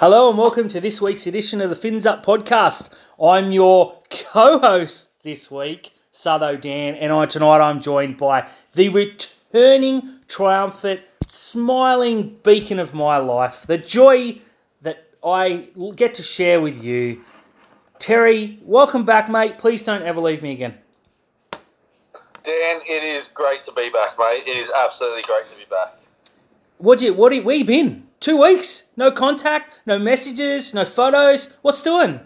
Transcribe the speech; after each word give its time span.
Hello 0.00 0.30
and 0.30 0.38
welcome 0.38 0.66
to 0.66 0.80
this 0.80 0.98
week's 0.98 1.26
edition 1.26 1.60
of 1.60 1.68
the 1.68 1.76
Fins 1.76 2.06
Up 2.06 2.24
podcast. 2.24 2.88
I'm 3.22 3.52
your 3.52 3.98
co-host 4.08 5.10
this 5.22 5.50
week, 5.50 5.90
Sutho 6.10 6.58
Dan, 6.58 6.94
and 6.94 7.12
I 7.12 7.26
tonight 7.26 7.58
I'm 7.58 7.82
joined 7.82 8.16
by 8.16 8.48
the 8.72 8.88
returning 8.88 10.20
triumphant, 10.26 11.02
smiling 11.28 12.38
beacon 12.42 12.78
of 12.78 12.94
my 12.94 13.18
life, 13.18 13.66
the 13.66 13.76
joy 13.76 14.40
that 14.80 15.04
I 15.22 15.68
get 15.96 16.14
to 16.14 16.22
share 16.22 16.62
with 16.62 16.82
you. 16.82 17.22
Terry, 17.98 18.58
welcome 18.62 19.04
back, 19.04 19.28
mate. 19.28 19.58
Please 19.58 19.84
don't 19.84 20.02
ever 20.02 20.22
leave 20.22 20.40
me 20.40 20.52
again. 20.52 20.78
Dan, 22.42 22.80
it 22.88 23.04
is 23.04 23.28
great 23.28 23.62
to 23.64 23.72
be 23.72 23.90
back, 23.90 24.18
mate. 24.18 24.44
It 24.46 24.56
is 24.56 24.70
absolutely 24.74 25.24
great 25.24 25.46
to 25.48 25.58
be 25.58 25.66
back. 25.68 25.94
What 26.78 27.02
you 27.02 27.12
what 27.12 27.34
where 27.44 27.56
you 27.56 27.66
been? 27.66 28.06
Two 28.20 28.42
weeks? 28.42 28.90
No 28.98 29.10
contact, 29.10 29.80
no 29.86 29.98
messages, 29.98 30.74
no 30.74 30.84
photos. 30.84 31.54
What's 31.62 31.80
doing? 31.82 32.20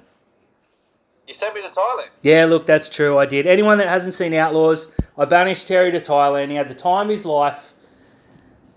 You 1.28 1.34
sent 1.34 1.54
me 1.54 1.62
to 1.62 1.68
Thailand. 1.68 2.08
Yeah, 2.22 2.44
look, 2.46 2.66
that's 2.66 2.88
true. 2.88 3.16
I 3.18 3.26
did. 3.26 3.46
Anyone 3.46 3.78
that 3.78 3.88
hasn't 3.88 4.12
seen 4.14 4.34
Outlaws, 4.34 4.92
I 5.16 5.24
banished 5.24 5.68
Terry 5.68 5.92
to 5.92 6.00
Thailand. 6.00 6.50
He 6.50 6.56
had 6.56 6.68
the 6.68 6.74
time 6.74 7.06
of 7.06 7.10
his 7.10 7.24
life. 7.24 7.74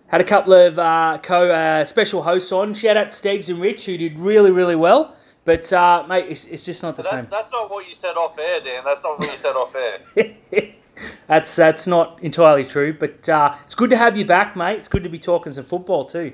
Had 0.08 0.22
a 0.22 0.23
couple 0.23 0.53
of 0.53 0.77
uh, 0.80 1.17
co 1.22 1.49
uh, 1.52 1.84
special 1.85 2.22
hosts 2.22 2.52
on. 2.52 2.73
Shout 2.73 2.95
out 2.95 3.11
Stegs 3.11 3.49
and 3.49 3.59
Rich, 3.59 3.86
who 3.88 3.97
did 3.97 4.17
really, 4.20 4.52
really 4.52 4.75
well. 4.75 5.16
But 5.44 5.73
uh, 5.73 6.05
mate, 6.08 6.27
it's, 6.30 6.45
it's 6.45 6.66
just 6.66 6.84
not 6.84 6.95
the 6.95 7.02
That, 7.02 7.11
same. 7.11 7.27
that's 7.31 7.52
not 7.52 7.70
what 7.70 7.89
you 7.89 7.95
said 7.95 8.16
off 8.16 8.38
air, 8.38 8.61
Dan. 8.61 8.84
That's 8.86 9.03
not 9.03 9.20
what 9.20 9.31
you 9.31 9.38
said 9.38 9.55
off 9.55 9.75
air. 9.75 10.73
that's 11.27 11.55
that's 11.55 11.88
not 11.88 12.22
entirely 12.22 12.63
true. 12.63 12.94
But 12.94 13.27
uh, 13.27 13.55
it's 13.66 13.75
good 13.75 13.89
to 13.89 13.97
have 13.97 14.17
you 14.17 14.23
back, 14.25 14.55
mate. 14.55 14.77
It's 14.77 14.88
good 14.88 15.03
to 15.03 15.09
be 15.09 15.20
talking 15.20 15.52
some 15.52 15.66
football 15.66 16.05
too. 16.05 16.34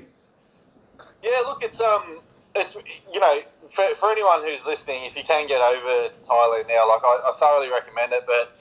Yeah, 1.24 1.40
look, 1.46 1.62
it's 1.62 1.80
um, 1.80 2.20
it's 2.54 2.76
you 3.10 3.18
know, 3.18 3.40
for, 3.70 3.86
for 3.94 4.12
anyone 4.12 4.44
who's 4.44 4.62
listening, 4.66 5.06
if 5.06 5.16
you 5.16 5.24
can 5.24 5.48
get 5.48 5.62
over 5.62 6.12
to 6.12 6.20
Thailand 6.20 6.68
now, 6.68 6.86
like 6.86 7.00
I, 7.02 7.32
I 7.32 7.36
thoroughly 7.40 7.70
recommend 7.70 8.12
it. 8.12 8.24
But 8.26 8.58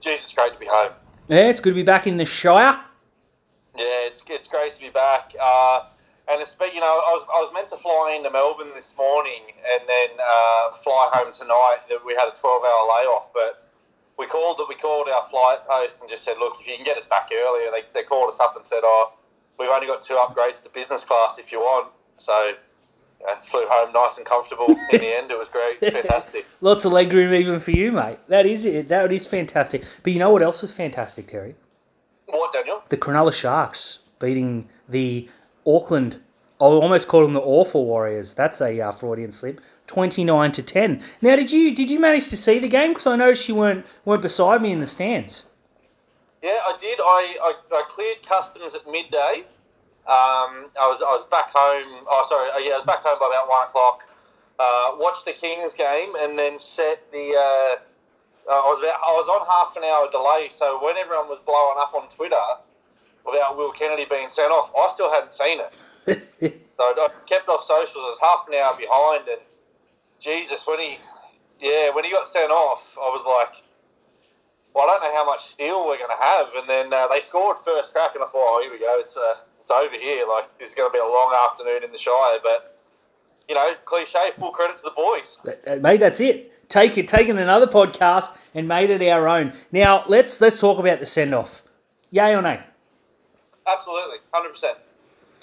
Jesus, 0.00 0.32
great 0.32 0.52
to 0.52 0.58
be 0.60 0.66
home. 0.66 0.92
Yeah, 1.26 1.48
it's 1.48 1.58
good 1.58 1.70
to 1.70 1.74
be 1.74 1.82
back 1.82 2.06
in 2.06 2.18
the 2.18 2.24
Shire. 2.24 2.78
Yeah, 3.76 4.06
it's 4.06 4.22
it's 4.28 4.46
great 4.46 4.74
to 4.74 4.80
be 4.80 4.90
back. 4.90 5.32
Uh, 5.42 5.86
and 6.30 6.40
it's 6.40 6.54
but 6.54 6.72
you 6.72 6.78
know 6.78 6.86
I 6.86 7.10
was 7.18 7.26
I 7.34 7.40
was 7.40 7.50
meant 7.52 7.66
to 7.68 7.76
fly 7.76 8.14
into 8.16 8.30
Melbourne 8.30 8.70
this 8.76 8.94
morning 8.96 9.42
and 9.74 9.82
then 9.88 10.10
uh, 10.22 10.76
fly 10.76 11.10
home 11.14 11.32
tonight. 11.32 11.78
That 11.88 12.06
we 12.06 12.14
had 12.14 12.28
a 12.28 12.36
twelve 12.36 12.62
hour 12.62 12.88
layoff, 12.94 13.32
but 13.34 13.68
we 14.18 14.26
called. 14.26 14.60
We 14.68 14.76
called 14.76 15.08
our 15.08 15.26
flight 15.30 15.66
post 15.66 16.00
and 16.00 16.08
just 16.08 16.22
said, 16.22 16.36
look, 16.38 16.54
if 16.60 16.68
you 16.68 16.76
can 16.76 16.84
get 16.84 16.96
us 16.96 17.06
back 17.06 17.30
earlier, 17.32 17.72
they, 17.72 17.82
they 17.92 18.04
called 18.06 18.28
us 18.28 18.38
up 18.38 18.54
and 18.56 18.64
said, 18.64 18.82
oh, 18.84 19.14
we've 19.58 19.68
only 19.68 19.86
got 19.86 20.02
two 20.02 20.14
upgrades 20.14 20.62
to 20.64 20.70
business 20.70 21.04
class 21.04 21.38
if 21.38 21.52
you 21.52 21.58
want. 21.60 21.88
So. 22.18 22.52
Yeah, 23.24 23.36
flew 23.44 23.64
home 23.68 23.92
nice 23.92 24.16
and 24.16 24.26
comfortable 24.26 24.66
in 24.66 24.98
the 24.98 25.16
end. 25.16 25.30
It 25.30 25.38
was 25.38 25.46
great, 25.46 25.78
fantastic. 25.92 26.44
Lots 26.60 26.84
of 26.84 26.92
leg 26.92 27.12
room 27.12 27.32
even 27.32 27.60
for 27.60 27.70
you, 27.70 27.92
mate. 27.92 28.18
That 28.26 28.46
is 28.46 28.64
it. 28.64 28.88
That 28.88 29.12
is 29.12 29.28
fantastic. 29.28 29.84
But 30.02 30.12
you 30.12 30.18
know 30.18 30.30
what 30.30 30.42
else 30.42 30.60
was 30.60 30.72
fantastic, 30.72 31.28
Terry? 31.28 31.54
What, 32.26 32.52
Daniel? 32.52 32.82
The 32.88 32.96
Cronulla 32.96 33.32
Sharks 33.32 34.00
beating 34.18 34.68
the 34.88 35.28
Auckland. 35.66 36.16
I 36.60 36.64
almost 36.64 37.08
called 37.08 37.24
them 37.24 37.32
the 37.32 37.40
Awful 37.40 37.84
Warriors. 37.84 38.34
That's 38.34 38.60
a 38.60 38.80
uh, 38.80 38.92
Freudian 38.92 39.32
slip. 39.32 39.60
Twenty 39.86 40.24
nine 40.24 40.52
to 40.52 40.62
ten. 40.62 41.02
Now, 41.20 41.36
did 41.36 41.52
you 41.52 41.74
did 41.74 41.90
you 41.90 41.98
manage 41.98 42.30
to 42.30 42.36
see 42.36 42.58
the 42.58 42.68
game? 42.68 42.92
Because 42.92 43.06
I 43.06 43.16
noticed 43.16 43.48
you 43.48 43.56
weren't 43.56 43.84
weren't 44.04 44.22
beside 44.22 44.62
me 44.62 44.72
in 44.72 44.80
the 44.80 44.86
stands. 44.86 45.44
Yeah, 46.42 46.58
I 46.66 46.76
did. 46.78 46.98
I, 47.00 47.36
I, 47.42 47.54
I 47.76 47.82
cleared 47.88 48.26
customs 48.28 48.74
at 48.74 48.90
midday. 48.90 49.44
Um, 50.06 50.70
I 50.74 50.90
was 50.90 51.00
I 51.00 51.14
was 51.14 51.24
back 51.30 51.50
home. 51.54 52.04
Oh, 52.10 52.26
sorry. 52.28 52.50
uh, 52.50 52.58
Yeah, 52.58 52.74
I 52.74 52.76
was 52.76 52.84
back 52.84 53.02
home 53.02 53.18
by 53.20 53.28
about 53.30 53.48
one 53.48 53.68
o'clock. 53.68 54.02
Uh, 54.58 54.96
watched 54.98 55.24
the 55.24 55.32
Kings 55.32 55.72
game 55.74 56.14
and 56.18 56.38
then 56.38 56.58
set 56.58 57.10
the. 57.12 57.34
Uh, 57.36 57.76
uh, 58.50 58.54
I 58.54 58.66
was 58.66 58.80
about, 58.80 58.98
I 58.98 59.12
was 59.14 59.28
on 59.30 59.46
half 59.46 59.76
an 59.76 59.84
hour 59.84 60.10
delay, 60.10 60.48
so 60.50 60.82
when 60.84 60.96
everyone 60.96 61.28
was 61.28 61.38
blowing 61.46 61.76
up 61.78 61.94
on 61.94 62.08
Twitter 62.08 62.36
about 63.28 63.56
Will 63.56 63.70
Kennedy 63.70 64.04
being 64.10 64.30
sent 64.30 64.50
off, 64.50 64.72
I 64.76 64.92
still 64.92 65.12
hadn't 65.12 65.34
seen 65.34 65.60
it. 65.60 65.74
So 66.78 66.84
I 66.84 67.08
kept 67.28 67.48
off 67.48 67.62
socials. 67.62 67.94
I 68.04 68.10
was 68.10 68.18
half 68.20 68.48
an 68.48 68.54
hour 68.54 68.74
behind, 68.76 69.28
and 69.28 69.40
Jesus, 70.18 70.66
when 70.66 70.80
he, 70.80 70.98
yeah, 71.60 71.90
when 71.94 72.02
he 72.02 72.10
got 72.10 72.26
sent 72.26 72.50
off, 72.50 72.82
I 72.96 73.08
was 73.10 73.22
like, 73.24 73.62
well, 74.74 74.88
I 74.88 74.98
don't 74.98 75.02
know 75.02 75.14
how 75.14 75.24
much 75.26 75.44
steel 75.46 75.86
we're 75.86 75.98
going 75.98 76.10
to 76.16 76.22
have. 76.24 76.48
And 76.54 76.68
then 76.68 76.92
uh, 76.92 77.08
they 77.08 77.20
scored 77.20 77.56
first 77.64 77.92
crack, 77.92 78.14
and 78.14 78.24
I 78.24 78.26
thought, 78.28 78.46
oh, 78.48 78.60
here 78.62 78.72
we 78.72 78.78
go. 78.78 78.96
It's 78.98 79.16
uh, 79.16 79.34
it's 79.60 79.70
over 79.70 79.94
here. 79.94 80.24
Like 80.28 80.46
this 80.58 80.70
is 80.70 80.74
going 80.74 80.90
to 80.90 80.92
be 80.92 80.98
a 80.98 81.04
long 81.04 81.34
afternoon 81.50 81.84
in 81.84 81.92
the 81.92 81.98
Shire. 81.98 82.38
But 82.42 82.78
you 83.48 83.54
know, 83.54 83.72
cliche. 83.84 84.30
Full 84.38 84.50
credit 84.50 84.76
to 84.78 84.82
the 84.82 84.90
boys. 84.96 85.38
That- 85.44 85.82
Mate, 85.82 86.00
that's 86.00 86.20
it. 86.20 86.48
Take 86.68 86.96
it, 86.96 87.06
taken 87.06 87.36
another 87.36 87.66
podcast 87.66 88.38
and 88.54 88.66
made 88.66 88.90
it 88.90 89.06
our 89.08 89.28
own. 89.28 89.52
Now 89.72 90.04
let's 90.06 90.40
let's 90.40 90.58
talk 90.58 90.78
about 90.78 91.00
the 91.00 91.06
send 91.06 91.34
off. 91.34 91.62
Yay 92.12 92.34
or 92.34 92.40
nay? 92.40 92.60
Absolutely, 93.66 94.18
hundred 94.32 94.50
percent. 94.50 94.78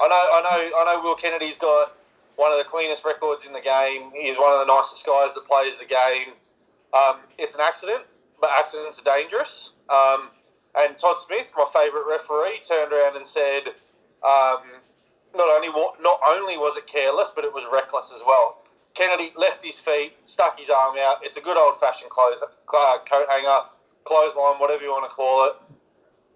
I 0.01 0.07
know, 0.07 0.15
I 0.15 0.41
know, 0.41 0.77
I 0.77 0.95
know. 0.95 1.03
Will 1.03 1.15
Kennedy's 1.15 1.57
got 1.57 1.95
one 2.35 2.51
of 2.51 2.57
the 2.57 2.63
cleanest 2.63 3.05
records 3.05 3.45
in 3.45 3.53
the 3.53 3.61
game. 3.61 4.11
He's 4.19 4.37
one 4.37 4.53
of 4.53 4.59
the 4.65 4.73
nicest 4.73 5.05
guys 5.05 5.29
that 5.35 5.45
plays 5.45 5.77
the 5.77 5.85
game. 5.85 6.33
Um, 6.93 7.19
it's 7.37 7.53
an 7.53 7.61
accident, 7.61 8.03
but 8.41 8.49
accidents 8.51 8.99
are 8.99 9.03
dangerous. 9.03 9.71
Um, 9.89 10.29
and 10.75 10.97
Todd 10.97 11.17
Smith, 11.19 11.51
my 11.57 11.65
favourite 11.73 12.05
referee, 12.07 12.61
turned 12.67 12.93
around 12.93 13.17
and 13.17 13.25
said, 13.25 13.69
um, 14.23 14.61
not 15.35 15.49
only 15.49 15.69
not 16.01 16.19
only 16.27 16.57
was 16.57 16.77
it 16.77 16.87
careless, 16.87 17.31
but 17.35 17.45
it 17.45 17.53
was 17.53 17.63
reckless 17.71 18.11
as 18.13 18.21
well. 18.25 18.63
Kennedy 18.95 19.31
left 19.35 19.63
his 19.63 19.79
feet, 19.79 20.13
stuck 20.25 20.59
his 20.59 20.69
arm 20.69 20.97
out. 20.97 21.17
It's 21.23 21.37
a 21.37 21.41
good 21.41 21.57
old 21.57 21.79
fashioned 21.79 22.11
uh, 22.11 22.97
coat 23.09 23.27
hanger, 23.29 23.69
clothesline, 24.03 24.59
whatever 24.59 24.83
you 24.83 24.89
want 24.89 25.09
to 25.09 25.15
call 25.15 25.45
it. 25.45 25.53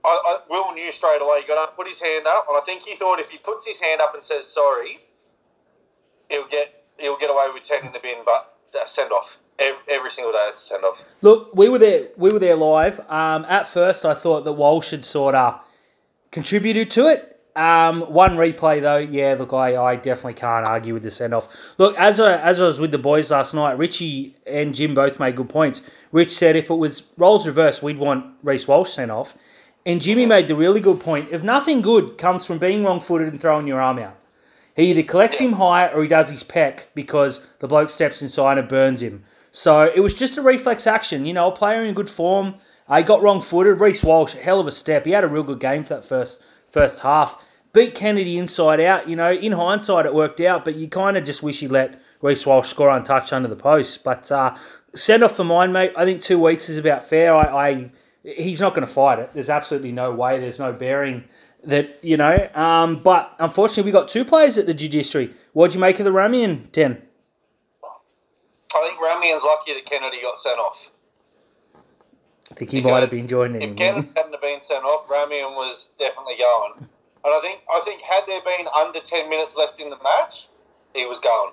I, 0.06 0.10
I, 0.26 0.40
Will 0.50 0.74
knew 0.74 0.92
straight 0.92 1.22
away 1.22 1.42
he 1.42 1.48
got 1.48 1.66
to 1.66 1.72
put 1.76 1.88
his 1.88 2.00
hand 2.00 2.28
up, 2.28 2.48
and 2.50 2.58
I 2.58 2.62
think 2.62 2.84
he 2.84 2.96
thought 2.96 3.20
if 3.20 3.30
he 3.30 3.38
puts 3.38 3.66
his 3.66 3.80
hand 3.80 4.02
up 4.02 4.14
and 4.14 4.24
says 4.24 4.48
sorry, 4.48 5.00
he'll 6.30 6.48
get 6.48 6.84
he'll 6.98 7.18
get 7.18 7.30
away 7.30 7.48
with 7.54 7.64
ten 7.64 7.86
in 7.86 7.94
the 7.94 8.00
bin. 8.00 8.20
But 8.26 8.54
a 8.82 8.88
send 8.88 9.12
off 9.12 9.38
every, 9.60 9.82
every 9.90 10.12
single 10.12 10.32
day. 10.32 10.46
It's 10.50 10.64
a 10.64 10.66
send 10.68 10.84
off. 10.84 11.02
Look, 11.22 11.56
we 11.56 11.70
were 11.70 11.80
there. 11.80 12.08
We 12.18 12.32
were 12.32 12.40
there 12.40 12.56
live. 12.56 13.00
Um, 13.10 13.46
at 13.48 13.68
first, 13.68 14.06
I 14.06 14.14
thought 14.14 14.44
that 14.44 14.54
Walsh 14.54 14.92
had 14.92 15.06
sort 15.06 15.36
of 15.36 15.60
contributed 16.32 16.92
to 16.92 17.08
it. 17.08 17.30
Um, 17.56 18.02
one 18.12 18.36
replay 18.36 18.82
though, 18.82 18.98
yeah. 18.98 19.36
Look, 19.38 19.54
I, 19.54 19.76
I 19.76 19.96
definitely 19.96 20.34
can't 20.34 20.66
argue 20.66 20.96
with 20.96 21.04
the 21.04 21.12
send 21.12 21.36
off. 21.36 21.56
Look, 21.78 21.96
as 21.98 22.20
I 22.20 22.36
as 22.38 22.60
I 22.60 22.66
was 22.66 22.80
with 22.80 22.92
the 22.92 22.98
boys 22.98 23.30
last 23.30 23.54
night, 23.54 23.78
Richie 23.78 24.36
and 24.48 24.74
Jim 24.74 24.96
both 24.96 25.20
made 25.20 25.36
good 25.36 25.50
points. 25.50 25.84
Rich 26.12 26.36
said 26.36 26.56
if 26.56 26.72
it 26.72 26.76
was 26.76 27.04
roles 27.18 27.46
reversed, 27.46 27.84
we'd 27.84 28.00
want 28.00 28.26
Reece 28.42 28.68
Walsh 28.68 28.90
sent 28.90 29.12
off, 29.12 29.36
and 29.86 30.02
Jimmy 30.02 30.26
made 30.26 30.48
the 30.48 30.56
really 30.56 30.80
good 30.80 31.00
point. 31.00 31.30
If 31.32 31.44
nothing 31.44 31.82
good 31.82 32.18
comes 32.18 32.44
from 32.44 32.58
being 32.58 32.84
wrong 32.84 33.00
footed 33.00 33.28
and 33.28 33.40
throwing 33.40 33.68
your 33.68 33.80
arm 33.80 34.00
out, 34.00 34.18
he 34.76 34.86
either 34.86 35.04
collects 35.04 35.38
him 35.38 35.54
high 35.54 35.90
or 35.90 36.02
he 36.02 36.08
does 36.08 36.32
his 36.32 36.42
peck 36.42 36.90
because 36.96 37.46
the 37.60 37.68
bloke 37.68 37.92
steps 37.92 38.24
inside 38.24 38.58
and 38.58 38.68
burns 38.68 39.04
him. 39.04 39.24
So 39.54 39.90
it 39.96 40.00
was 40.00 40.16
just 40.16 40.38
a 40.38 40.42
reflex 40.42 40.88
action. 40.88 41.26
You 41.26 41.34
know, 41.34 41.48
a 41.48 41.52
player 41.56 41.84
in 41.84 41.94
good 41.94 42.10
form. 42.10 42.56
I 42.90 43.04
got 43.04 43.22
wrong 43.22 43.40
footed. 43.40 43.80
Reece 43.80 44.04
Walsh, 44.04 44.34
hell 44.34 44.60
of 44.60 44.68
a 44.68 44.72
step. 44.72 45.06
He 45.06 45.12
had 45.12 45.24
a 45.24 45.28
real 45.28 45.44
good 45.44 45.60
game 45.60 45.84
for 45.84 45.94
that 45.94 46.04
first 46.04 46.44
first 46.72 47.00
half. 47.00 47.42
Beat 47.72 47.96
Kennedy 47.96 48.38
inside 48.40 48.82
out. 48.82 49.08
You 49.08 49.16
know, 49.16 49.32
in 49.32 49.52
hindsight, 49.52 50.06
it 50.06 50.14
worked 50.14 50.42
out, 50.42 50.66
but 50.66 50.76
you 50.76 50.88
kind 50.88 51.18
of 51.18 51.24
just 51.24 51.44
wish 51.44 51.60
he 51.60 51.68
let 51.68 52.02
Reece 52.22 52.46
Walsh 52.46 52.70
score 52.70 52.90
untouched 52.90 53.32
under 53.32 53.48
the 53.48 53.56
post. 53.56 54.04
But 54.04 54.32
uh, 54.32 54.56
send 54.96 55.24
off 55.24 55.36
for 55.36 55.44
mine, 55.44 55.72
mate. 55.72 55.94
I 55.96 56.04
think 56.04 56.22
two 56.22 56.40
weeks 56.40 56.68
is 56.68 56.80
about 56.80 57.04
fair. 57.04 57.36
I, 57.36 57.70
I 57.70 57.92
he's 58.24 58.60
not 58.60 58.74
going 58.74 58.88
to 58.88 58.92
fight 58.92 59.20
it. 59.20 59.30
There's 59.34 59.52
absolutely 59.52 59.92
no 59.92 60.12
way. 60.12 60.40
There's 60.40 60.60
no 60.60 60.74
bearing 60.74 61.26
that 61.64 62.00
you 62.04 62.18
know. 62.18 62.50
Um, 62.56 63.04
but 63.04 63.36
unfortunately, 63.38 63.84
we 63.84 63.92
got 63.92 64.08
two 64.08 64.26
players 64.26 64.58
at 64.58 64.66
the 64.66 64.74
judiciary. 64.74 65.32
What'd 65.54 65.76
you 65.76 65.80
make 65.80 66.00
of 66.00 66.06
the 66.06 66.12
Ramien 66.12 66.72
ten? 66.72 67.04
I 68.76 68.88
think 68.88 69.00
Ramien's 69.00 69.44
lucky 69.44 69.74
that 69.74 69.86
Kennedy 69.86 70.22
got 70.22 70.38
sent 70.38 70.60
off. 70.60 70.90
I 72.52 72.56
think 72.56 72.72
he 72.72 72.82
might 72.82 73.00
have 73.02 73.12
been 73.12 73.28
joining 73.28 73.62
If 73.62 73.70
him. 73.72 73.76
Kennedy 73.76 74.10
hadn't 74.16 74.32
have 74.32 74.42
been 74.42 74.62
sent 74.62 74.84
off, 74.84 75.08
Ramien 75.08 75.56
was 75.56 75.90
definitely 75.98 76.36
going. 76.38 76.74
And 77.26 77.34
I 77.34 77.40
think 77.42 77.62
I 77.72 77.82
think 77.86 78.02
had 78.02 78.24
there 78.28 78.42
been 78.42 78.68
under 78.76 79.00
ten 79.00 79.30
minutes 79.30 79.56
left 79.56 79.80
in 79.80 79.90
the 79.90 79.98
match, 80.04 80.48
he 80.94 81.06
was 81.06 81.20
going. 81.20 81.52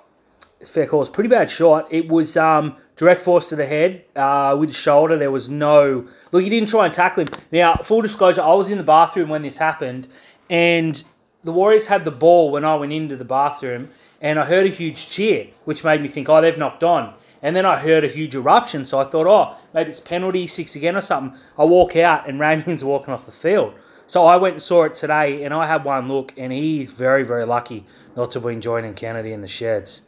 It's 0.59 0.69
fair 0.69 0.87
call. 0.87 1.01
It's 1.01 1.09
pretty 1.09 1.31
bad 1.31 1.51
shot. 1.51 1.91
It 1.91 2.09
was 2.09 2.37
um, 2.37 2.77
direct 2.97 3.23
force 3.23 3.49
to 3.49 3.57
the 3.57 3.65
head 3.65 4.05
uh, 4.17 4.57
with 4.59 4.71
the 4.71 4.75
shoulder. 4.75 5.17
There 5.17 5.31
was 5.31 5.49
no 5.49 6.07
look. 6.33 6.43
He 6.43 6.51
didn't 6.51 6.69
try 6.69 6.85
and 6.85 6.93
tackle 6.93 7.25
him. 7.25 7.29
Now, 7.51 7.77
full 7.77 8.03
disclosure, 8.03 8.43
I 8.43 8.53
was 8.53 8.71
in 8.71 8.77
the 8.77 8.85
bathroom 8.85 9.31
when 9.31 9.43
this 9.43 9.57
happened, 9.57 10.09
and 10.51 11.03
the 11.45 11.53
Warriors 11.53 11.87
had 11.87 12.05
the 12.05 12.11
ball 12.11 12.51
when 12.51 12.65
I 12.65 12.75
went 12.77 12.93
into 12.93 13.17
the 13.17 13.25
bathroom, 13.25 13.91
and 14.21 14.39
I 14.39 14.45
heard 14.45 14.67
a 14.67 14.71
huge 14.71 15.09
cheer, 15.09 15.47
which 15.65 15.85
made 15.85 16.03
me 16.03 16.09
think, 16.09 16.29
oh, 16.29 16.41
they've 16.41 16.57
knocked 16.59 16.85
on. 16.85 17.15
And 17.43 17.57
then 17.57 17.65
I 17.65 17.79
heard 17.79 18.05
a 18.05 18.09
huge 18.09 18.35
eruption, 18.35 18.85
so 18.85 18.99
I 18.99 19.05
thought, 19.05 19.27
oh, 19.27 19.57
maybe 19.73 19.91
it's 19.91 20.01
penalty, 20.01 20.47
six 20.47 20.77
again 20.77 20.97
or 20.97 21.01
something. 21.01 21.41
I 21.59 21.65
walk 21.65 21.97
out, 21.97 22.29
and 22.29 22.39
Ramien's 22.39 22.85
walking 22.85 23.15
off 23.15 23.25
the 23.25 23.33
field. 23.33 23.75
So 24.07 24.25
I 24.25 24.37
went 24.37 24.55
and 24.55 24.63
saw 24.63 24.85
it 24.85 24.95
today, 24.95 25.45
and 25.45 25.55
I 25.55 25.67
had 25.67 25.85
one 25.85 26.09
look, 26.09 26.35
and 26.37 26.53
he's 26.53 26.91
very, 26.91 27.23
very 27.23 27.47
lucky 27.47 27.87
not 28.17 28.33
to 28.33 28.41
have 28.41 28.47
been 28.47 28.61
joining 28.61 28.93
Kennedy 28.95 29.33
in 29.33 29.41
the 29.41 29.49
sheds. 29.49 30.03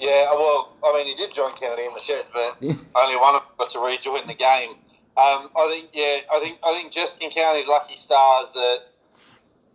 Yeah, 0.00 0.32
well, 0.32 0.74
I 0.82 0.92
mean, 0.94 1.06
he 1.06 1.14
did 1.14 1.32
join 1.32 1.54
Kennedy 1.54 1.84
in 1.84 1.92
the 1.94 2.00
sheds, 2.00 2.30
but 2.32 2.56
only 2.94 3.16
one 3.16 3.34
of 3.34 3.42
them 3.42 3.52
got 3.58 3.70
to 3.70 3.78
rejoin 3.78 4.26
the 4.26 4.34
game. 4.34 4.70
Um, 5.16 5.50
I 5.54 5.68
think, 5.70 5.90
yeah, 5.92 6.20
I 6.32 6.40
think, 6.40 6.58
I 6.64 6.72
think 6.72 6.92
Jeskin 6.92 7.32
County's 7.32 7.68
lucky 7.68 7.96
stars 7.96 8.48
that 8.54 8.78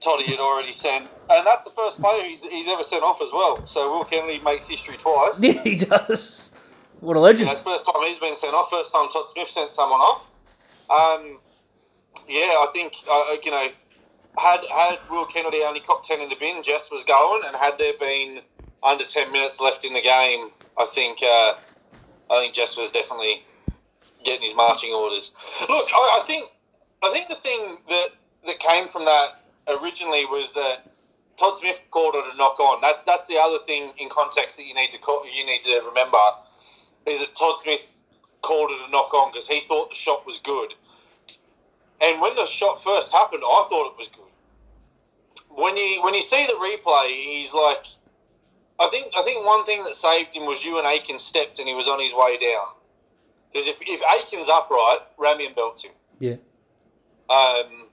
Toddy 0.02 0.26
had 0.26 0.40
already 0.40 0.74
sent, 0.74 1.08
and 1.30 1.46
that's 1.46 1.64
the 1.64 1.72
first 1.72 2.00
player 2.00 2.24
he's, 2.24 2.44
he's 2.44 2.68
ever 2.68 2.84
sent 2.84 3.04
off 3.04 3.22
as 3.22 3.32
well. 3.32 3.66
So 3.66 3.92
Will 3.92 4.06
Kennedy 4.06 4.40
makes 4.40 4.68
history 4.68 4.98
twice. 4.98 5.42
Yeah, 5.42 5.62
he 5.64 5.76
does. 5.76 6.52
What 7.00 7.18
a 7.18 7.20
legend! 7.20 7.42
You 7.42 7.46
know, 7.48 7.56
the 7.56 7.64
first 7.64 7.86
time 7.86 8.04
he's 8.04 8.18
been 8.18 8.36
sent 8.36 8.54
off. 8.54 8.70
First 8.70 8.92
time 8.92 9.10
Todd 9.10 9.30
Smith 9.30 9.50
sent 9.50 9.74
someone 9.74 10.00
off. 10.00 10.28
Um, 10.90 11.40
yeah, 12.28 12.42
I 12.42 12.68
think 12.74 12.94
uh, 13.10 13.36
you 13.44 13.52
know, 13.52 13.68
had 14.38 14.62
had 14.74 15.00
Will 15.10 15.26
Kennedy 15.26 15.62
only 15.64 15.80
copped 15.80 16.06
ten 16.06 16.22
in 16.22 16.30
the 16.30 16.36
bin, 16.36 16.62
Jess 16.64 16.90
was 16.92 17.04
going, 17.04 17.44
and 17.46 17.56
had 17.56 17.78
there 17.78 17.94
been 18.00 18.42
under 18.84 19.04
ten 19.04 19.32
minutes 19.32 19.60
left 19.60 19.86
in 19.86 19.94
the 19.94 20.02
game, 20.02 20.50
I 20.78 20.88
think 20.94 21.20
uh, 21.22 21.54
I 22.32 22.42
think 22.42 22.54
Jess 22.54 22.78
was 22.78 22.92
definitely 22.92 23.44
getting 24.24 24.42
his 24.42 24.56
marching 24.56 24.94
orders. 24.94 25.34
Look, 25.70 25.88
I, 25.94 26.22
I 26.22 26.26
think 26.26 26.46
I 27.04 27.12
think 27.12 27.30
the 27.30 27.36
thing 27.36 27.78
that 27.90 28.08
that 28.46 28.60
came 28.60 28.88
from 28.88 29.06
that 29.06 29.42
originally 29.68 30.26
was 30.26 30.54
that 30.54 30.92
Todd 31.38 31.58
Smith 31.58 31.80
called 31.92 32.16
it 32.16 32.24
a 32.34 32.38
knock 32.38 32.60
on. 32.60 32.82
That's 32.82 33.04
that's 33.04 33.28
the 33.28 33.38
other 33.38 33.58
thing 33.66 33.92
in 33.98 34.10
context 34.10 34.58
that 34.58 34.66
you 34.66 34.74
need 34.74 34.92
to 34.92 35.00
call, 35.00 35.26
you 35.26 35.46
need 35.46 35.62
to 35.64 35.82
remember 35.88 36.18
is 37.06 37.20
that 37.20 37.36
Todd 37.36 37.58
Smith 37.58 38.02
called 38.42 38.72
it 38.72 38.88
a 38.88 38.92
knock 38.92 39.14
on 39.14 39.32
because 39.32 39.48
he 39.48 39.60
thought 39.60 39.90
the 39.90 39.96
shot 39.96 40.26
was 40.26 40.40
good. 40.40 40.74
And 42.02 42.22
when 42.22 42.36
the 42.36 42.46
shot 42.46 42.84
first 42.84 43.12
happened, 43.12 43.44
I 43.46 43.68
thought 43.70 43.92
it 43.92 43.98
was 43.98 44.08
good. 44.08 44.22
When 45.50 45.78
you 45.78 46.02
when 46.04 46.14
you 46.14 46.22
see 46.22 46.46
the 46.46 46.54
replay, 46.54 47.08
he's 47.08 47.54
like, 47.54 47.86
I 48.80 48.88
think 48.92 49.14
I 49.18 49.24
think 49.24 49.46
one 49.46 49.66
thing 49.66 49.84
that 49.84 49.96
saved 49.96 50.34
him 50.36 50.46
was 50.46 50.64
Euan 50.64 50.86
Aitken 50.86 51.20
stepped 51.20 51.60
and 51.60 51.68
he 51.68 51.74
was 51.74 51.88
on 51.88 52.00
his 52.00 52.14
way 52.14 52.38
down. 52.38 52.68
Because 53.52 53.70
if, 53.70 53.78
if 53.82 54.02
Aitken's 54.02 54.50
upright, 54.50 55.00
Ramien 55.18 55.56
belts 55.56 55.84
him. 55.84 55.92
Yeah. 56.20 56.36
Um, 57.30 57.85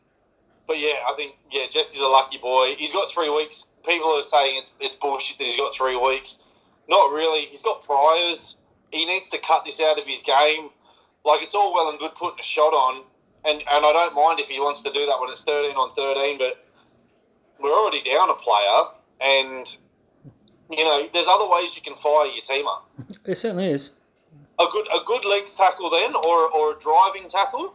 but 0.67 0.79
yeah, 0.79 1.05
I 1.09 1.15
think 1.17 1.35
yeah, 1.51 1.67
Jesse's 1.69 2.01
a 2.01 2.07
lucky 2.07 2.39
boy. 2.39 2.75
He's 2.79 2.93
got 2.93 3.11
three 3.11 3.31
weeks. 3.31 3.67
People 3.87 4.11
are 4.11 4.23
saying 4.23 4.57
it's 4.59 4.75
it's 4.81 4.97
bullshit 4.97 5.39
that 5.39 5.45
he's 5.45 5.57
got 5.57 5.75
three 5.75 5.97
weeks. 5.97 6.43
Not 6.89 7.13
really. 7.13 7.43
He's 7.43 7.63
got 7.63 7.85
priors. 7.85 8.57
He 8.91 9.07
needs 9.07 9.29
to 9.31 9.39
cut 9.39 9.65
this 9.65 9.81
out 9.81 9.99
of 9.99 10.07
his 10.07 10.23
game. 10.23 10.71
Like 11.25 11.43
it's 11.43 11.55
all 11.55 11.73
well 11.73 11.91
and 11.91 11.99
good 11.99 12.15
putting 12.15 12.41
a 12.41 12.45
shot 12.45 12.73
on, 12.73 13.05
and 13.45 13.59
and 13.59 13.67
I 13.67 13.93
don't 13.93 14.15
mind 14.15 14.41
if 14.41 14.49
he 14.49 14.61
wants 14.61 14.83
to 14.83 14.93
do 14.93 15.07
that 15.07 15.21
when 15.21 15.31
it's 15.31 15.45
thirteen 15.45 15.77
on 15.77 15.91
thirteen. 15.91 16.39
But 16.39 16.65
we're 17.61 17.73
already 17.73 18.03
down 18.03 18.31
a 18.31 18.35
player, 18.35 18.85
and 19.21 19.77
you 20.71 20.85
know 20.85 21.09
there's 21.13 21.29
other 21.29 21.49
ways 21.49 21.77
you 21.77 21.83
can 21.83 21.97
fire 21.97 22.27
your 22.27 22.43
teamer. 22.43 22.79
It 23.25 23.37
certainly 23.37 23.67
is. 23.67 23.93
A 24.59 24.67
good 24.71 24.87
a 24.93 25.05
good 25.05 25.25
legs 25.25 25.55
tackle 25.55 25.91
then, 25.91 26.15
or 26.15 26.49
or 26.51 26.77
a 26.77 26.79
driving 26.79 27.29
tackle 27.29 27.75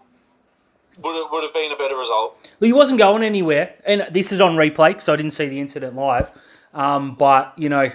would 1.02 1.16
have, 1.16 1.32
would 1.32 1.44
have 1.44 1.54
been 1.54 1.72
a 1.72 1.76
better 1.76 1.96
result. 1.96 2.38
Well, 2.60 2.68
he 2.68 2.74
wasn't 2.74 3.00
going 3.00 3.24
anywhere, 3.24 3.76
and 3.86 4.08
this 4.12 4.32
is 4.32 4.42
on 4.42 4.56
replay 4.56 4.90
because 4.90 5.10
I 5.10 5.16
didn't 5.16 5.32
see 5.32 5.48
the 5.48 5.60
incident 5.60 5.96
live. 5.96 6.32
Um, 6.74 7.16
but 7.16 7.54
you 7.58 7.70
know, 7.70 7.90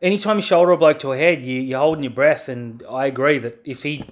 anytime 0.00 0.36
you 0.36 0.42
shoulder 0.42 0.72
a 0.72 0.76
bloke 0.76 0.98
to 1.00 1.12
a 1.12 1.16
head, 1.16 1.42
you, 1.42 1.60
you're 1.60 1.78
holding 1.78 2.04
your 2.04 2.12
breath, 2.12 2.48
and 2.48 2.82
I 2.90 3.06
agree 3.06 3.38
that 3.38 3.60
if 3.64 3.82
he, 3.82 4.08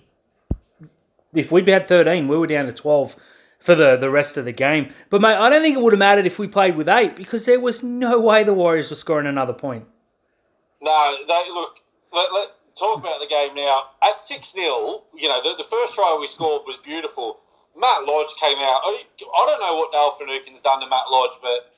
if 1.35 1.53
we'd 1.53 1.69
had 1.69 1.87
13, 1.87 2.29
we 2.29 2.37
were 2.37 2.47
down 2.47 2.67
to 2.67 2.73
12 2.73 3.17
for 3.59 3.75
the, 3.75 3.97
the 3.97 4.11
rest 4.11 4.37
of 4.37 4.45
the 4.45 4.53
game. 4.53 4.91
But 5.11 5.21
mate, 5.21 5.37
I 5.37 5.51
don't 5.51 5.63
think 5.63 5.77
it 5.77 5.83
would 5.83 5.93
have 5.93 5.99
mattered 5.99 6.27
if 6.27 6.39
we 6.39 6.49
played 6.49 6.77
with 6.77 6.89
eight 6.89 7.17
because 7.17 7.45
there 7.45 7.61
was 7.61 7.83
no 7.83 8.19
way 8.19 8.43
the 8.43 8.55
Warriors 8.55 8.91
were 8.91 8.97
scoring 8.97 9.27
another 9.27 9.53
point. 9.53 9.85
No, 10.81 11.17
they 11.27 11.51
look. 11.53 11.77
Let, 12.13 12.33
let 12.33 12.49
talk 12.75 12.99
about 12.99 13.21
the 13.21 13.27
game 13.27 13.55
now. 13.55 13.83
At 14.03 14.21
six 14.21 14.53
0 14.53 15.05
you 15.15 15.29
know, 15.29 15.43
the, 15.43 15.57
the 15.59 15.65
first 15.65 15.95
try 15.95 16.17
we 16.19 16.27
scored 16.27 16.63
was 16.67 16.79
beautiful. 16.79 17.41
Matt 17.77 18.05
Lodge 18.05 18.35
came 18.41 18.59
out. 18.59 18.81
I, 18.85 19.05
I 19.21 19.47
don't 19.47 19.61
know 19.61 19.77
what 19.77 19.93
Dale 19.93 20.13
Finucane's 20.13 20.61
done 20.61 20.81
to 20.81 20.89
Matt 20.89 21.11
Lodge, 21.11 21.39
but 21.41 21.73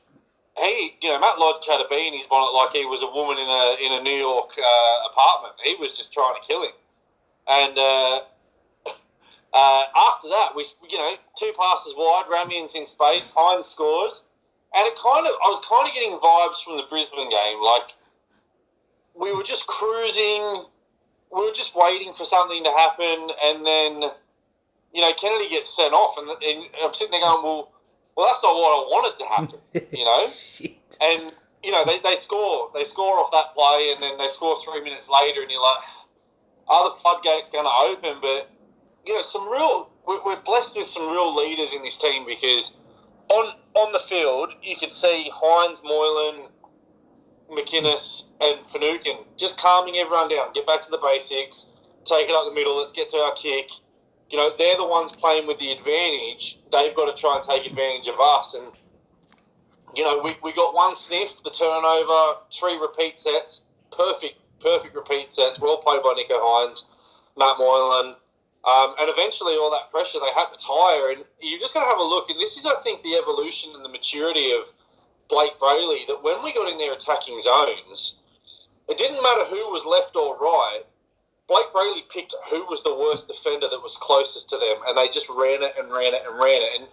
he, 0.58 0.96
you 1.00 1.10
know, 1.10 1.20
Matt 1.20 1.38
Lodge 1.38 1.64
had 1.66 1.80
a 1.80 1.88
bee 1.88 2.06
in 2.06 2.14
his 2.14 2.26
bonnet 2.26 2.52
like 2.52 2.72
he 2.72 2.84
was 2.84 3.02
a 3.02 3.10
woman 3.10 3.38
in 3.38 3.48
a 3.48 3.76
in 3.84 3.92
a 4.00 4.02
New 4.02 4.16
York 4.16 4.50
uh, 4.58 5.08
apartment. 5.10 5.54
He 5.62 5.76
was 5.76 5.96
just 5.96 6.12
trying 6.12 6.34
to 6.34 6.46
kill 6.46 6.62
him. 6.62 6.72
And 7.48 7.78
uh, 7.78 8.20
uh, 9.52 9.84
after 9.96 10.28
that, 10.28 10.52
we, 10.54 10.64
you 10.88 10.98
know, 10.98 11.14
two 11.36 11.52
passes 11.58 11.94
wide, 11.96 12.24
Ramien's 12.30 12.74
in 12.74 12.86
space, 12.86 13.30
Hynes 13.30 13.64
scores, 13.64 14.24
and 14.74 14.86
it 14.86 14.96
kind 14.96 15.26
of, 15.26 15.32
I 15.32 15.48
was 15.48 15.60
kind 15.68 15.86
of 15.88 15.94
getting 15.94 16.16
vibes 16.18 16.62
from 16.62 16.76
the 16.76 16.84
Brisbane 16.88 17.28
game, 17.28 17.62
like 17.62 17.90
we 19.14 19.34
were 19.34 19.42
just 19.42 19.66
cruising, 19.66 20.64
we 21.30 21.46
were 21.46 21.52
just 21.52 21.74
waiting 21.74 22.12
for 22.12 22.24
something 22.24 22.62
to 22.64 22.70
happen, 22.70 23.30
and 23.44 23.66
then 23.66 24.10
you 24.92 25.00
know, 25.00 25.12
Kennedy 25.14 25.48
gets 25.48 25.74
sent 25.74 25.92
off, 25.94 26.18
and, 26.18 26.28
and 26.28 26.66
I'm 26.82 26.92
sitting 26.92 27.12
there 27.12 27.20
going, 27.20 27.42
well, 27.42 27.72
well, 28.16 28.26
that's 28.26 28.42
not 28.42 28.54
what 28.54 28.68
I 28.68 28.88
wanted 28.88 29.16
to 29.16 29.24
happen, 29.24 29.58
you 29.96 30.04
know. 30.04 30.30
and 31.00 31.32
you 31.62 31.70
know, 31.70 31.84
they, 31.84 31.98
they 32.00 32.16
score, 32.16 32.70
they 32.74 32.84
score 32.84 33.18
off 33.18 33.30
that 33.30 33.54
play, 33.54 33.92
and 33.94 34.02
then 34.02 34.18
they 34.18 34.28
score 34.28 34.56
three 34.58 34.82
minutes 34.82 35.10
later, 35.10 35.42
and 35.42 35.50
you're 35.50 35.62
like, 35.62 35.82
are 36.68 36.90
the 36.90 36.96
floodgates 36.96 37.50
going 37.50 37.64
to 37.64 37.90
open? 37.90 38.18
But 38.20 38.50
you 39.06 39.14
know, 39.14 39.22
some 39.22 39.48
real, 39.48 39.90
we're, 40.06 40.22
we're 40.24 40.40
blessed 40.40 40.76
with 40.76 40.86
some 40.86 41.10
real 41.10 41.34
leaders 41.34 41.72
in 41.72 41.82
this 41.82 41.96
team 41.98 42.26
because 42.26 42.76
on 43.30 43.54
on 43.74 43.92
the 43.92 43.98
field, 43.98 44.52
you 44.62 44.76
could 44.76 44.92
see 44.92 45.30
Hynes, 45.32 45.82
Moylan, 45.82 46.48
McInnes, 47.50 48.26
and 48.42 48.66
Finucane 48.66 49.24
just 49.38 49.58
calming 49.58 49.96
everyone 49.96 50.28
down. 50.28 50.52
Get 50.52 50.66
back 50.66 50.82
to 50.82 50.90
the 50.90 50.98
basics. 50.98 51.72
Take 52.04 52.28
it 52.28 52.34
up 52.34 52.46
the 52.48 52.54
middle. 52.54 52.76
Let's 52.76 52.92
get 52.92 53.08
to 53.10 53.18
our 53.18 53.32
kick 53.34 53.70
you 54.32 54.38
know, 54.38 54.50
they're 54.56 54.78
the 54.78 54.86
ones 54.86 55.14
playing 55.14 55.46
with 55.46 55.58
the 55.58 55.70
advantage. 55.70 56.58
They've 56.72 56.96
got 56.96 57.14
to 57.14 57.20
try 57.20 57.36
and 57.36 57.44
take 57.44 57.66
advantage 57.66 58.08
of 58.08 58.18
us. 58.18 58.54
And, 58.54 58.66
you 59.94 60.02
know, 60.02 60.20
we, 60.24 60.34
we 60.42 60.54
got 60.54 60.74
one 60.74 60.94
sniff, 60.94 61.42
the 61.44 61.50
turnover, 61.50 62.40
three 62.50 62.78
repeat 62.78 63.18
sets, 63.18 63.62
perfect, 63.94 64.40
perfect 64.58 64.94
repeat 64.94 65.30
sets, 65.30 65.60
well 65.60 65.76
played 65.76 66.02
by 66.02 66.14
Nicho 66.14 66.40
Hynes, 66.40 66.86
Matt 67.36 67.58
Moylan. 67.58 68.16
Um, 68.64 68.94
and 68.98 69.10
eventually, 69.10 69.54
all 69.54 69.70
that 69.70 69.90
pressure, 69.90 70.18
they 70.18 70.32
had 70.32 70.46
to 70.46 70.64
tire. 70.64 71.10
And 71.10 71.24
you've 71.38 71.60
just 71.60 71.74
got 71.74 71.80
to 71.80 71.90
have 71.90 71.98
a 71.98 72.02
look. 72.02 72.30
And 72.30 72.40
this 72.40 72.56
is, 72.56 72.64
I 72.64 72.80
think, 72.80 73.02
the 73.02 73.16
evolution 73.16 73.72
and 73.74 73.84
the 73.84 73.90
maturity 73.90 74.52
of 74.52 74.72
Blayke 75.28 75.58
Brailey 75.58 76.06
that 76.06 76.22
when 76.22 76.42
we 76.42 76.54
got 76.54 76.70
in 76.70 76.78
there 76.78 76.94
attacking 76.94 77.38
zones, 77.40 78.16
it 78.88 78.96
didn't 78.96 79.22
matter 79.22 79.44
who 79.44 79.68
was 79.68 79.84
left 79.84 80.16
or 80.16 80.38
right 80.38 80.84
Blayke 81.52 81.72
Brailey 81.72 82.08
picked 82.08 82.34
who 82.48 82.64
was 82.64 82.82
the 82.82 82.94
worst 82.94 83.28
defender 83.28 83.68
that 83.68 83.82
was 83.82 83.96
closest 83.96 84.48
to 84.50 84.56
them, 84.56 84.80
and 84.86 84.96
they 84.96 85.08
just 85.08 85.28
ran 85.28 85.62
it 85.62 85.74
and 85.78 85.92
ran 85.92 86.14
it 86.14 86.22
and 86.26 86.38
ran 86.38 86.62
it. 86.62 86.80
And 86.80 86.88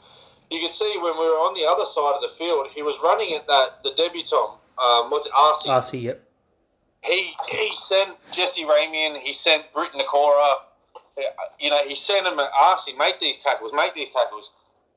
you 0.52 0.60
could 0.60 0.74
see 0.74 0.92
when 0.98 1.14
we 1.14 1.26
were 1.26 1.40
on 1.48 1.54
the 1.56 1.66
other 1.66 1.86
side 1.86 2.16
of 2.16 2.22
the 2.22 2.28
field, 2.28 2.68
he 2.76 2.82
was 2.82 3.00
running 3.02 3.34
at 3.34 3.48
that 3.48 3.82
the 3.84 3.92
debutant. 3.96 4.60
Um, 4.78 5.10
what's 5.10 5.28
it? 5.28 5.32
RC. 5.32 5.68
RC, 5.68 6.02
yep. 6.04 6.24
He 7.04 7.32
he 7.48 7.72
sent 7.76 8.18
Jesse 8.34 8.64
Ramien. 8.64 9.18
He 9.18 9.32
sent 9.32 9.72
Britt 9.72 9.94
Nikora. 9.94 10.56
You 11.60 11.70
know, 11.70 11.80
he 11.88 11.96
sent 11.96 12.28
him 12.28 12.40
at 12.40 12.52
RC. 12.52 12.98
Make 12.98 13.20
these 13.20 13.40
tackles. 13.40 13.72
Make 13.74 13.96
these 13.96 14.14
tackles. 14.14 14.52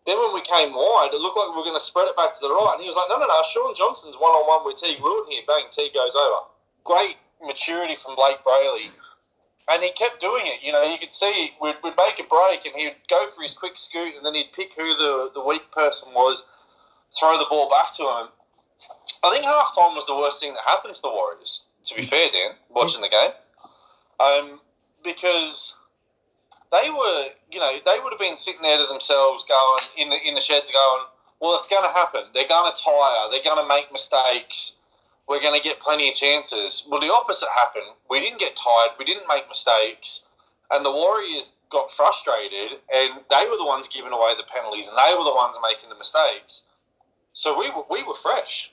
Then 0.07 0.19
when 0.19 0.35
we 0.35 0.41
came 0.41 0.73
wide, 0.73 1.11
it 1.13 1.21
looked 1.21 1.37
like 1.37 1.51
we 1.51 1.57
were 1.57 1.63
going 1.63 1.79
to 1.79 1.85
spread 1.85 2.09
it 2.09 2.17
back 2.17 2.35
to 2.35 2.41
the 2.41 2.51
right, 2.51 2.75
and 2.75 2.83
he 2.83 2.89
was 2.89 2.97
like, 2.97 3.07
"No, 3.09 3.19
no, 3.19 3.27
no. 3.27 3.43
Shaun 3.47 3.75
Johnson's 3.77 4.17
one 4.17 4.35
on 4.35 4.49
one 4.51 4.67
with 4.67 4.83
Teig 4.83 5.01
Wilton 5.01 5.31
here. 5.31 5.43
Bang, 5.47 5.71
Teig 5.71 5.95
goes 5.95 6.17
over. 6.17 6.51
Great 6.83 7.19
maturity 7.41 7.95
from 7.95 8.17
Blayke 8.17 8.43
Brailey." 8.43 8.91
And 9.71 9.83
he 9.83 9.91
kept 9.93 10.21
doing 10.21 10.43
it. 10.47 10.63
You 10.63 10.73
know, 10.73 10.83
you 10.83 10.99
could 10.99 11.13
see 11.13 11.53
we'd, 11.61 11.77
we'd 11.83 11.95
make 11.97 12.19
a 12.19 12.25
break, 12.25 12.67
and 12.67 12.75
he'd 12.75 12.97
go 13.09 13.27
for 13.29 13.43
his 13.43 13.55
quick 13.55 13.77
scoot, 13.77 14.15
and 14.17 14.25
then 14.25 14.35
he'd 14.35 14.53
pick 14.53 14.75
who 14.77 14.95
the 14.95 15.31
the 15.35 15.45
weak 15.45 15.71
person 15.71 16.13
was, 16.15 16.47
throw 17.19 17.39
the 17.39 17.47
ball 17.49 17.69
back 17.69 17.93
to 17.95 18.03
him. 18.03 18.29
I 19.23 19.31
think 19.31 19.45
halftime 19.45 19.95
was 19.95 20.07
the 20.07 20.17
worst 20.17 20.41
thing 20.41 20.55
that 20.55 20.63
happened 20.67 20.95
to 20.95 21.03
the 21.03 21.11
Warriors. 21.11 21.67
To 21.85 21.95
be 21.95 22.03
fair, 22.03 22.29
Dan, 22.33 22.53
watching 22.71 23.03
the 23.03 23.09
game, 23.09 23.31
um, 24.21 24.61
because 25.03 25.75
they 26.71 26.91
were, 26.91 27.25
you 27.51 27.59
know, 27.59 27.73
they 27.85 27.99
would 28.03 28.13
have 28.13 28.21
been 28.21 28.37
sitting 28.37 28.63
there 28.63 28.79
to 28.79 28.87
themselves, 28.87 29.45
going 29.45 29.81
in 29.97 30.11
the 30.11 30.29
in 30.29 30.35
the 30.35 30.41
sheds, 30.41 30.71
going, 30.71 31.05
"Well, 31.41 31.59
it's 31.59 31.69
going 31.69 31.85
to 31.85 31.91
happen. 31.91 32.25
They're 32.35 32.49
going 32.49 32.73
to 32.73 32.83
tire. 32.83 33.31
They're 33.31 33.45
going 33.45 33.63
to 33.63 33.69
make 33.69 33.93
mistakes." 33.93 34.77
We're 35.29 35.41
going 35.41 35.59
to 35.59 35.63
get 35.67 35.81
plenty 35.81 36.09
of 36.09 36.15
chances. 36.15 36.87
Well, 36.89 37.01
the 37.01 37.13
opposite 37.13 37.49
happened. 37.57 37.95
We 38.11 38.21
didn't 38.21 38.41
get 38.41 38.57
tired. 38.57 38.97
We 38.99 39.05
didn't 39.05 39.29
make 39.29 39.49
mistakes. 39.49 40.27
And 40.71 40.85
the 40.85 40.91
Warriors 40.91 41.53
got 41.71 41.91
frustrated, 41.91 42.79
and 42.93 43.21
they 43.31 43.47
were 43.49 43.57
the 43.57 43.67
ones 43.67 43.89
giving 43.89 44.13
away 44.13 44.35
the 44.37 44.45
penalties, 44.45 44.89
and 44.89 44.97
they 44.97 45.15
were 45.17 45.25
the 45.25 45.35
ones 45.35 45.59
making 45.63 45.89
the 45.91 45.97
mistakes. 45.97 46.63
So 47.33 47.59
we 47.59 47.71
were, 47.71 47.85
we 47.91 48.03
were 48.03 48.15
fresh. 48.15 48.73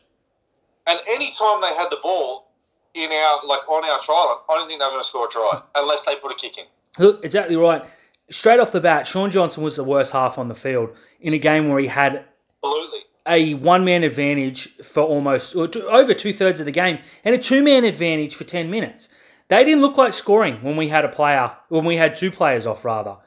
And 0.87 0.99
any 1.07 1.31
time 1.31 1.61
they 1.61 1.73
had 1.75 1.89
the 1.89 1.99
ball 2.01 2.51
in 2.93 3.11
our 3.11 3.45
like 3.45 3.67
on 3.69 3.83
our 3.89 3.99
trial, 3.99 4.43
I 4.49 4.55
don't 4.55 4.67
think 4.67 4.79
they 4.79 4.85
were 4.85 4.91
going 4.91 5.01
to 5.01 5.07
score 5.07 5.27
a 5.27 5.29
try 5.29 5.61
unless 5.75 6.03
they 6.05 6.15
put 6.15 6.31
a 6.31 6.35
kick 6.35 6.57
in. 6.57 6.65
Look, 6.97 7.23
exactly 7.23 7.55
right. 7.55 7.83
Straight 8.31 8.59
off 8.59 8.71
the 8.71 8.81
bat, 8.81 9.07
Shaun 9.07 9.31
Johnson 9.31 9.63
was 9.63 9.75
the 9.75 9.83
worst 9.83 10.11
half 10.11 10.37
on 10.37 10.47
the 10.47 10.55
field 10.55 10.97
in 11.21 11.33
a 11.33 11.37
game 11.37 11.69
where 11.69 11.79
he 11.79 11.87
had 11.87 12.25
Absolutely. 12.63 12.99
A 13.29 13.53
one 13.53 13.86
man 13.86 14.03
advantage 14.03 14.75
for 14.77 15.03
almost 15.03 15.55
over 15.55 16.13
two 16.13 16.33
thirds 16.33 16.59
of 16.59 16.65
the 16.65 16.71
game 16.71 17.00
and 17.24 17.36
a 17.36 17.38
two 17.38 17.63
man 17.63 17.83
advantage 17.83 18.36
for 18.36 18.43
10 18.43 18.69
minutes. 18.69 19.09
They 19.50 19.63
didn't 19.63 19.81
look 19.81 19.98
like 19.98 20.13
scoring 20.13 20.57
when 20.62 20.77
we 20.77 20.88
had 20.88 21.05
a 21.05 21.09
player, 21.09 21.51
when 21.69 21.86
we 21.86 21.95
had 21.95 22.15
two 22.15 22.31
players 22.31 22.67
off, 22.67 22.86
rather. 22.86 23.17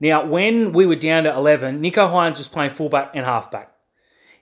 Now, 0.00 0.24
when 0.24 0.72
we 0.72 0.86
were 0.86 0.96
down 0.96 1.24
to 1.24 1.34
11, 1.34 1.82
Nicho 1.82 2.10
Hynes 2.10 2.38
was 2.38 2.48
playing 2.48 2.70
fullback 2.70 3.10
and 3.14 3.24
halfback. 3.24 3.72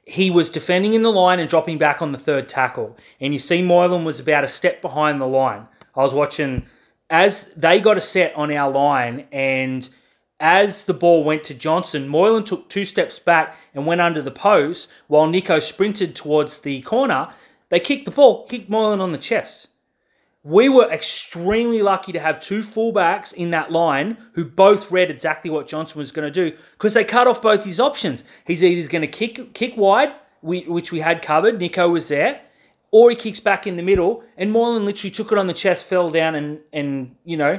He 0.05 0.31
was 0.31 0.51
defending 0.51 0.95
in 0.95 1.03
the 1.03 1.11
line 1.11 1.41
and 1.41 1.49
dropping 1.49 1.79
back 1.79 2.01
on 2.01 2.13
the 2.13 2.19
third 2.19 2.49
tackle. 2.49 2.97
And 3.21 3.33
you 3.33 3.39
see 3.39 3.61
Moylan 3.61 4.05
was 4.05 4.21
about 4.21 4.45
a 4.45 4.49
step 4.49 4.81
behind 4.81 5.21
the 5.21 5.27
line. 5.27 5.67
I 5.95 6.03
was 6.03 6.15
watching 6.15 6.65
as 7.11 7.53
they 7.55 7.81
got 7.81 7.97
a 7.97 8.01
set 8.01 8.35
on 8.35 8.53
our 8.53 8.71
line 8.71 9.27
and 9.33 9.89
as 10.41 10.85
the 10.85 10.95
ball 10.95 11.25
went 11.25 11.45
to 11.45 11.55
Johnson, 11.55 12.09
Moylan 12.09 12.45
took 12.45 12.69
two 12.69 12.85
steps 12.85 13.19
back 13.19 13.57
and 13.75 13.87
went 13.87 14.01
under 14.01 14.21
the 14.21 14.31
post 14.31 14.91
while 15.09 15.27
Nicho 15.27 15.63
sprinted 15.63 16.15
towards 16.15 16.61
the 16.61 16.83
corner. 16.83 17.29
They 17.71 17.81
kicked 17.81 18.05
the 18.05 18.11
ball, 18.11 18.47
kicked 18.47 18.69
Moylan 18.69 19.01
on 19.01 19.13
the 19.13 19.19
chest. 19.19 19.69
We 20.45 20.69
were 20.69 20.89
extremely 20.93 21.83
lucky 21.83 22.13
to 22.13 22.21
have 22.21 22.39
two 22.39 22.61
fullbacks 22.61 23.35
in 23.35 23.51
that 23.51 23.73
line 23.73 24.17
who 24.33 24.45
both 24.45 24.93
read 24.93 25.11
exactly 25.11 25.51
what 25.51 25.67
Johnson 25.67 25.99
was 25.99 26.13
going 26.13 26.31
to 26.33 26.51
do 26.51 26.57
because 26.73 26.95
they 26.95 27.03
cut 27.03 27.27
off 27.27 27.43
both 27.43 27.65
his 27.65 27.81
options. 27.81 28.23
He's 28.47 28.63
either 28.63 28.89
going 28.89 29.03
to 29.03 29.09
kick 29.09 29.55
kick 29.55 29.77
wide, 29.77 30.13
which 30.43 30.93
we 30.93 31.01
had 31.01 31.23
covered. 31.23 31.59
Nicho 31.59 31.91
was 31.91 32.07
there, 32.07 32.41
or 32.93 33.11
he 33.11 33.17
kicks 33.17 33.41
back 33.41 33.67
in 33.67 33.77
the 33.77 33.83
middle, 33.83 34.23
and 34.37 34.53
Moylan 34.53 34.85
literally 34.85 35.11
took 35.11 35.33
it 35.33 35.39
on 35.39 35.49
the 35.49 35.53
chest, 35.53 35.89
fell 35.89 36.11
down, 36.11 36.37
and 36.37 36.61
and 36.73 37.17
you 37.25 37.37
know 37.37 37.59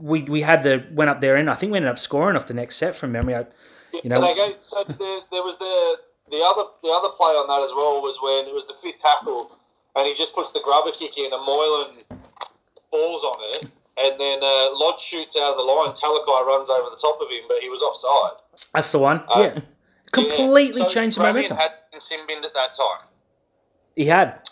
we 0.00 0.22
we 0.22 0.40
had 0.40 0.62
the 0.62 0.84
went 0.92 1.10
up 1.10 1.20
there 1.20 1.36
and 1.36 1.50
I 1.50 1.54
think 1.54 1.72
we 1.72 1.78
ended 1.78 1.90
up 1.90 1.98
scoring 1.98 2.36
off 2.36 2.46
the 2.46 2.54
next 2.54 2.76
set 2.76 2.94
from 2.94 3.12
memory. 3.12 3.34
I, 3.34 3.46
you 4.02 4.10
know, 4.10 4.20
go, 4.20 4.52
so 4.60 4.84
there, 4.84 5.18
there 5.32 5.42
was 5.42 5.56
the 5.58 5.98
the 6.30 6.42
other 6.44 6.68
the 6.82 6.90
other 6.90 7.08
play 7.16 7.32
on 7.32 7.46
that 7.48 7.62
as 7.62 7.72
well 7.74 8.02
was 8.02 8.18
when 8.22 8.46
it 8.46 8.54
was 8.54 8.66
the 8.66 8.74
fifth 8.74 8.98
tackle, 8.98 9.56
and 9.96 10.06
he 10.06 10.14
just 10.14 10.34
puts 10.34 10.52
the 10.52 10.60
grubber 10.60 10.90
kick 10.92 11.18
in, 11.18 11.32
and 11.32 11.44
Moylan 11.44 12.02
falls 12.90 13.24
on 13.24 13.36
it, 13.54 13.62
and 13.98 14.20
then 14.20 14.38
uh, 14.42 14.68
Lodge 14.76 15.00
shoots 15.00 15.36
out 15.36 15.50
of 15.52 15.56
the 15.56 15.62
line. 15.62 15.92
Talakai 15.94 16.46
runs 16.46 16.70
over 16.70 16.90
the 16.90 16.96
top 16.96 17.20
of 17.20 17.30
him, 17.30 17.44
but 17.48 17.58
he 17.58 17.68
was 17.68 17.82
offside. 17.82 18.40
that's 18.74 18.92
the 18.92 18.98
one. 18.98 19.22
Uh, 19.28 19.50
yeah, 19.54 19.60
completely 20.12 20.80
Yeah, 20.82 20.88
so 20.88 20.88
changed 20.88 21.18
the 21.18 21.22
momentum. 21.22 21.56
had 21.56 21.72
sin 21.98 22.20
at 22.28 22.54
that 22.54 22.74
time. 22.74 23.06
he 23.94 24.06
had, 24.06 24.48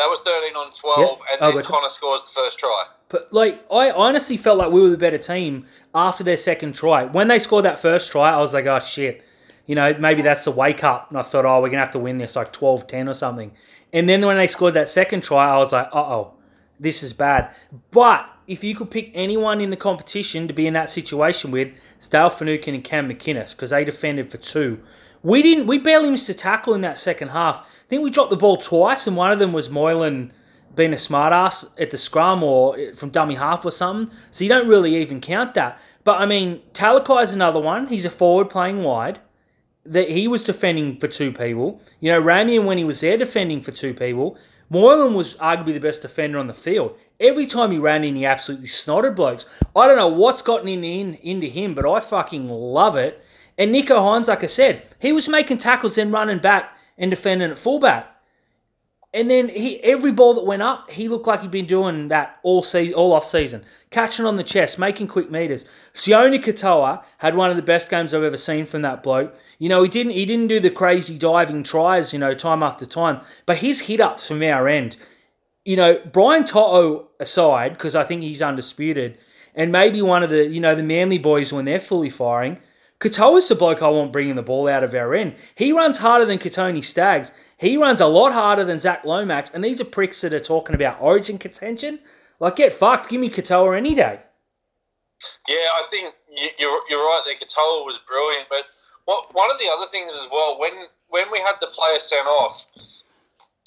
That 0.00 0.08
was 0.08 0.20
13 0.22 0.56
on 0.56 0.72
12, 0.72 0.98
Yeah. 0.98 1.34
and 1.34 1.38
Oh, 1.42 1.52
then. 1.56 1.62
Connor 1.62 1.90
scores 1.90 2.22
the 2.22 2.30
first 2.30 2.58
try. 2.58 2.84
but 3.10 3.30
like 3.32 3.62
I 3.70 3.90
honestly 3.90 4.36
felt 4.38 4.56
like 4.56 4.70
we 4.70 4.80
were 4.80 4.88
the 4.88 4.96
better 4.96 5.18
team 5.18 5.66
after 5.94 6.24
their 6.24 6.38
second 6.38 6.72
try. 6.74 7.04
When 7.04 7.28
they 7.28 7.38
scored 7.38 7.66
that 7.66 7.78
first 7.78 8.10
try, 8.10 8.32
I 8.32 8.38
was 8.38 8.54
like, 8.54 8.64
oh 8.66 8.80
shit, 8.80 9.22
you 9.66 9.74
know, 9.74 9.94
maybe 9.98 10.22
that's 10.22 10.44
the 10.44 10.52
wake 10.52 10.84
up. 10.84 11.10
And 11.10 11.18
I 11.18 11.22
thought, 11.22 11.44
oh, 11.44 11.60
we're 11.60 11.68
gonna 11.68 11.80
have 11.82 11.90
to 11.90 11.98
win 11.98 12.16
this 12.16 12.34
like 12.34 12.50
12-10 12.52 13.08
or 13.10 13.14
something. 13.14 13.52
And 13.92 14.08
then 14.08 14.24
when 14.24 14.38
they 14.38 14.46
scored 14.46 14.72
that 14.74 14.88
second 14.88 15.22
try, 15.22 15.50
I 15.54 15.58
was 15.58 15.72
like, 15.72 15.88
uh 15.92 15.98
oh, 15.98 16.32
this 16.78 17.02
is 17.02 17.12
bad. 17.12 17.54
But 17.90 18.24
if 18.46 18.64
you 18.64 18.74
could 18.74 18.90
pick 18.90 19.10
anyone 19.14 19.60
in 19.60 19.68
the 19.68 19.76
competition 19.76 20.48
to 20.48 20.54
be 20.54 20.66
in 20.66 20.72
that 20.72 20.88
situation 20.88 21.50
with, 21.50 21.68
it's 21.98 22.08
Dale 22.08 22.30
Finucane 22.30 22.74
and 22.76 22.82
Cam 22.84 23.06
McInnes 23.08 23.54
because 23.54 23.68
they 23.70 23.84
defended 23.84 24.30
for 24.30 24.38
two. 24.38 24.78
We 25.22 25.42
didn't. 25.42 25.66
We 25.66 25.78
barely 25.78 26.10
missed 26.10 26.28
a 26.28 26.34
tackle 26.34 26.74
in 26.74 26.80
that 26.80 26.98
second 26.98 27.28
half. 27.28 27.60
I 27.60 27.88
think 27.88 28.02
we 28.02 28.10
dropped 28.10 28.30
the 28.30 28.36
ball 28.36 28.56
twice, 28.56 29.06
and 29.06 29.16
one 29.16 29.32
of 29.32 29.38
them 29.38 29.52
was 29.52 29.68
Moylan 29.68 30.32
being 30.76 30.92
a 30.92 30.96
smartass 30.96 31.68
at 31.78 31.90
the 31.90 31.98
scrum 31.98 32.42
or 32.42 32.76
from 32.94 33.10
dummy 33.10 33.34
half 33.34 33.64
or 33.64 33.70
something. 33.70 34.16
So 34.30 34.44
you 34.44 34.50
don't 34.50 34.68
really 34.68 34.96
even 34.96 35.20
count 35.20 35.54
that. 35.54 35.78
But 36.04 36.20
I 36.20 36.26
mean, 36.26 36.62
Talakai 36.72 37.22
is 37.22 37.34
another 37.34 37.60
one. 37.60 37.86
He's 37.86 38.04
a 38.04 38.10
forward 38.10 38.48
playing 38.48 38.82
wide. 38.82 39.18
That 39.84 40.08
he 40.08 40.28
was 40.28 40.44
defending 40.44 40.98
for 40.98 41.08
two 41.08 41.32
people. 41.32 41.80
You 42.00 42.12
know, 42.12 42.22
Ramian 42.22 42.64
when 42.64 42.78
he 42.78 42.84
was 42.84 43.00
there 43.00 43.16
defending 43.16 43.60
for 43.62 43.72
two 43.72 43.94
people. 43.94 44.38
Moylan 44.72 45.14
was 45.14 45.34
arguably 45.34 45.72
the 45.72 45.80
best 45.80 46.02
defender 46.02 46.38
on 46.38 46.46
the 46.46 46.54
field. 46.54 46.96
Every 47.18 47.44
time 47.44 47.72
he 47.72 47.78
ran 47.78 48.04
in, 48.04 48.14
he 48.14 48.24
absolutely 48.24 48.68
snotted 48.68 49.16
blokes. 49.16 49.46
I 49.74 49.88
don't 49.88 49.96
know 49.96 50.06
what's 50.06 50.42
gotten 50.42 50.68
in, 50.68 50.84
in 50.84 51.14
into 51.16 51.48
him, 51.48 51.74
but 51.74 51.90
I 51.90 51.98
fucking 51.98 52.48
love 52.48 52.96
it. 52.96 53.24
And 53.60 53.74
Nicho 53.74 53.98
Hynes, 53.98 54.28
like 54.28 54.42
I 54.42 54.46
said, 54.46 54.82
he 55.00 55.12
was 55.12 55.28
making 55.28 55.58
tackles, 55.58 55.96
then 55.96 56.10
running 56.10 56.38
back 56.38 56.78
and 56.96 57.10
defending 57.10 57.50
at 57.50 57.58
fullback. 57.58 58.06
And 59.12 59.30
then 59.30 59.50
he 59.50 59.82
every 59.84 60.12
ball 60.12 60.32
that 60.34 60.46
went 60.46 60.62
up, 60.62 60.90
he 60.90 61.08
looked 61.08 61.26
like 61.26 61.42
he'd 61.42 61.50
been 61.50 61.66
doing 61.66 62.08
that 62.08 62.38
all 62.42 62.62
season, 62.62 62.94
all 62.94 63.12
off 63.12 63.26
season, 63.26 63.62
catching 63.90 64.24
on 64.24 64.36
the 64.36 64.44
chest, 64.44 64.78
making 64.78 65.08
quick 65.08 65.30
meters. 65.30 65.66
Sione 65.92 66.42
Katoa 66.42 67.02
had 67.18 67.34
one 67.34 67.50
of 67.50 67.56
the 67.56 67.62
best 67.62 67.90
games 67.90 68.14
I've 68.14 68.22
ever 68.22 68.38
seen 68.38 68.64
from 68.64 68.80
that 68.80 69.02
bloke. 69.02 69.34
You 69.58 69.68
know, 69.68 69.82
he 69.82 69.90
didn't 69.90 70.12
he 70.12 70.24
didn't 70.24 70.46
do 70.46 70.58
the 70.58 70.70
crazy 70.70 71.18
diving 71.18 71.62
tries, 71.62 72.14
you 72.14 72.18
know, 72.18 72.32
time 72.32 72.62
after 72.62 72.86
time, 72.86 73.20
but 73.44 73.58
his 73.58 73.78
hit 73.78 74.00
ups 74.00 74.26
from 74.26 74.42
our 74.42 74.68
end, 74.68 74.96
you 75.66 75.76
know, 75.76 76.00
Brian 76.12 76.44
Toto 76.44 77.08
aside, 77.20 77.74
because 77.74 77.94
I 77.94 78.04
think 78.04 78.22
he's 78.22 78.40
undisputed, 78.40 79.18
and 79.54 79.70
maybe 79.70 80.00
one 80.00 80.22
of 80.22 80.30
the 80.30 80.46
you 80.46 80.60
know 80.60 80.74
the 80.74 80.82
Manly 80.82 81.18
boys 81.18 81.52
when 81.52 81.66
they're 81.66 81.78
fully 81.78 82.08
firing. 82.08 82.58
Katoa's 83.00 83.48
the 83.48 83.54
bloke 83.54 83.82
I 83.82 83.88
want 83.88 84.12
bringing 84.12 84.36
the 84.36 84.42
ball 84.42 84.68
out 84.68 84.84
of 84.84 84.94
our 84.94 85.14
end. 85.14 85.34
He 85.54 85.72
runs 85.72 85.96
harder 85.98 86.26
than 86.26 86.38
Kotoni 86.38 86.84
Staggs. 86.84 87.32
He 87.56 87.76
runs 87.76 88.00
a 88.00 88.06
lot 88.06 88.32
harder 88.32 88.64
than 88.64 88.78
Zac 88.78 89.04
Lomax, 89.04 89.50
and 89.54 89.64
these 89.64 89.80
are 89.80 89.84
pricks 89.86 90.20
that 90.20 90.34
are 90.34 90.40
talking 90.40 90.74
about 90.74 91.00
origin 91.00 91.38
contention. 91.38 91.98
Like, 92.40 92.56
get 92.56 92.72
fucked. 92.72 93.08
Give 93.08 93.20
me 93.20 93.30
Katoa 93.30 93.76
any 93.76 93.94
day. 93.94 94.20
Yeah, 95.48 95.56
I 95.56 95.84
think 95.90 96.14
you- 96.34 96.48
you're, 96.58 96.80
you're 96.88 97.00
right 97.04 97.22
there. 97.26 97.34
Katoa 97.34 97.84
was 97.84 97.98
brilliant, 97.98 98.48
but 98.48 98.64
what, 99.06 99.34
one 99.34 99.50
of 99.50 99.58
the 99.58 99.68
other 99.70 99.86
things 99.86 100.12
as 100.12 100.28
well, 100.30 100.58
when 100.58 100.72
when 101.08 101.30
we 101.32 101.40
had 101.40 101.56
the 101.60 101.66
player 101.66 101.98
sent 101.98 102.26
off, 102.26 102.66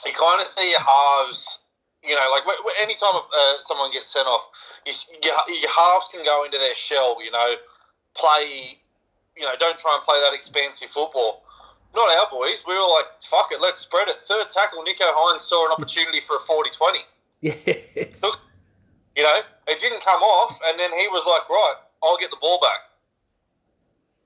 you 0.05 0.13
kind 0.13 0.41
of 0.41 0.47
see 0.47 0.69
your 0.69 0.79
halves. 0.79 1.59
You 2.01 2.15
know, 2.15 2.31
like 2.31 2.43
anytime 2.81 3.15
uh, 3.15 3.53
someone 3.59 3.91
gets 3.91 4.07
sent 4.07 4.27
off, 4.27 4.47
you, 4.85 4.93
your, 5.21 5.33
your 5.49 5.69
halves 5.69 6.07
can 6.11 6.23
go 6.23 6.43
into 6.45 6.57
their 6.57 6.75
shell. 6.75 7.21
You 7.23 7.31
know, 7.31 7.55
play. 8.15 8.79
You 9.37 9.43
know, 9.43 9.53
don't 9.59 9.77
try 9.77 9.95
and 9.95 10.03
play 10.03 10.19
that 10.29 10.35
expansive 10.35 10.89
football. 10.89 11.43
Not 11.95 12.09
our 12.17 12.27
boys. 12.31 12.63
We 12.67 12.73
were 12.73 12.87
like, 12.89 13.05
fuck 13.21 13.49
it, 13.51 13.61
let's 13.61 13.79
spread 13.81 14.07
it. 14.07 14.19
Third 14.21 14.49
tackle, 14.49 14.83
Nicho 14.83 15.09
Hynes 15.13 15.41
saw 15.41 15.65
an 15.67 15.71
opportunity 15.71 16.19
for 16.19 16.37
a 16.37 16.39
40 16.39 16.69
20. 16.71 16.99
Yes. 17.41 18.21
You 19.15 19.21
know, 19.21 19.39
it 19.67 19.79
didn't 19.79 20.01
come 20.03 20.21
off, 20.23 20.57
and 20.65 20.79
then 20.79 20.89
he 20.97 21.07
was 21.09 21.23
like, 21.27 21.47
right, 21.49 21.75
I'll 22.01 22.17
get 22.17 22.31
the 22.31 22.37
ball 22.41 22.59
back. 22.61 22.79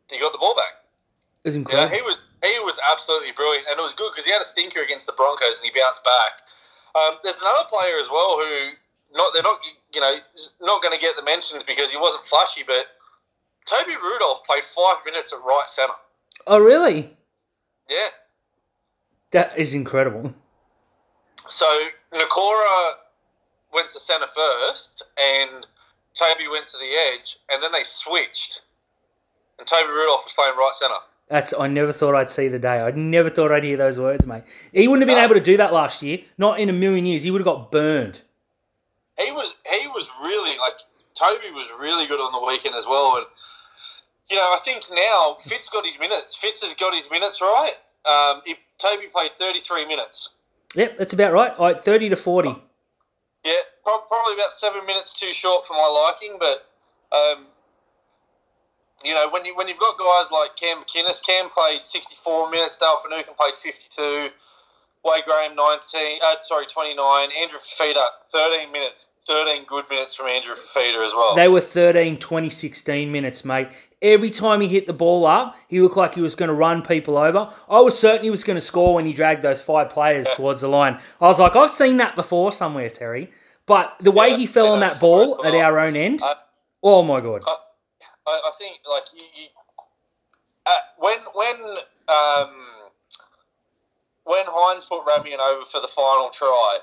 He 0.10 0.20
got 0.20 0.32
the 0.32 0.38
ball 0.38 0.56
back. 0.56 0.80
It 1.44 1.50
was 1.50 1.56
You 1.56 1.62
know, 1.64 1.70
incredible. 1.72 1.96
he 1.96 2.02
was 2.04 2.20
he 2.46 2.60
was 2.64 2.80
absolutely 2.92 3.32
brilliant, 3.34 3.68
and 3.70 3.80
it 3.80 3.84
was 3.84 3.94
good 3.94 4.12
because 4.14 4.24
he 4.26 4.32
had 4.32 4.42
a 4.42 4.46
stinker 4.46 4.80
against 4.82 5.06
the 5.08 5.12
Broncos 5.14 5.60
and 5.60 5.68
he 5.70 5.78
bounced 5.78 6.04
back. 6.04 6.46
Um, 6.96 7.18
there's 7.24 7.42
another 7.42 7.68
player 7.68 7.98
as 8.00 8.10
well 8.10 8.40
who 8.40 8.72
not 9.14 9.34
they're 9.34 9.44
not 9.44 9.60
you 9.94 10.00
know 10.00 10.16
not 10.62 10.82
going 10.82 10.94
to 10.94 11.00
get 11.02 11.16
the 11.18 11.24
mentions 11.24 11.64
because 11.64 11.92
he 11.92 11.98
wasn't 11.98 12.26
flashy, 12.26 12.64
but 12.66 12.86
Toby 13.68 13.96
Rudolf 14.02 14.44
played 14.44 14.64
five 14.64 14.98
minutes 15.06 15.34
at 15.34 15.40
right 15.46 15.66
centre. 15.68 15.94
Oh, 16.48 16.60
really? 16.60 17.16
Yeah, 17.90 18.08
That 19.32 19.58
is 19.58 19.74
incredible. 19.76 20.34
so 21.50 21.66
Nikora 22.14 22.92
went 23.74 23.90
to 23.92 24.00
centre 24.00 24.28
first, 24.28 25.04
and 25.18 25.66
Toby 26.14 26.48
went 26.50 26.68
to 26.68 26.78
the 26.78 26.92
edge, 27.14 27.38
and 27.52 27.62
then 27.62 27.72
they 27.72 27.84
switched, 27.84 28.62
and 29.60 29.68
Toby 29.68 29.90
Rudolf 29.90 30.24
was 30.26 30.34
playing 30.34 30.56
right 30.58 30.72
centre. 30.74 30.96
That's 31.30 31.54
I 31.58 31.68
never 31.68 31.92
thought 31.92 32.16
I'd 32.16 32.32
see 32.32 32.48
the 32.48 32.60
day. 32.60 32.80
I 32.82 32.92
never 32.92 33.30
thought 33.30 33.52
I'd 33.52 33.64
hear 33.66 33.76
those 33.76 34.00
words, 34.00 34.26
mate. 34.26 34.44
He 34.72 34.88
wouldn't 34.88 35.02
have 35.08 35.14
been 35.14 35.22
No. 35.22 35.26
able 35.26 35.36
to 35.36 35.42
do 35.42 35.58
that 35.58 35.74
last 35.74 36.02
year. 36.02 36.20
Not 36.38 36.60
in 36.62 36.70
a 36.70 36.74
million 36.74 37.06
years. 37.06 37.24
He 37.24 37.32
would 37.32 37.42
have 37.42 37.46
got 37.46 37.70
burned. 37.72 38.22
he 39.20 39.32
was 39.34 39.54
he 39.70 39.88
was 39.90 40.10
really 40.24 40.58
like 40.58 40.76
Toby 41.16 41.52
was 41.52 41.68
really 41.82 42.06
good 42.08 42.22
on 42.22 42.32
the 42.32 42.40
weekend 42.48 42.76
as 42.76 42.86
well, 42.88 43.18
and 43.18 43.26
you 44.30 44.36
know 44.36 44.44
I 44.54 44.60
think 44.64 44.84
now 44.92 45.38
Fitz 45.40 45.70
got 45.70 45.86
his 45.86 46.00
minutes. 46.00 46.36
Fitz 46.36 46.62
has 46.62 46.74
got 46.74 46.94
his 46.94 47.10
minutes 47.10 47.42
right. 47.42 47.74
Um, 48.06 48.42
he, 48.46 48.56
Toby 48.78 49.08
played 49.12 49.34
thirty 49.34 49.60
three 49.60 49.86
minutes. 49.86 50.30
Yep, 50.76 50.98
that's 50.98 51.14
about 51.14 51.34
right. 51.34 51.54
All 51.58 51.66
right, 51.66 51.80
thirty 51.80 52.10
to 52.10 52.16
forty. 52.16 52.56
Yeah, 53.44 53.54
probably 53.84 54.34
about 54.34 54.52
seven 54.52 54.86
minutes 54.86 55.18
too 55.18 55.34
short 55.34 55.66
for 55.66 55.74
my 55.74 55.88
liking, 55.88 56.38
but 56.40 56.68
um, 57.16 57.46
you 59.04 59.14
know 59.14 59.30
when 59.30 59.46
you 59.46 59.56
when 59.56 59.68
you've 59.68 59.80
got 59.80 59.98
guys 59.98 60.32
like 60.32 60.56
Cam 60.56 60.84
McInnes, 60.84 61.24
Cam 61.26 61.50
played 61.50 61.86
sixty 61.86 62.16
four 62.16 62.50
minutes, 62.50 62.78
Dale 62.78 62.98
Finucane 63.04 63.36
played 63.36 63.56
fifty 63.56 63.88
two. 63.90 64.30
Wade 65.08 65.24
Graham, 65.26 65.56
19, 65.56 66.20
uh, 66.24 66.36
sorry, 66.42 66.66
29. 66.66 67.30
Andrew 67.42 67.60
Fifita, 67.60 68.04
13 68.32 68.72
minutes. 68.72 69.08
13 69.28 69.66
good 69.68 69.84
minutes 69.90 70.16
from 70.16 70.28
Andrew 70.28 70.56
Fifita 70.56 71.04
as 71.04 71.14
well. 71.14 71.36
They 71.36 71.48
were 71.50 71.60
13, 71.62 72.18
20, 72.18 72.50
16 72.50 73.12
minutes, 73.12 73.44
mate. 73.44 73.68
Every 74.02 74.32
time 74.32 74.62
he 74.62 74.68
hit 74.68 74.88
the 74.88 74.94
ball 74.94 75.26
up, 75.26 75.58
he 75.68 75.82
looked 75.82 75.98
like 75.98 76.16
he 76.16 76.22
was 76.22 76.36
going 76.36 76.48
to 76.48 76.56
run 76.56 76.82
people 76.82 77.18
over. 77.18 77.50
I 77.70 77.82
was 77.82 77.98
certain 77.98 78.24
he 78.24 78.30
was 78.30 78.44
going 78.46 78.56
to 78.56 78.62
score 78.62 78.94
when 78.94 79.06
he 79.06 79.12
dragged 79.12 79.42
those 79.42 79.62
five 79.62 79.90
players 79.90 80.28
Yeah. 80.28 80.34
towards 80.36 80.62
the 80.62 80.70
line. 80.70 81.00
I 81.20 81.28
was 81.28 81.40
like, 81.40 81.56
I've 81.58 81.70
seen 81.70 81.98
that 81.98 82.16
before 82.16 82.52
somewhere, 82.54 82.90
Terry. 82.90 83.30
But 83.66 83.96
the 84.00 84.12
way 84.12 84.30
Yeah, 84.30 84.38
he 84.38 84.46
fell 84.46 84.72
on 84.72 84.80
that 84.80 85.00
ball 85.02 85.46
at 85.46 85.54
our 85.54 85.78
own 85.80 85.98
end, 85.98 86.22
oh 86.82 87.04
my 87.04 87.20
god. 87.20 87.44
I, 87.46 87.58
I 88.28 88.52
think 88.58 88.80
like 88.90 89.04
you, 89.14 89.24
you 89.36 89.48
uh, 90.66 90.72
when 91.00 91.18
when 91.34 91.56
um, 92.08 92.67
when 94.28 94.46
Hynes 94.46 94.88
put 94.88 95.08
Ramien 95.08 95.40
over 95.40 95.64
for 95.64 95.80
the 95.80 95.88
final 95.88 96.30
try, 96.30 96.80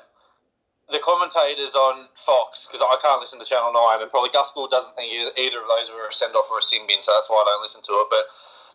the 0.90 0.98
commentators 0.98 1.74
on 1.76 2.08
Fox, 2.14 2.66
because 2.66 2.80
I 2.80 2.96
can't 3.00 3.20
listen 3.20 3.38
to 3.38 3.44
Channel 3.44 3.72
9, 3.72 4.02
and 4.02 4.10
probably 4.10 4.30
Gus 4.32 4.52
Gould 4.52 4.70
doesn't 4.70 4.96
think 4.96 5.12
either 5.12 5.60
of 5.60 5.68
those 5.68 5.92
were 5.92 6.08
a 6.08 6.12
send 6.12 6.34
off 6.34 6.48
or 6.50 6.58
a 6.58 6.62
sin 6.62 6.88
bin, 6.88 7.00
so 7.00 7.12
that's 7.14 7.28
why 7.28 7.44
I 7.44 7.52
don't 7.52 7.62
listen 7.62 7.82
to 7.84 7.92
it. 8.00 8.08
But 8.08 8.24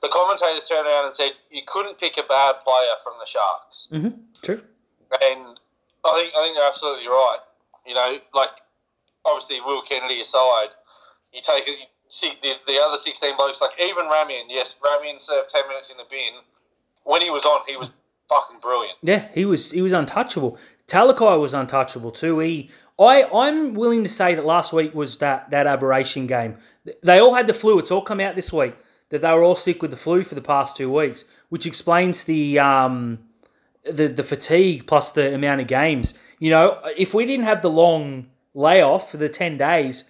the 0.01 0.09
commentators 0.13 0.69
turned 0.69 0.87
around 0.87 1.05
and 1.05 1.15
said, 1.15 1.33
You 1.51 1.61
couldn't 1.65 1.97
pick 1.97 2.17
a 2.17 2.23
bad 2.23 2.61
player 2.61 2.95
from 3.03 3.13
the 3.19 3.25
Sharks. 3.25 3.89
Mm-hmm. 3.91 4.13
True. 4.41 4.61
And 5.21 5.59
I 6.05 6.13
think, 6.13 6.33
I 6.37 6.39
think 6.45 6.55
you're 6.55 6.67
absolutely 6.67 7.07
right. 7.07 7.41
You 7.85 7.93
know, 7.95 8.17
like, 8.33 8.53
obviously, 9.25 9.61
Will 9.61 9.81
Kennedy 9.81 10.21
aside, 10.21 10.69
you 11.33 11.41
take. 11.41 11.67
See 12.11 12.33
the, 12.41 12.53
the 12.65 12.79
other 12.81 12.97
16 12.97 13.37
blokes, 13.37 13.61
like 13.61 13.69
even 13.79 14.05
Ramien, 14.05 14.45
yes, 14.49 14.75
Ramien 14.81 15.21
served 15.21 15.49
10 15.49 15.67
minutes 15.67 15.91
in 15.91 15.97
the 15.97 16.05
bin. 16.09 16.41
When 17.03 17.21
he 17.21 17.29
was 17.29 17.45
on, 17.45 17.61
he 17.67 17.77
was 17.77 17.91
fucking 18.29 18.59
brilliant. 18.61 18.97
Yeah, 19.01 19.27
he 19.33 19.45
was 19.45 19.71
he 19.71 19.81
was 19.81 19.91
untouchable. 19.91 20.57
Talakai 20.87 21.39
was 21.39 21.53
untouchable 21.53 22.11
too. 22.11 22.39
He, 22.39 22.69
I, 22.99 23.23
I'm 23.23 23.73
willing 23.73 24.03
to 24.03 24.09
say 24.09 24.33
that 24.35 24.45
last 24.45 24.73
week 24.73 24.93
was 24.95 25.17
that 25.17 25.49
that 25.51 25.67
aberration 25.67 26.27
game. 26.27 26.57
They 27.01 27.19
all 27.19 27.33
had 27.33 27.47
the 27.47 27.53
flu. 27.53 27.79
It's 27.79 27.91
all 27.91 28.01
come 28.01 28.19
out 28.19 28.35
this 28.35 28.53
week 28.53 28.75
that 29.09 29.21
they 29.21 29.31
were 29.33 29.43
all 29.43 29.55
sick 29.55 29.81
with 29.81 29.91
the 29.91 29.97
flu 29.97 30.23
for 30.23 30.35
the 30.35 30.41
past 30.41 30.77
two 30.77 30.91
weeks, 30.91 31.25
which 31.49 31.65
explains 31.65 32.23
the 32.23 32.59
um, 32.59 33.19
the 33.83 34.07
the 34.07 34.23
fatigue 34.23 34.87
plus 34.87 35.11
the 35.11 35.33
amount 35.33 35.61
of 35.61 35.67
games. 35.67 36.13
You 36.39 36.51
know, 36.51 36.79
if 36.97 37.13
we 37.13 37.25
didn't 37.25 37.45
have 37.45 37.61
the 37.61 37.69
long 37.69 38.27
layoff 38.53 39.11
for 39.11 39.17
the 39.17 39.29
ten 39.29 39.57
days, 39.57 40.05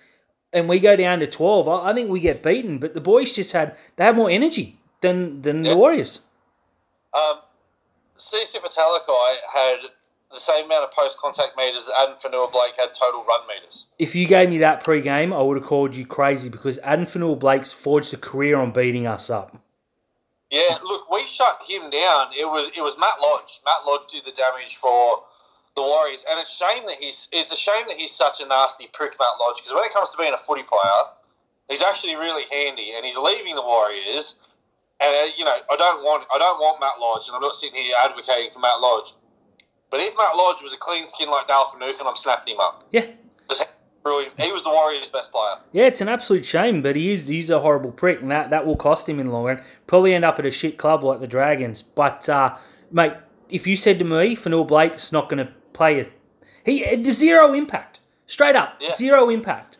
and 0.53 0.69
we 0.69 0.79
go 0.79 0.95
down 0.95 1.19
to 1.19 1.27
twelve, 1.27 1.67
I, 1.67 1.91
I 1.91 1.93
think 1.93 2.09
we 2.09 2.19
get 2.19 2.43
beaten. 2.43 2.77
But 2.77 2.93
the 2.93 3.01
boys 3.01 3.33
just 3.33 3.51
had 3.51 3.77
they 3.95 4.05
had 4.05 4.15
more 4.15 4.29
energy 4.29 4.79
than 5.01 5.41
than 5.41 5.63
yeah. 5.63 5.71
the 5.71 5.77
Warriors. 5.77 6.21
Um, 7.13 7.39
Sifa 8.19 8.73
Talakai 8.75 9.35
had 9.53 9.79
the 10.31 10.39
same 10.39 10.65
amount 10.65 10.83
of 10.83 10.91
post 10.91 11.17
contact 11.19 11.57
meters 11.57 11.87
that 11.87 11.95
Addin 12.03 12.15
Fonua-Blake 12.15 12.75
had 12.77 12.93
total 12.93 13.23
run 13.23 13.47
meters. 13.47 13.87
If 13.97 14.15
you 14.15 14.27
gave 14.27 14.49
me 14.49 14.59
that 14.59 14.83
pre 14.83 15.01
game, 15.01 15.33
I 15.33 15.41
would 15.41 15.57
have 15.57 15.65
called 15.65 15.95
you 15.95 16.05
crazy 16.05 16.49
because 16.49 16.77
Addin 16.79 17.05
Fonua-Blake's 17.05 17.71
forged 17.71 18.13
a 18.13 18.17
career 18.17 18.57
on 18.57 18.71
beating 18.71 19.07
us 19.07 19.29
up. 19.29 19.57
Yeah, 20.51 20.77
look, 20.83 21.09
we 21.11 21.25
shut 21.27 21.61
him 21.67 21.89
down. 21.89 22.29
It 22.37 22.45
was 22.45 22.71
it 22.75 22.81
was 22.81 22.97
Matt 22.97 23.21
Lodge. 23.21 23.59
Matt 23.65 23.85
Lodge 23.85 24.11
did 24.11 24.25
the 24.25 24.31
damage 24.31 24.77
for 24.77 25.23
the 25.75 25.81
Warriors, 25.83 26.25
and 26.29 26.39
it's 26.39 26.55
shame 26.55 26.85
that 26.87 26.95
he's 26.95 27.27
it's 27.31 27.53
a 27.53 27.57
shame 27.57 27.85
that 27.87 27.97
he's 27.97 28.11
such 28.11 28.41
a 28.41 28.47
nasty 28.47 28.89
prick, 28.91 29.11
Matt 29.19 29.39
Lodge, 29.39 29.57
because 29.57 29.73
when 29.73 29.83
it 29.83 29.93
comes 29.93 30.11
to 30.11 30.17
being 30.17 30.33
a 30.33 30.37
footy 30.37 30.63
player, 30.63 31.03
he's 31.69 31.83
actually 31.83 32.15
really 32.15 32.43
handy, 32.51 32.93
and 32.95 33.05
he's 33.05 33.17
leaving 33.17 33.55
the 33.55 33.61
Warriors. 33.61 34.41
And 35.01 35.15
uh, 35.15 35.31
you 35.37 35.45
know, 35.45 35.57
I 35.69 35.75
don't 35.75 36.03
want 36.03 36.25
I 36.33 36.37
don't 36.37 36.59
want 36.59 36.79
Matt 36.79 36.99
Lodge, 36.99 37.27
and 37.27 37.35
I'm 37.35 37.41
not 37.41 37.55
sitting 37.55 37.83
here 37.83 37.95
advocating 38.03 38.51
for 38.51 38.59
Matt 38.59 38.81
Lodge. 38.81 39.13
But 39.89 40.01
if 40.01 40.13
Matt 40.17 40.35
Lodge 40.35 40.61
was 40.61 40.73
a 40.73 40.77
clean 40.77 41.09
skin 41.09 41.29
like 41.29 41.47
Dale 41.47 41.65
Finucane, 41.65 42.05
I'm 42.05 42.15
snapping 42.15 42.53
him 42.53 42.59
up. 42.59 42.87
Yeah. 42.91 43.05
He 44.37 44.51
was 44.51 44.63
the 44.63 44.69
Warriors' 44.69 45.09
best 45.09 45.31
player. 45.31 45.55
Yeah, 45.71 45.85
it's 45.85 46.01
an 46.01 46.07
absolute 46.07 46.45
shame, 46.45 46.81
but 46.81 46.95
he 46.95 47.11
is 47.11 47.27
he's 47.27 47.49
a 47.49 47.59
horrible 47.59 47.91
prick, 47.91 48.21
and 48.21 48.31
that, 48.31 48.49
that 48.49 48.65
will 48.65 48.75
cost 48.75 49.07
him 49.07 49.19
in 49.19 49.27
the 49.27 49.33
long 49.33 49.45
run. 49.45 49.61
Probably 49.87 50.13
end 50.13 50.25
up 50.25 50.39
at 50.39 50.45
a 50.45 50.51
shit 50.51 50.77
club 50.77 51.03
like 51.03 51.19
the 51.19 51.27
Dragons. 51.27 51.81
But 51.83 52.27
uh, 52.29 52.57
mate, 52.91 53.13
if 53.49 53.67
you 53.67 53.75
said 53.75 53.99
to 53.99 54.05
me, 54.05 54.35
Fonua-Blake's 54.35 55.11
not 55.11 55.29
going 55.29 55.45
to 55.45 55.51
play 55.73 55.99
a 55.99 56.05
he 56.65 57.03
zero 57.11 57.53
impact, 57.53 57.99
straight 58.25 58.55
up, 58.55 58.75
yeah. 58.79 58.95
zero 58.95 59.29
impact. 59.29 59.77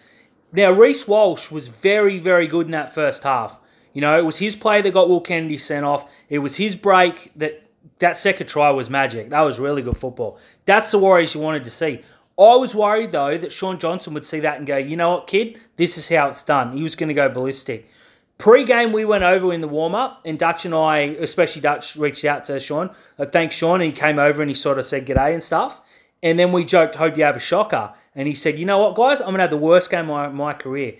Now 0.52 0.72
Reece 0.72 1.08
Walsh 1.08 1.52
was 1.52 1.68
very 1.68 2.20
very 2.20 2.48
good 2.48 2.66
in 2.66 2.72
that 2.72 2.94
first 2.94 3.24
half. 3.24 3.60
You 3.94 4.02
know, 4.02 4.18
it 4.18 4.26
was 4.26 4.38
his 4.38 4.56
play 4.56 4.82
that 4.82 4.94
got 4.94 5.10
Will 5.10 5.22
Kennedy 5.22 5.58
sent 5.58 5.86
off. 5.86 6.12
It 6.30 6.40
was 6.40 6.56
his 6.56 6.76
break 6.76 7.32
that 7.36 7.64
that 8.00 8.18
second 8.18 8.48
try 8.48 8.70
was 8.70 8.90
magic. 8.90 9.30
That 9.30 9.42
was 9.42 9.60
really 9.60 9.82
good 9.82 9.98
football. 9.98 10.40
That's 10.66 10.92
the 10.92 11.00
Warriors 11.00 11.36
you 11.36 11.42
wanted 11.42 11.64
to 11.64 11.72
see. 11.72 12.02
I 12.38 12.56
was 12.56 12.74
worried 12.74 13.12
though 13.12 13.38
that 13.38 13.52
Sean 13.52 13.78
Johnson 13.78 14.14
would 14.14 14.24
see 14.24 14.40
that 14.40 14.58
and 14.58 14.68
go, 14.68 14.78
you 14.78 14.96
know 14.96 15.12
what, 15.12 15.28
kid, 15.28 15.60
this 15.76 15.98
is 15.98 16.08
how 16.08 16.30
it's 16.30 16.44
done. 16.44 16.72
He 16.72 16.84
was 16.84 16.96
going 16.96 17.10
to 17.10 17.14
go 17.14 17.28
ballistic. 17.28 17.90
Pre-game, 18.38 18.94
we 18.94 19.04
went 19.04 19.26
over 19.26 19.52
in 19.52 19.60
the 19.60 19.68
warm-up, 19.68 20.22
and 20.24 20.40
Dutch 20.40 20.64
and 20.64 20.74
I, 20.74 21.00
especially 21.20 21.62
Dutch, 21.62 21.98
reached 21.98 22.24
out 22.24 22.46
to 22.46 22.58
Sean. 22.58 22.90
Uh, 23.18 23.26
thanks, 23.26 23.54
Shaun, 23.54 23.82
and 23.82 23.92
he 23.92 24.00
came 24.00 24.18
over 24.18 24.42
and 24.42 24.50
he 24.50 24.56
sort 24.56 24.80
of 24.80 24.86
said 24.86 25.06
g'day 25.06 25.34
and 25.34 25.44
stuff. 25.44 25.82
And 26.24 26.40
then 26.40 26.54
we 26.54 26.64
joked, 26.64 26.96
hope 26.96 27.18
you 27.18 27.26
have 27.26 27.36
a 27.36 27.42
shocker. 27.42 27.94
And 28.16 28.30
he 28.30 28.34
said, 28.34 28.58
you 28.58 28.66
know 28.66 28.78
what, 28.78 28.96
guys, 28.96 29.20
I'm 29.20 29.28
going 29.28 29.40
to 29.40 29.44
have 29.44 29.50
the 29.50 29.58
worst 29.58 29.92
game 29.92 30.10
of 30.10 30.34
my, 30.34 30.52
my 30.52 30.54
career. 30.54 30.96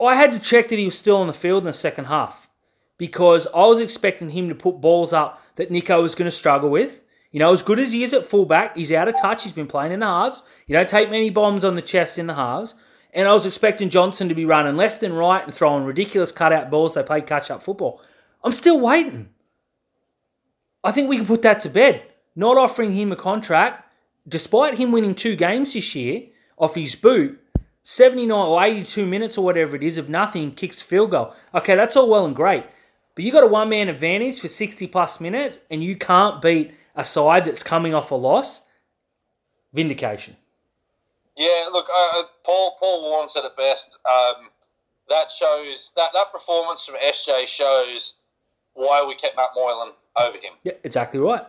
Oh, 0.00 0.06
I 0.06 0.14
had 0.14 0.32
to 0.32 0.38
check 0.38 0.68
that 0.68 0.78
he 0.78 0.86
was 0.86 0.98
still 0.98 1.18
on 1.18 1.26
the 1.26 1.34
field 1.34 1.62
in 1.62 1.66
the 1.66 1.74
second 1.74 2.06
half 2.06 2.48
because 2.96 3.46
I 3.54 3.66
was 3.66 3.80
expecting 3.80 4.30
him 4.30 4.48
to 4.48 4.54
put 4.54 4.80
balls 4.80 5.12
up 5.12 5.42
that 5.56 5.70
Nicho 5.70 6.00
was 6.00 6.14
going 6.14 6.26
to 6.26 6.36
struggle 6.36 6.70
with. 6.70 7.02
You 7.32 7.38
know, 7.38 7.52
as 7.52 7.62
good 7.62 7.78
as 7.78 7.92
he 7.92 8.02
is 8.02 8.14
at 8.14 8.24
fullback, 8.24 8.76
he's 8.76 8.92
out 8.92 9.08
of 9.08 9.20
touch. 9.20 9.42
He's 9.42 9.52
been 9.52 9.66
playing 9.66 9.92
in 9.92 10.00
the 10.00 10.06
halves. 10.06 10.42
You 10.66 10.74
don't 10.74 10.88
take 10.88 11.10
many 11.10 11.28
bombs 11.28 11.64
on 11.64 11.74
the 11.74 11.82
chest 11.82 12.18
in 12.18 12.26
the 12.26 12.34
halves. 12.34 12.74
And 13.12 13.28
I 13.28 13.32
was 13.32 13.44
expecting 13.44 13.90
Johnson 13.90 14.28
to 14.28 14.34
be 14.34 14.46
running 14.46 14.76
left 14.76 15.02
and 15.02 15.16
right 15.16 15.44
and 15.44 15.52
throwing 15.52 15.84
ridiculous 15.84 16.32
cutout 16.32 16.70
balls. 16.70 16.94
They 16.94 17.02
play 17.02 17.20
catch 17.20 17.50
up 17.50 17.62
football. 17.62 18.02
I'm 18.42 18.52
still 18.52 18.80
waiting. 18.80 19.28
I 20.82 20.92
think 20.92 21.08
we 21.08 21.16
can 21.16 21.26
put 21.26 21.42
that 21.42 21.60
to 21.60 21.68
bed. 21.68 22.02
Not 22.34 22.56
offering 22.56 22.92
him 22.92 23.12
a 23.12 23.16
contract, 23.16 23.84
despite 24.26 24.78
him 24.78 24.92
winning 24.92 25.14
two 25.14 25.36
games 25.36 25.74
this 25.74 25.94
year 25.94 26.22
off 26.56 26.74
his 26.74 26.94
boot, 26.94 27.39
79 27.90 28.30
or 28.30 28.62
82 28.62 29.04
minutes 29.04 29.36
or 29.36 29.44
whatever 29.44 29.74
it 29.74 29.82
is 29.82 29.98
of 29.98 30.08
nothing, 30.08 30.52
kicks 30.52 30.80
field 30.80 31.10
goal. 31.10 31.34
Okay, 31.54 31.74
that's 31.74 31.96
all 31.96 32.08
well 32.08 32.24
and 32.24 32.36
great. 32.36 32.64
But 33.16 33.24
you 33.24 33.32
got 33.32 33.42
a 33.42 33.48
one 33.48 33.68
man 33.68 33.88
advantage 33.88 34.38
for 34.38 34.46
60 34.46 34.86
plus 34.86 35.20
minutes 35.20 35.58
and 35.72 35.82
you 35.82 35.96
can't 35.96 36.40
beat 36.40 36.72
a 36.94 37.02
side 37.02 37.44
that's 37.44 37.64
coming 37.64 37.92
off 37.92 38.12
a 38.12 38.14
loss. 38.14 38.68
Vindication. 39.72 40.36
Yeah, 41.36 41.68
look, 41.72 41.88
uh, 41.92 42.20
uh 42.20 42.22
Paul 42.44 42.76
Paul 42.78 43.10
Warren 43.10 43.28
said 43.28 43.44
it 43.44 43.56
best. 43.56 43.98
Um, 44.08 44.50
that 45.08 45.28
shows 45.28 45.90
that 45.96 46.10
that 46.14 46.30
performance 46.30 46.86
from 46.86 46.94
SJ 47.04 47.48
shows 47.48 48.14
why 48.74 49.04
we 49.04 49.16
kept 49.16 49.34
Matt 49.34 49.50
Moylan 49.56 49.94
over 50.14 50.36
him. 50.36 50.52
Yeah, 50.62 50.74
exactly 50.84 51.18
right. 51.18 51.42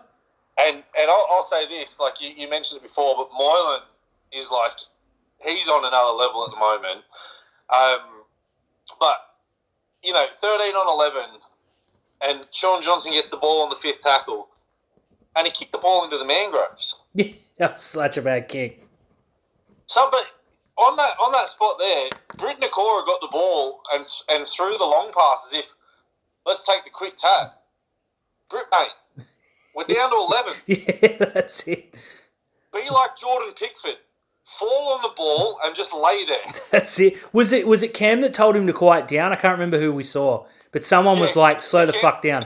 And 0.59 0.77
and 0.77 1.07
I'll, 1.07 1.27
I'll 1.29 1.43
say 1.43 1.67
this, 1.67 1.99
like 1.99 2.19
you, 2.19 2.31
you 2.35 2.49
mentioned 2.49 2.79
it 2.79 2.83
before, 2.83 3.13
but 3.15 3.29
Moylan 3.31 3.81
is 4.31 4.49
like 4.49 4.73
he's 5.43 5.67
on 5.67 5.85
another 5.85 6.13
level 6.17 6.45
at 6.45 6.51
the 6.51 6.59
moment. 6.59 7.03
Um, 7.69 8.23
but 8.99 9.17
you 10.03 10.13
know, 10.13 10.25
thirteen 10.33 10.75
on 10.75 10.87
eleven 10.87 11.39
and 12.21 12.45
Sean 12.51 12.81
Johnson 12.81 13.13
gets 13.13 13.29
the 13.29 13.37
ball 13.37 13.63
on 13.63 13.69
the 13.69 13.75
fifth 13.75 14.01
tackle, 14.01 14.47
and 15.35 15.45
he 15.45 15.51
kicked 15.51 15.71
the 15.71 15.77
ball 15.77 16.03
into 16.03 16.17
the 16.17 16.25
mangroves. 16.25 16.95
Yeah, 17.13 17.27
that 17.57 17.73
was 17.73 17.81
such 17.81 18.17
a 18.17 18.21
bad 18.21 18.47
kick. 18.47 18.85
So, 19.87 20.07
but 20.09 20.25
on 20.77 20.95
that 20.95 21.13
on 21.19 21.31
that 21.33 21.49
spot 21.49 21.77
there, 21.79 22.09
Britt 22.37 22.59
Nikora 22.59 23.05
got 23.05 23.21
the 23.21 23.29
ball 23.31 23.81
and 23.93 24.05
and 24.29 24.47
threw 24.47 24.77
the 24.77 24.85
long 24.85 25.11
pass 25.11 25.47
as 25.47 25.59
if, 25.59 25.73
let's 26.45 26.65
take 26.65 26.83
the 26.83 26.89
quick 26.89 27.15
tap. 27.17 27.61
Britt, 28.49 28.65
mate, 28.71 29.25
we're 29.75 29.83
down 29.83 30.09
to 30.11 30.15
eleven. 30.17 30.53
yeah, 30.67 31.31
that's 31.33 31.67
it. 31.67 31.93
Be 32.73 32.89
like 32.89 33.17
Jordan 33.17 33.53
Pickford. 33.53 33.97
Fall 34.43 34.93
on 34.93 35.01
the 35.01 35.13
ball 35.15 35.57
and 35.63 35.75
just 35.75 35.93
lay 35.93 36.25
there. 36.25 36.53
That's 36.71 36.99
it. 36.99 37.25
Was 37.33 37.53
it 37.53 37.67
was 37.67 37.83
it 37.83 37.93
Cam 37.93 38.21
that 38.21 38.33
told 38.33 38.55
him 38.55 38.67
to 38.67 38.73
quiet 38.73 39.07
down? 39.07 39.31
I 39.31 39.35
can't 39.35 39.53
remember 39.53 39.79
who 39.79 39.93
we 39.93 40.03
saw. 40.03 40.45
But 40.71 40.85
someone 40.85 41.15
yeah, 41.15 41.21
was 41.21 41.35
like, 41.35 41.61
slow 41.61 41.85
the 41.85 41.93
fuck 41.93 42.21
down. 42.21 42.45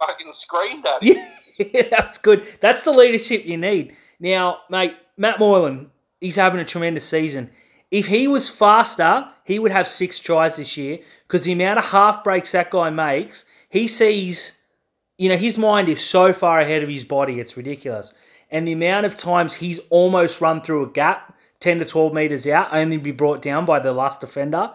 Fucking 0.00 0.32
screamed 0.32 0.86
at 0.86 1.02
him. 1.02 1.16
Yeah, 1.58 1.82
that's 1.90 2.18
good. 2.18 2.46
That's 2.60 2.84
the 2.84 2.92
leadership 2.92 3.44
you 3.46 3.56
need. 3.56 3.94
Now, 4.20 4.60
mate, 4.70 4.94
Matt 5.16 5.38
Moylan, 5.38 5.90
he's 6.20 6.36
having 6.36 6.60
a 6.60 6.64
tremendous 6.64 7.08
season. 7.08 7.50
If 7.90 8.06
he 8.06 8.26
was 8.26 8.50
faster, 8.50 9.28
he 9.44 9.58
would 9.58 9.70
have 9.70 9.86
six 9.86 10.18
tries 10.18 10.56
this 10.56 10.76
year 10.76 10.98
because 11.26 11.44
the 11.44 11.52
amount 11.52 11.78
of 11.78 11.84
half 11.84 12.24
breaks 12.24 12.52
that 12.52 12.70
guy 12.70 12.90
makes, 12.90 13.44
he 13.68 13.86
sees, 13.86 14.60
you 15.18 15.28
know, 15.28 15.36
his 15.36 15.56
mind 15.56 15.88
is 15.88 16.04
so 16.04 16.32
far 16.32 16.60
ahead 16.60 16.82
of 16.82 16.88
his 16.88 17.04
body, 17.04 17.38
it's 17.38 17.56
ridiculous. 17.56 18.12
And 18.50 18.66
the 18.66 18.72
amount 18.72 19.06
of 19.06 19.16
times 19.16 19.54
he's 19.54 19.80
almost 19.90 20.40
run 20.40 20.60
through 20.60 20.84
a 20.84 20.88
gap 20.88 21.34
10 21.60 21.78
to 21.80 21.84
12 21.84 22.12
meters 22.12 22.46
out, 22.46 22.68
only 22.72 22.98
be 22.98 23.12
brought 23.12 23.42
down 23.42 23.64
by 23.64 23.78
the 23.78 23.92
last 23.92 24.20
defender 24.20 24.72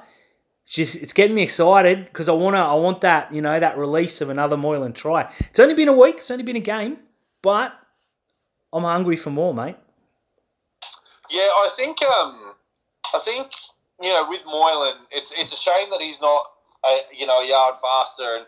it's 0.71 0.73
just 0.73 0.95
it's 1.03 1.13
getting 1.13 1.35
me 1.35 1.43
excited 1.43 2.05
because 2.05 2.29
I 2.29 2.33
want 2.33 2.55
to 2.55 2.59
I 2.59 2.73
want 2.75 3.01
that 3.01 3.33
you 3.33 3.41
know 3.41 3.59
that 3.59 3.77
release 3.77 4.21
of 4.21 4.29
another 4.29 4.57
Moylan 4.57 4.93
try. 4.93 5.31
It's 5.39 5.59
only 5.59 5.73
been 5.73 5.87
a 5.87 5.97
week, 5.97 6.17
it's 6.17 6.31
only 6.31 6.43
been 6.43 6.55
a 6.55 6.61
game, 6.61 6.97
but 7.41 7.73
I'm 8.71 8.83
hungry 8.83 9.17
for 9.17 9.31
more, 9.31 9.53
mate. 9.53 9.75
Yeah, 11.29 11.41
I 11.41 11.69
think 11.75 12.01
um, 12.03 12.53
I 13.13 13.19
think 13.19 13.51
you 14.01 14.09
know 14.09 14.27
with 14.29 14.45
Moylan, 14.45 14.97
it's 15.11 15.33
it's 15.37 15.51
a 15.51 15.57
shame 15.57 15.89
that 15.91 15.99
he's 15.99 16.21
not 16.21 16.43
a, 16.85 16.99
you 17.17 17.25
know 17.25 17.41
a 17.41 17.47
yard 17.47 17.75
faster, 17.81 18.35
and 18.37 18.45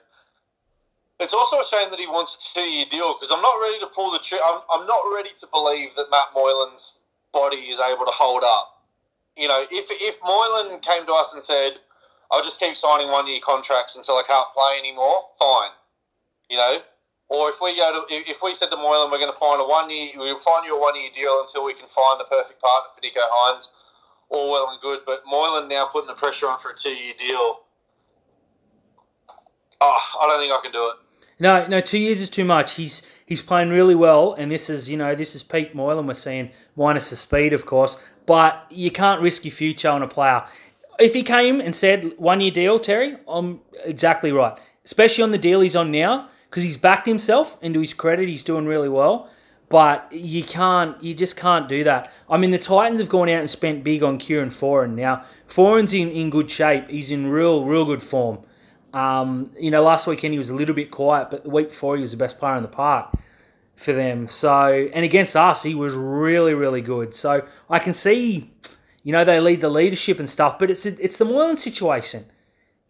it's 1.23 1.33
also 1.33 1.59
a 1.59 1.65
shame 1.65 1.89
that 1.91 1.99
he 1.99 2.07
wants 2.07 2.35
a 2.35 2.55
two 2.55 2.61
year 2.69 2.85
deal 2.91 3.15
because 3.15 3.31
I'm 3.31 3.41
not 3.41 3.55
ready 3.61 3.79
to 3.81 3.87
pull 3.87 4.11
the 4.11 4.19
trigger. 4.19 4.43
I'm, 4.45 4.61
I'm 4.71 4.87
not 4.87 5.01
ready 5.15 5.31
to 5.39 5.47
believe 5.53 5.95
that 5.97 6.07
Matt 6.11 6.27
Moylan's 6.35 6.99
body 7.33 7.57
is 7.57 7.79
able 7.79 8.05
to 8.05 8.11
hold 8.13 8.43
up. 8.45 8.83
You 9.37 9.47
know, 9.49 9.65
if 9.71 9.87
if 9.91 10.19
Moylan 10.23 10.79
came 10.81 11.05
to 11.07 11.13
us 11.13 11.33
and 11.33 11.43
said 11.43 11.73
I'll 12.31 12.43
just 12.43 12.59
keep 12.59 12.77
signing 12.77 13.09
one 13.09 13.27
year 13.27 13.39
contracts 13.43 13.95
until 13.97 14.17
I 14.17 14.23
can't 14.27 14.47
play 14.55 14.79
anymore. 14.79 15.25
Fine. 15.39 15.71
you 16.49 16.57
know. 16.57 16.77
Or 17.29 17.49
if 17.49 17.61
we 17.61 17.75
go 17.77 18.05
to, 18.07 18.15
if 18.15 18.43
we 18.43 18.53
said 18.53 18.69
to 18.71 18.77
Moylan, 18.77 19.11
we're 19.11 19.19
going 19.19 19.31
to 19.31 19.37
find 19.39 19.61
a 19.61 19.65
one 19.65 19.89
year, 19.89 20.11
we'll 20.17 20.37
find 20.37 20.65
you 20.65 20.77
a 20.77 20.81
one 20.81 20.99
year 21.01 21.09
deal 21.13 21.39
until 21.41 21.65
we 21.65 21.73
can 21.73 21.87
find 21.89 22.19
the 22.19 22.25
perfect 22.25 22.61
partner 22.61 22.89
for 22.95 23.01
Nico 23.01 23.21
Hynes. 23.21 23.69
All 24.29 24.51
well 24.51 24.69
and 24.71 24.81
good, 24.81 25.01
but 25.05 25.23
Moylan 25.27 25.69
now 25.69 25.87
putting 25.91 26.07
the 26.07 26.15
pressure 26.15 26.47
on 26.49 26.59
for 26.59 26.71
a 26.71 26.75
two 26.75 26.93
year 26.93 27.13
deal. 27.17 27.61
Oh, 29.81 29.99
I 30.21 30.27
don't 30.27 30.39
think 30.39 30.53
I 30.53 30.61
can 30.63 30.71
do 30.71 30.89
it. 30.89 30.95
No, 31.43 31.67
no, 31.67 31.81
two 31.81 31.97
years 31.97 32.21
is 32.21 32.29
too 32.29 32.45
much. 32.45 32.73
He's 32.73 33.03
he's 33.25 33.41
playing 33.41 33.67
really 33.67 33.95
well, 33.95 34.31
and 34.35 34.49
this 34.49 34.69
is 34.69 34.89
you 34.89 34.95
know 34.95 35.13
this 35.13 35.35
is 35.35 35.43
Pete 35.43 35.75
Moylan 35.75 36.07
we're 36.07 36.13
seeing 36.13 36.49
minus 36.77 37.09
the 37.09 37.17
speed, 37.17 37.51
of 37.51 37.65
course. 37.65 37.97
But 38.25 38.65
you 38.69 38.89
can't 38.89 39.21
risk 39.21 39.43
your 39.43 39.51
future 39.51 39.89
on 39.89 40.03
a 40.03 40.07
player. 40.07 40.41
If 40.99 41.13
he 41.13 41.21
came 41.21 41.59
and 41.59 41.75
said 41.75 42.13
one 42.17 42.39
year 42.39 42.51
deal, 42.51 42.79
Terry, 42.79 43.17
I'm 43.27 43.59
exactly 43.83 44.31
right. 44.31 44.57
Especially 44.85 45.21
on 45.21 45.31
the 45.31 45.37
deal 45.37 45.59
he's 45.59 45.75
on 45.75 45.91
now, 45.91 46.29
because 46.49 46.63
he's 46.63 46.77
backed 46.77 47.05
himself. 47.05 47.57
And 47.61 47.73
to 47.73 47.81
his 47.81 47.93
credit, 47.93 48.29
he's 48.29 48.45
doing 48.45 48.65
really 48.65 48.87
well. 48.87 49.29
But 49.67 50.07
you 50.13 50.45
can't, 50.45 51.01
you 51.03 51.13
just 51.13 51.35
can't 51.35 51.67
do 51.67 51.83
that. 51.83 52.13
I 52.29 52.37
mean, 52.37 52.51
the 52.51 52.57
Titans 52.57 52.99
have 52.99 53.09
gone 53.09 53.27
out 53.27 53.39
and 53.39 53.49
spent 53.49 53.83
big 53.83 54.01
on 54.01 54.17
Kieran 54.17 54.47
Foran. 54.47 54.95
Now, 54.95 55.25
Foran's 55.49 55.93
in, 55.93 56.09
in 56.09 56.29
good 56.29 56.49
shape. 56.49 56.87
He's 56.89 57.11
in 57.11 57.27
real, 57.27 57.65
real 57.65 57.83
good 57.83 58.01
form. 58.01 58.39
Um, 58.93 59.51
you 59.59 59.71
know, 59.71 59.81
last 59.81 60.05
weekend 60.05 60.33
he 60.33 60.37
was 60.37 60.51
a 60.51 60.55
little 60.55 60.75
bit 60.75 60.91
quiet, 60.91 61.29
but 61.31 61.43
the 61.43 61.49
week 61.49 61.69
before 61.69 61.95
he 61.95 62.01
was 62.01 62.11
the 62.11 62.17
best 62.17 62.39
player 62.39 62.55
in 62.55 62.61
the 62.61 62.69
park 62.69 63.11
for 63.75 63.91
them. 63.91 64.27
So, 64.27 64.89
and 64.93 65.03
against 65.03 65.35
us, 65.35 65.63
he 65.63 65.73
was 65.73 65.95
really, 65.95 66.53
really 66.53 66.81
good. 66.81 67.15
So 67.15 67.43
I 67.69 67.79
can 67.79 67.95
see, 67.95 68.51
you 69.01 69.11
know, 69.11 69.25
they 69.25 69.39
lead 69.39 69.61
the 69.61 69.69
leadership 69.69 70.19
and 70.19 70.29
stuff, 70.29 70.59
but 70.59 70.69
it's 70.69 70.85
it's 70.85 71.17
the 71.17 71.25
Moylan 71.25 71.57
situation. 71.57 72.25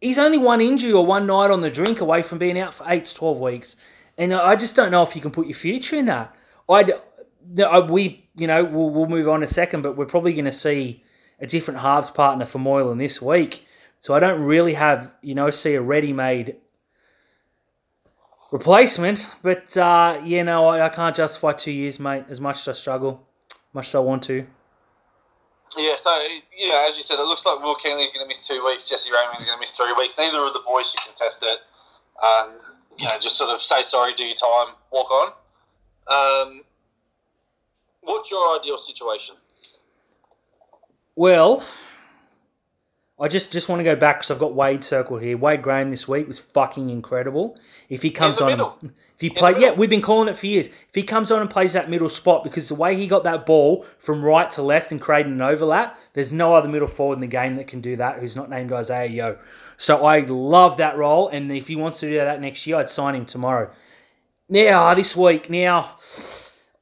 He's 0.02 0.20
only 0.20 0.38
one 0.38 0.60
injury 0.60 0.92
or 0.92 1.06
one 1.06 1.26
night 1.26 1.52
on 1.52 1.62
the 1.62 1.72
drink 1.72 2.02
away 2.02 2.22
from 2.22 2.38
being 2.38 2.60
out 2.60 2.74
for 2.74 2.86
eight 2.90 3.06
to 3.06 3.16
twelve 3.16 3.40
weeks, 3.40 3.78
and 4.18 4.34
I 4.34 4.58
just 4.58 4.76
don't 4.76 4.92
know 4.92 5.04
if 5.04 5.16
you 5.16 5.22
can 5.22 5.32
put 5.32 5.48
your 5.48 5.56
future 5.56 5.96
in 5.96 6.06
that. 6.08 6.36
I'd, 6.68 6.92
we, 7.90 8.28
you 8.36 8.48
know, 8.48 8.64
we'll, 8.66 8.90
we'll 8.90 9.08
move 9.08 9.30
on 9.30 9.44
a 9.44 9.48
second, 9.48 9.82
but 9.82 9.96
we're 9.96 10.06
probably 10.06 10.34
going 10.34 10.46
to 10.46 10.52
see 10.52 11.02
a 11.40 11.48
different 11.48 11.80
halves 11.80 12.12
partner 12.12 12.46
for 12.46 12.60
Moylan 12.60 12.98
this 12.98 13.22
week. 13.22 13.66
So 14.04 14.14
I 14.14 14.20
don't 14.20 14.42
really 14.42 14.74
have, 14.74 15.16
you 15.22 15.34
know, 15.34 15.50
see 15.50 15.76
a 15.76 15.82
ready-made 15.82 16.58
replacement. 18.52 19.26
But 19.42 19.78
uh, 19.78 20.20
yeah, 20.26 20.44
no, 20.44 20.68
I, 20.68 20.88
I, 20.88 20.90
can't 20.90 21.16
justify 21.16 21.54
two 21.54 21.72
years, 21.72 22.02
mate. 22.02 22.26
As 22.28 22.42
much 22.42 22.58
as 22.60 22.68
I 22.68 22.72
struggle, 22.74 23.26
much 23.72 23.88
as 23.88 23.96
I 23.96 24.00
want 24.00 24.24
to. 24.24 24.46
Yeah, 25.78 25.96
so 25.96 26.22
you 26.54 26.68
know, 26.68 26.86
as 26.86 26.98
you 26.98 27.04
said, 27.04 27.18
it 27.18 27.24
looks 27.24 27.46
like 27.46 27.64
Will 27.64 27.76
Kennedy's 27.76 28.12
going 28.12 28.26
to 28.26 28.28
miss 28.28 28.46
two 28.46 28.62
weeks. 28.66 28.90
Jesse 28.90 29.10
Ramien's 29.10 29.46
going 29.46 29.56
to 29.56 29.60
miss 29.62 29.72
three 29.72 29.94
weeks. 29.98 30.18
Neither 30.18 30.42
of 30.42 30.52
the 30.52 30.64
boys 30.68 30.92
should 30.92 31.00
contest 31.00 31.42
it. 31.42 31.60
Um, 32.22 32.50
you 33.00 33.08
know, 33.08 33.18
just 33.22 33.38
sort 33.38 33.52
of 33.52 33.62
say 33.62 33.84
sorry, 33.84 34.14
do 34.16 34.26
your 34.26 34.36
time, 34.36 34.76
walk 34.92 35.12
on. 35.12 35.32
Um, 36.50 36.62
what's 38.02 38.30
your 38.30 38.60
ideal 38.60 38.78
situation? 38.78 39.36
Well, 41.16 41.66
I 43.20 43.28
just, 43.28 43.52
just 43.52 43.70
want 43.70 43.80
to 43.80 43.84
go 43.84 43.96
back 43.96 44.18
because 44.18 44.32
I've 44.32 44.40
got 44.40 44.56
Wade 44.56 44.84
circled 44.84 45.22
here. 45.22 45.38
Wade 45.38 45.62
Graham 45.62 45.92
this 45.92 46.08
week 46.08 46.28
was 46.28 46.40
fucking 46.40 46.90
incredible. 46.90 47.60
If 47.88 48.02
he 48.02 48.10
comes 48.10 48.42
on, 48.42 48.50
middle. 48.50 48.80
if 48.84 49.22
he 49.22 49.30
play, 49.30 49.54
yeah, 49.60 49.72
we've 49.72 49.90
been 49.90 50.02
calling 50.02 50.28
it 50.28 50.38
for 50.38 50.48
years. 50.48 50.66
If 50.66 50.96
he 50.96 51.04
comes 51.04 51.32
on 51.32 51.40
and 51.40 51.50
plays 51.50 51.74
that 51.74 51.92
middle 51.92 52.10
spot, 52.10 52.44
because 52.44 52.70
the 52.70 52.76
way 52.76 52.96
he 52.96 53.06
got 53.06 53.24
that 53.26 53.46
ball 53.46 53.84
from 53.84 54.24
right 54.26 54.50
to 54.52 54.64
left 54.64 54.92
and 54.92 55.00
created 55.00 55.32
an 55.32 55.44
overlap, 55.44 56.00
there's 56.14 56.34
no 56.34 56.56
other 56.56 56.68
middle 56.68 56.88
forward 56.88 57.16
in 57.16 57.22
the 57.22 57.28
game 57.28 57.56
that 57.58 57.68
can 57.68 57.82
do 57.82 57.96
that. 57.98 58.18
Who's 58.18 58.36
not 58.36 58.50
named 58.50 58.72
Isaah 58.72 59.06
Yeo. 59.06 59.38
So 59.78 60.06
I 60.06 60.22
love 60.22 60.78
that 60.78 60.98
role, 60.98 61.28
and 61.30 61.52
if 61.52 61.68
he 61.68 61.76
wants 61.76 62.00
to 62.00 62.08
do 62.08 62.16
that 62.16 62.42
next 62.42 62.66
year, 62.66 62.78
I'd 62.78 62.90
sign 62.90 63.14
him 63.14 63.28
tomorrow. 63.28 63.70
Now 64.50 64.94
this 64.96 65.16
week, 65.16 65.52
now 65.52 65.98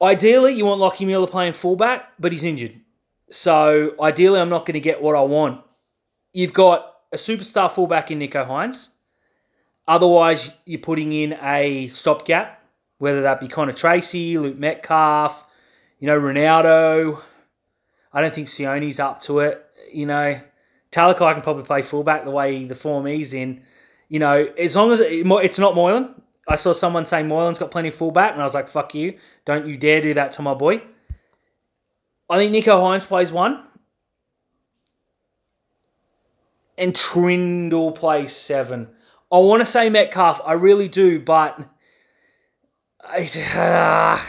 ideally 0.02 0.54
you 0.54 0.66
want 0.66 0.80
Lockie 0.80 1.06
Miller 1.06 1.28
playing 1.28 1.54
fullback, 1.54 2.14
but 2.20 2.32
he's 2.32 2.46
injured. 2.46 2.80
So 3.30 3.96
ideally, 4.00 4.40
I'm 4.40 4.50
not 4.50 4.66
going 4.66 4.74
to 4.74 4.80
get 4.80 5.02
what 5.02 5.16
I 5.16 5.22
want 5.22 5.62
you've 6.34 6.54
got 6.54 6.96
a 7.12 7.18
superstar 7.18 7.72
fullback 7.72 8.12
in 8.12 8.20
Nicho 8.20 8.48
Hynes. 8.48 8.90
Otherwise, 9.88 10.52
you're 10.66 10.80
putting 10.80 11.12
in 11.12 11.38
a 11.42 11.90
stopgap, 11.90 12.64
whether 13.00 13.22
that 13.24 13.40
be 13.40 13.48
Connor 13.48 13.74
Tracey, 13.74 14.38
Luke 14.38 14.58
Metcalf, 14.58 15.46
you 16.00 16.08
know, 16.08 16.20
Ronaldo. 16.20 17.22
I 18.14 18.22
don't 18.22 18.34
think 18.34 18.48
Sione's 18.48 19.00
up 19.00 19.20
to 19.22 19.40
it. 19.40 19.66
You 19.92 20.06
know, 20.06 20.40
Talakai 20.92 21.34
can 21.34 21.42
probably 21.42 21.64
play 21.64 21.82
fullback 21.82 22.26
the 22.26 22.32
way 22.32 22.66
the 22.66 22.76
form 22.76 23.06
he's 23.06 23.34
in. 23.34 23.64
You 24.10 24.20
know, 24.20 24.48
as 24.58 24.76
long 24.76 24.92
as 24.92 25.00
it, 25.00 25.26
it's 25.26 25.60
not 25.60 25.76
Moylan. 25.76 26.22
I 26.48 26.56
saw 26.56 26.74
someone 26.74 27.06
saying 27.06 27.28
Moylan's 27.28 27.60
got 27.60 27.72
plenty 27.72 27.90
of 27.90 27.96
fullback, 27.96 28.34
and 28.34 28.42
I 28.42 28.44
was 28.44 28.54
like, 28.54 28.68
fuck 28.68 28.94
you. 28.94 29.18
Don't 29.46 29.68
you 29.68 29.78
dare 29.78 30.02
do 30.02 30.14
that 30.16 30.34
to 30.34 30.42
my 30.42 30.54
boy. 30.54 30.82
I 32.30 32.38
think 32.38 32.54
Nicho 32.54 32.80
Hynes 32.82 33.06
plays 33.06 33.32
one. 33.32 33.64
And 36.78 36.94
Trindall 36.94 37.94
plays 37.94 38.36
seven. 38.36 38.88
I 39.32 39.38
want 39.40 39.62
to 39.62 39.66
say 39.66 39.90
Metcalf, 39.90 40.42
I 40.46 40.54
really 40.54 40.88
do, 40.88 41.20
but 41.20 41.60
I, 43.02 43.20
uh, 43.56 44.20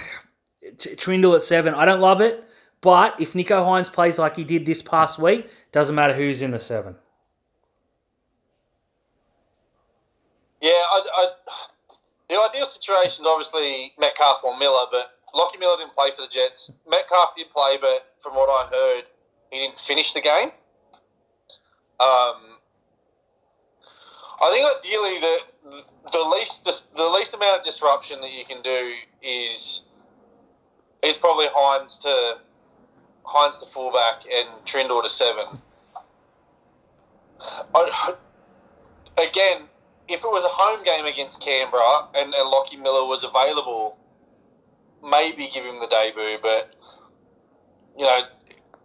Trindall 0.76 1.34
at 1.34 1.42
seven. 1.42 1.74
I 1.74 1.84
don't 1.84 2.00
love 2.00 2.20
it, 2.20 2.44
but 2.80 3.20
if 3.20 3.32
Nicho 3.32 3.64
Hynes 3.64 3.92
plays 3.92 4.18
like 4.18 4.36
he 4.36 4.44
did 4.44 4.66
this 4.66 4.82
past 4.82 5.18
week, 5.18 5.48
doesn't 5.72 5.94
matter 5.94 6.14
who's 6.14 6.42
in 6.42 6.50
the 6.50 6.58
seven. 6.58 6.96
Yeah, 10.60 10.70
I, 10.70 11.02
I, 11.16 11.26
the 12.28 12.40
ideal 12.40 12.64
situation 12.64 13.22
is 13.22 13.26
obviously 13.26 13.92
Metcalf 13.98 14.44
or 14.44 14.56
Miller, 14.58 14.86
but 14.92 15.10
Lockie 15.34 15.58
Miller 15.58 15.76
didn't 15.78 15.94
play 15.94 16.10
for 16.12 16.22
the 16.22 16.28
Jets. 16.28 16.70
Metcalf 16.88 17.34
did 17.34 17.50
play, 17.50 17.78
but 17.80 18.14
from 18.20 18.34
what 18.34 18.48
I 18.48 18.68
heard, 18.68 19.04
he 19.50 19.58
didn't 19.58 19.78
finish 19.78 20.12
the 20.12 20.20
game. 20.20 20.52
Um, 22.02 22.58
I 24.42 24.50
think 24.50 24.66
ideally 24.76 25.20
the 25.20 25.84
the 26.12 26.18
least 26.36 26.64
the 26.96 27.08
least 27.08 27.34
amount 27.34 27.58
of 27.58 27.64
disruption 27.64 28.20
that 28.22 28.32
you 28.32 28.44
can 28.44 28.60
do 28.62 28.92
is 29.22 29.82
is 31.02 31.16
probably 31.16 31.46
Hynes 31.46 32.00
to 32.00 32.38
Hynes 33.24 33.60
to 33.60 33.66
fullback 33.66 34.24
and 34.32 34.48
Trindall 34.64 35.02
to 35.02 35.08
seven. 35.08 35.46
I, 37.74 38.14
again, 39.18 39.62
if 40.08 40.24
it 40.24 40.30
was 40.30 40.44
a 40.44 40.48
home 40.48 40.82
game 40.84 41.06
against 41.06 41.40
Canberra 41.40 42.08
and, 42.14 42.34
and 42.34 42.48
Lockie 42.48 42.76
Miller 42.76 43.06
was 43.06 43.24
available, 43.24 43.96
maybe 45.02 45.48
give 45.52 45.64
him 45.64 45.78
the 45.80 45.86
debut. 45.86 46.38
But 46.42 46.74
you 47.96 48.04
know, 48.04 48.22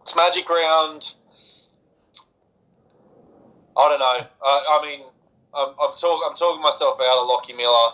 it's 0.01 0.15
magic 0.15 0.49
round. 0.49 1.13
I 3.77 3.89
don't 3.89 3.99
know. 3.99 4.27
I, 4.43 4.79
I 4.81 4.85
mean, 4.85 5.05
I'm, 5.53 5.69
I'm, 5.79 5.95
talk, 5.95 6.21
I'm 6.27 6.35
talking 6.35 6.61
myself 6.61 6.99
out 6.99 7.19
of 7.19 7.27
Lockie 7.27 7.53
Miller. 7.53 7.91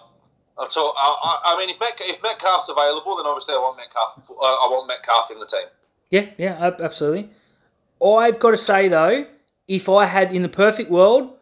I'm 0.57 0.67
talk, 0.69 0.95
I, 0.97 1.39
I, 1.45 1.59
mean, 1.59 1.69
if, 1.69 1.79
Met, 1.79 1.99
if 2.01 2.21
Metcalf's 2.23 2.69
available, 2.69 3.17
then 3.17 3.25
obviously 3.25 3.55
I 3.55 3.57
want 3.57 3.77
Metcalf. 3.77 4.29
Uh, 4.29 4.43
I 4.43 4.67
want 4.69 4.87
Metcalf 4.87 5.31
in 5.31 5.39
the 5.39 5.45
team. 5.45 5.67
Yeah, 6.09 6.27
yeah, 6.37 6.71
absolutely. 6.79 7.29
I've 8.03 8.39
got 8.39 8.51
to 8.51 8.57
say 8.57 8.87
though, 8.87 9.25
if 9.67 9.89
I 9.89 10.05
had 10.05 10.33
in 10.33 10.41
the 10.41 10.49
perfect 10.49 10.91
world, 10.91 11.37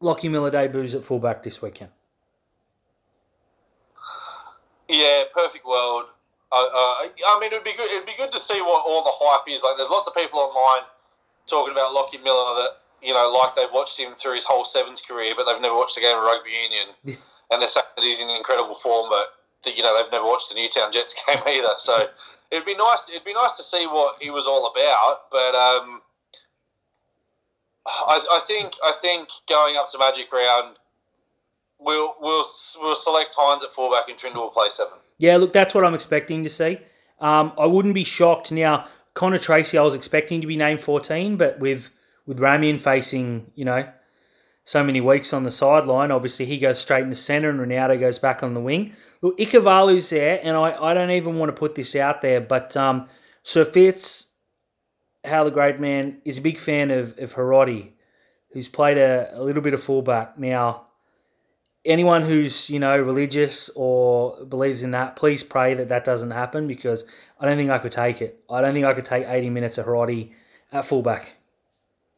Lockie 0.00 0.28
Miller 0.28 0.50
debuts 0.50 0.94
at 0.94 1.04
fullback 1.04 1.42
this 1.42 1.60
weekend. 1.60 1.90
Yeah, 4.88 5.24
perfect 5.32 5.64
world. 5.66 6.06
Uh, 6.50 6.56
uh, 6.56 7.06
I 7.06 7.38
mean, 7.40 7.52
it'd 7.52 7.62
be 7.62 7.74
good. 7.76 7.88
It'd 7.92 8.06
be 8.06 8.16
good 8.16 8.32
to 8.32 8.40
see 8.40 8.60
what 8.60 8.84
all 8.88 9.04
the 9.04 9.12
hype 9.12 9.48
is. 9.48 9.62
Like, 9.62 9.76
there's 9.76 9.90
lots 9.90 10.08
of 10.08 10.14
people 10.14 10.40
online 10.40 10.82
talking 11.46 11.72
about 11.72 11.92
Lockie 11.92 12.18
Miller 12.18 12.62
that 12.62 12.79
you 13.02 13.12
know, 13.12 13.38
like 13.42 13.54
they've 13.54 13.72
watched 13.72 13.98
him 13.98 14.14
through 14.14 14.34
his 14.34 14.44
whole 14.44 14.64
sevens 14.64 15.00
career, 15.00 15.34
but 15.36 15.46
they've 15.46 15.60
never 15.60 15.76
watched 15.76 15.96
a 15.96 16.00
game 16.00 16.16
of 16.16 16.22
rugby 16.22 16.50
union, 16.50 17.18
and 17.50 17.62
they're 17.62 17.68
saying 17.68 17.86
that 17.96 18.04
he's 18.04 18.20
in 18.20 18.30
incredible 18.30 18.74
form, 18.74 19.08
but 19.10 19.26
that, 19.64 19.76
you 19.76 19.82
know 19.82 19.96
they've 20.00 20.12
never 20.12 20.24
watched 20.26 20.50
a 20.52 20.54
Newtown 20.54 20.92
Jets 20.92 21.14
game 21.26 21.42
either. 21.46 21.74
So 21.76 22.06
it'd 22.50 22.66
be 22.66 22.74
nice. 22.74 23.08
It'd 23.08 23.24
be 23.24 23.34
nice 23.34 23.56
to 23.56 23.62
see 23.62 23.86
what 23.86 24.16
he 24.20 24.30
was 24.30 24.46
all 24.46 24.70
about. 24.70 25.30
But 25.30 25.54
um, 25.54 26.02
I, 27.86 28.20
I 28.30 28.40
think 28.46 28.74
I 28.84 28.92
think 29.00 29.28
going 29.48 29.76
up 29.76 29.88
to 29.88 29.98
Magic 29.98 30.32
Round, 30.32 30.76
we'll 31.78 32.14
we'll 32.20 32.44
we'll 32.80 32.94
select 32.94 33.34
Hynes 33.36 33.64
at 33.64 33.72
fullback 33.72 34.08
and 34.08 34.18
Trindall 34.18 34.34
will 34.34 34.50
play 34.50 34.68
seven. 34.68 34.98
Yeah, 35.18 35.36
look, 35.36 35.52
that's 35.52 35.74
what 35.74 35.84
I'm 35.84 35.94
expecting 35.94 36.44
to 36.44 36.50
see. 36.50 36.78
Um, 37.20 37.52
I 37.58 37.66
wouldn't 37.66 37.94
be 37.94 38.04
shocked 38.04 38.52
now. 38.52 38.86
Connor 39.12 39.38
Tracey, 39.38 39.76
I 39.76 39.82
was 39.82 39.94
expecting 39.94 40.40
to 40.40 40.46
be 40.46 40.56
named 40.56 40.80
14, 40.80 41.36
but 41.36 41.58
with 41.58 41.90
with 42.30 42.38
Ramien 42.38 42.80
facing, 42.80 43.50
you 43.56 43.64
know, 43.64 43.84
so 44.62 44.84
many 44.84 45.00
weeks 45.00 45.32
on 45.32 45.42
the 45.42 45.50
sideline, 45.50 46.12
obviously 46.12 46.46
he 46.46 46.58
goes 46.58 46.78
straight 46.78 47.02
into 47.02 47.16
centre 47.16 47.50
and 47.50 47.58
Ronaldo 47.58 47.98
goes 47.98 48.20
back 48.20 48.44
on 48.44 48.54
the 48.54 48.60
wing. 48.60 48.94
Look, 49.20 49.36
Ikuvalu's 49.38 50.08
there, 50.10 50.38
and 50.40 50.56
I, 50.56 50.80
I 50.80 50.94
don't 50.94 51.10
even 51.10 51.40
want 51.40 51.48
to 51.48 51.58
put 51.58 51.74
this 51.74 51.96
out 51.96 52.22
there, 52.22 52.40
but 52.40 52.76
um, 52.76 53.08
Sir 53.42 53.64
Fitz, 53.64 54.30
how 55.24 55.42
the 55.42 55.50
great 55.50 55.80
man, 55.80 56.18
is 56.24 56.38
a 56.38 56.40
big 56.40 56.60
fan 56.60 56.92
of, 56.92 57.18
of 57.18 57.34
Hiroti, 57.34 57.90
who's 58.52 58.68
played 58.68 58.96
a, 58.96 59.28
a 59.32 59.42
little 59.42 59.60
bit 59.60 59.74
of 59.74 59.82
fullback. 59.82 60.38
Now, 60.38 60.86
anyone 61.84 62.22
who's 62.22 62.70
you 62.70 62.78
know 62.78 62.96
religious 62.96 63.70
or 63.74 64.44
believes 64.44 64.84
in 64.84 64.92
that, 64.92 65.16
please 65.16 65.42
pray 65.42 65.74
that 65.74 65.88
that 65.88 66.04
doesn't 66.04 66.30
happen 66.30 66.68
because 66.68 67.06
I 67.40 67.46
don't 67.46 67.56
think 67.56 67.70
I 67.70 67.78
could 67.78 67.90
take 67.90 68.22
it. 68.22 68.40
I 68.48 68.60
don't 68.60 68.72
think 68.72 68.86
I 68.86 68.94
could 68.94 69.04
take 69.04 69.26
80 69.26 69.50
minutes 69.50 69.78
of 69.78 69.86
Hiroti 69.86 70.30
at 70.70 70.84
fullback. 70.84 71.34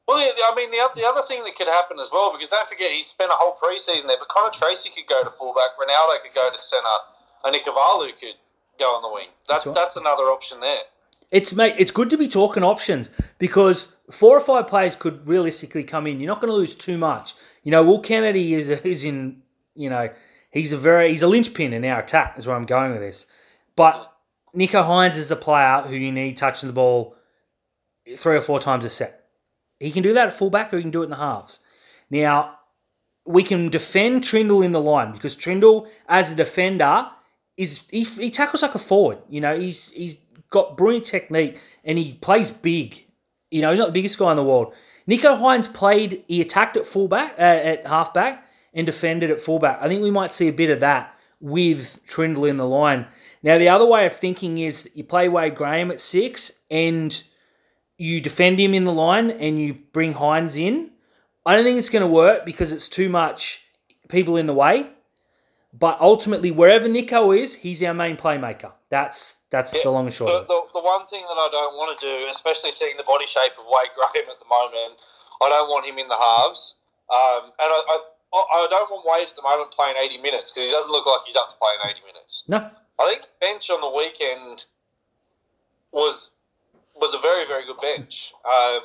Well, 0.08 0.18
I 0.18 0.54
mean, 0.56 0.70
the 0.70 0.78
other, 0.78 0.94
the 0.96 1.06
other 1.06 1.22
thing 1.28 1.44
that 1.44 1.54
could 1.56 1.68
happen 1.68 1.98
as 2.00 2.10
well, 2.12 2.32
because 2.32 2.48
don't 2.48 2.68
forget, 2.68 2.90
he 2.90 3.02
spent 3.02 3.30
a 3.30 3.34
whole 3.34 3.54
preseason 3.54 4.08
there, 4.08 4.16
but 4.18 4.28
Connor 4.28 4.50
Tracey 4.50 4.90
could 4.90 5.08
go 5.08 5.22
to 5.22 5.30
fullback, 5.30 5.78
Ronaldo 5.78 6.22
could 6.22 6.34
go 6.34 6.50
to 6.50 6.58
centre, 6.58 6.88
and 7.44 7.54
Ikuvalu 7.54 8.18
could 8.18 8.34
go 8.78 8.86
on 8.86 9.02
the 9.02 9.12
wing. 9.12 9.28
That's 9.48 9.64
That's 9.64 9.76
that's, 9.76 9.96
another 9.96 10.24
option 10.24 10.60
there. 10.60 10.80
It's 11.30 11.54
mate, 11.54 11.76
it's 11.78 11.90
good 11.90 12.10
to 12.10 12.18
be 12.18 12.28
talking 12.28 12.62
options 12.62 13.10
because 13.38 13.96
four 14.10 14.36
or 14.36 14.40
five 14.40 14.66
players 14.66 14.94
could 14.94 15.26
realistically 15.26 15.84
come 15.84 16.06
in. 16.06 16.20
You're 16.20 16.28
not 16.28 16.40
going 16.40 16.52
to 16.52 16.56
lose 16.56 16.74
too 16.74 16.98
much. 16.98 17.34
You 17.62 17.70
know, 17.70 17.82
Will 17.82 18.00
Kennedy 18.00 18.54
is 18.54 18.68
is 18.70 19.04
in. 19.04 19.40
You 19.74 19.88
know, 19.88 20.10
he's 20.50 20.72
a 20.72 20.76
very 20.76 21.08
he's 21.08 21.22
a 21.22 21.28
linchpin 21.28 21.72
in 21.72 21.84
our 21.86 22.00
attack. 22.00 22.36
Is 22.36 22.46
where 22.46 22.56
I'm 22.56 22.66
going 22.66 22.92
with 22.92 23.00
this. 23.00 23.24
But 23.76 24.12
Nicho 24.54 24.84
Hynes 24.84 25.16
is 25.16 25.30
a 25.30 25.36
player 25.36 25.80
who 25.80 25.96
you 25.96 26.12
need 26.12 26.36
touching 26.36 26.66
the 26.66 26.74
ball 26.74 27.16
three 28.16 28.36
or 28.36 28.42
four 28.42 28.60
times 28.60 28.84
a 28.84 28.90
set. 28.90 29.21
He 29.82 29.90
can 29.90 30.02
do 30.02 30.14
that 30.14 30.28
at 30.28 30.32
fullback 30.32 30.72
or 30.72 30.76
he 30.76 30.82
can 30.82 30.90
do 30.90 31.02
it 31.02 31.04
in 31.04 31.10
the 31.10 31.16
halves. 31.16 31.60
Now, 32.10 32.58
we 33.26 33.42
can 33.42 33.68
defend 33.68 34.22
Trindall 34.22 34.64
in 34.64 34.72
the 34.72 34.80
line 34.80 35.12
because 35.12 35.36
Trindall, 35.36 35.88
as 36.08 36.32
a 36.32 36.34
defender, 36.34 37.08
is 37.56 37.84
he, 37.90 38.04
he 38.04 38.30
tackles 38.30 38.62
like 38.62 38.74
a 38.74 38.78
forward. 38.78 39.18
You 39.28 39.40
know, 39.40 39.58
he's 39.58 39.90
he's 39.90 40.18
got 40.50 40.76
brilliant 40.76 41.06
technique 41.06 41.60
and 41.84 41.98
he 41.98 42.14
plays 42.14 42.50
big. 42.50 43.04
You 43.50 43.62
know, 43.62 43.70
he's 43.70 43.78
not 43.78 43.86
the 43.86 43.92
biggest 43.92 44.18
guy 44.18 44.30
in 44.30 44.36
the 44.36 44.44
world. 44.44 44.74
Nicho 45.08 45.38
Hynes 45.38 45.72
played. 45.72 46.24
He 46.28 46.40
attacked 46.40 46.76
at 46.76 46.86
fullback, 46.86 47.34
uh, 47.38 47.42
at 47.42 47.86
halfback, 47.86 48.46
and 48.72 48.86
defended 48.86 49.30
at 49.30 49.40
fullback. 49.40 49.78
I 49.80 49.88
think 49.88 50.02
we 50.02 50.10
might 50.10 50.32
see 50.32 50.48
a 50.48 50.52
bit 50.52 50.70
of 50.70 50.80
that 50.80 51.14
with 51.40 52.00
Trindall 52.06 52.48
in 52.48 52.56
the 52.56 52.66
line. 52.66 53.06
Now, 53.42 53.58
the 53.58 53.68
other 53.68 53.86
way 53.86 54.06
of 54.06 54.12
thinking 54.12 54.58
is 54.58 54.88
you 54.94 55.02
play 55.02 55.28
Wade 55.28 55.56
Graham 55.56 55.90
at 55.90 56.00
six 56.00 56.52
and 56.70 57.22
you 58.02 58.20
defend 58.20 58.58
him 58.58 58.74
in 58.74 58.84
the 58.84 58.92
line 58.92 59.30
and 59.30 59.60
you 59.60 59.74
bring 59.92 60.12
Hynes 60.12 60.56
in. 60.56 60.90
I 61.46 61.54
don't 61.54 61.64
think 61.64 61.78
it's 61.78 61.88
going 61.88 62.02
to 62.02 62.10
work 62.10 62.44
because 62.44 62.72
it's 62.72 62.88
too 62.88 63.08
much 63.08 63.64
people 64.08 64.36
in 64.36 64.46
the 64.46 64.52
way. 64.52 64.90
But 65.72 66.00
ultimately, 66.00 66.50
wherever 66.50 66.88
Nicho 66.88 67.30
is, 67.38 67.54
he's 67.54 67.80
our 67.82 67.94
main 67.94 68.16
playmaker. 68.16 68.72
That's 68.90 69.36
that's 69.50 69.70
the 69.70 69.88
long 69.88 70.06
and 70.06 70.12
short. 70.12 70.28
The, 70.28 70.36
of 70.36 70.42
it. 70.42 70.48
the, 70.48 70.80
the 70.80 70.84
one 70.84 71.06
thing 71.06 71.22
that 71.22 71.38
I 71.38 71.48
don't 71.50 71.76
want 71.76 71.98
to 71.98 72.04
do, 72.04 72.26
especially 72.28 72.72
seeing 72.72 72.96
the 72.96 73.04
body 73.04 73.26
shape 73.26 73.52
of 73.56 73.64
Wade 73.66 73.94
Graham 73.94 74.28
at 74.28 74.38
the 74.38 74.50
moment, 74.50 75.00
I 75.40 75.48
don't 75.48 75.70
want 75.70 75.86
him 75.86 75.96
in 75.96 76.08
the 76.08 76.18
halves. 76.18 76.74
Um, 77.08 77.54
and 77.56 77.70
I, 77.70 77.98
I, 78.34 78.36
I 78.36 78.66
don't 78.68 78.90
want 78.90 79.06
Wade 79.06 79.28
at 79.30 79.36
the 79.36 79.42
moment 79.42 79.70
playing 79.70 79.96
80 79.96 80.18
minutes 80.18 80.50
because 80.50 80.66
he 80.66 80.72
doesn't 80.72 80.90
look 80.90 81.06
like 81.06 81.20
he's 81.24 81.36
up 81.36 81.48
to 81.48 81.56
playing 81.56 81.78
80 81.86 82.00
minutes. 82.04 82.44
No, 82.48 82.68
I 82.98 83.08
think 83.08 83.22
bench 83.40 83.70
on 83.70 83.80
the 83.80 83.96
weekend 83.96 84.66
was 85.92 86.32
was 86.96 87.14
a 87.14 87.18
very 87.18 87.44
very 87.46 87.64
good 87.66 87.78
bench. 87.80 88.32
Um, 88.44 88.82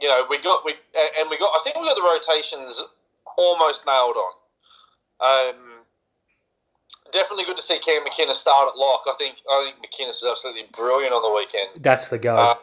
you 0.00 0.08
know, 0.08 0.26
we 0.30 0.38
got 0.38 0.64
we 0.64 0.72
and 1.18 1.28
we 1.30 1.38
got. 1.38 1.52
I 1.54 1.60
think 1.64 1.76
we 1.76 1.82
got 1.86 1.96
the 1.96 2.02
rotations 2.02 2.82
almost 3.36 3.84
nailed 3.86 4.16
on. 4.16 4.32
Um, 5.20 5.56
definitely 7.12 7.44
good 7.44 7.56
to 7.56 7.62
see 7.62 7.78
Cam 7.80 8.04
McInnes 8.04 8.32
start 8.34 8.68
at 8.68 8.76
lock. 8.78 9.02
I 9.06 9.14
think 9.18 9.36
I 9.50 9.64
think 9.72 9.84
McInnes 9.84 10.22
was 10.22 10.26
absolutely 10.30 10.64
brilliant 10.72 11.12
on 11.12 11.22
the 11.22 11.34
weekend. 11.34 11.82
that's 11.82 12.08
the 12.08 12.18
go. 12.18 12.36
Uh, 12.36 12.54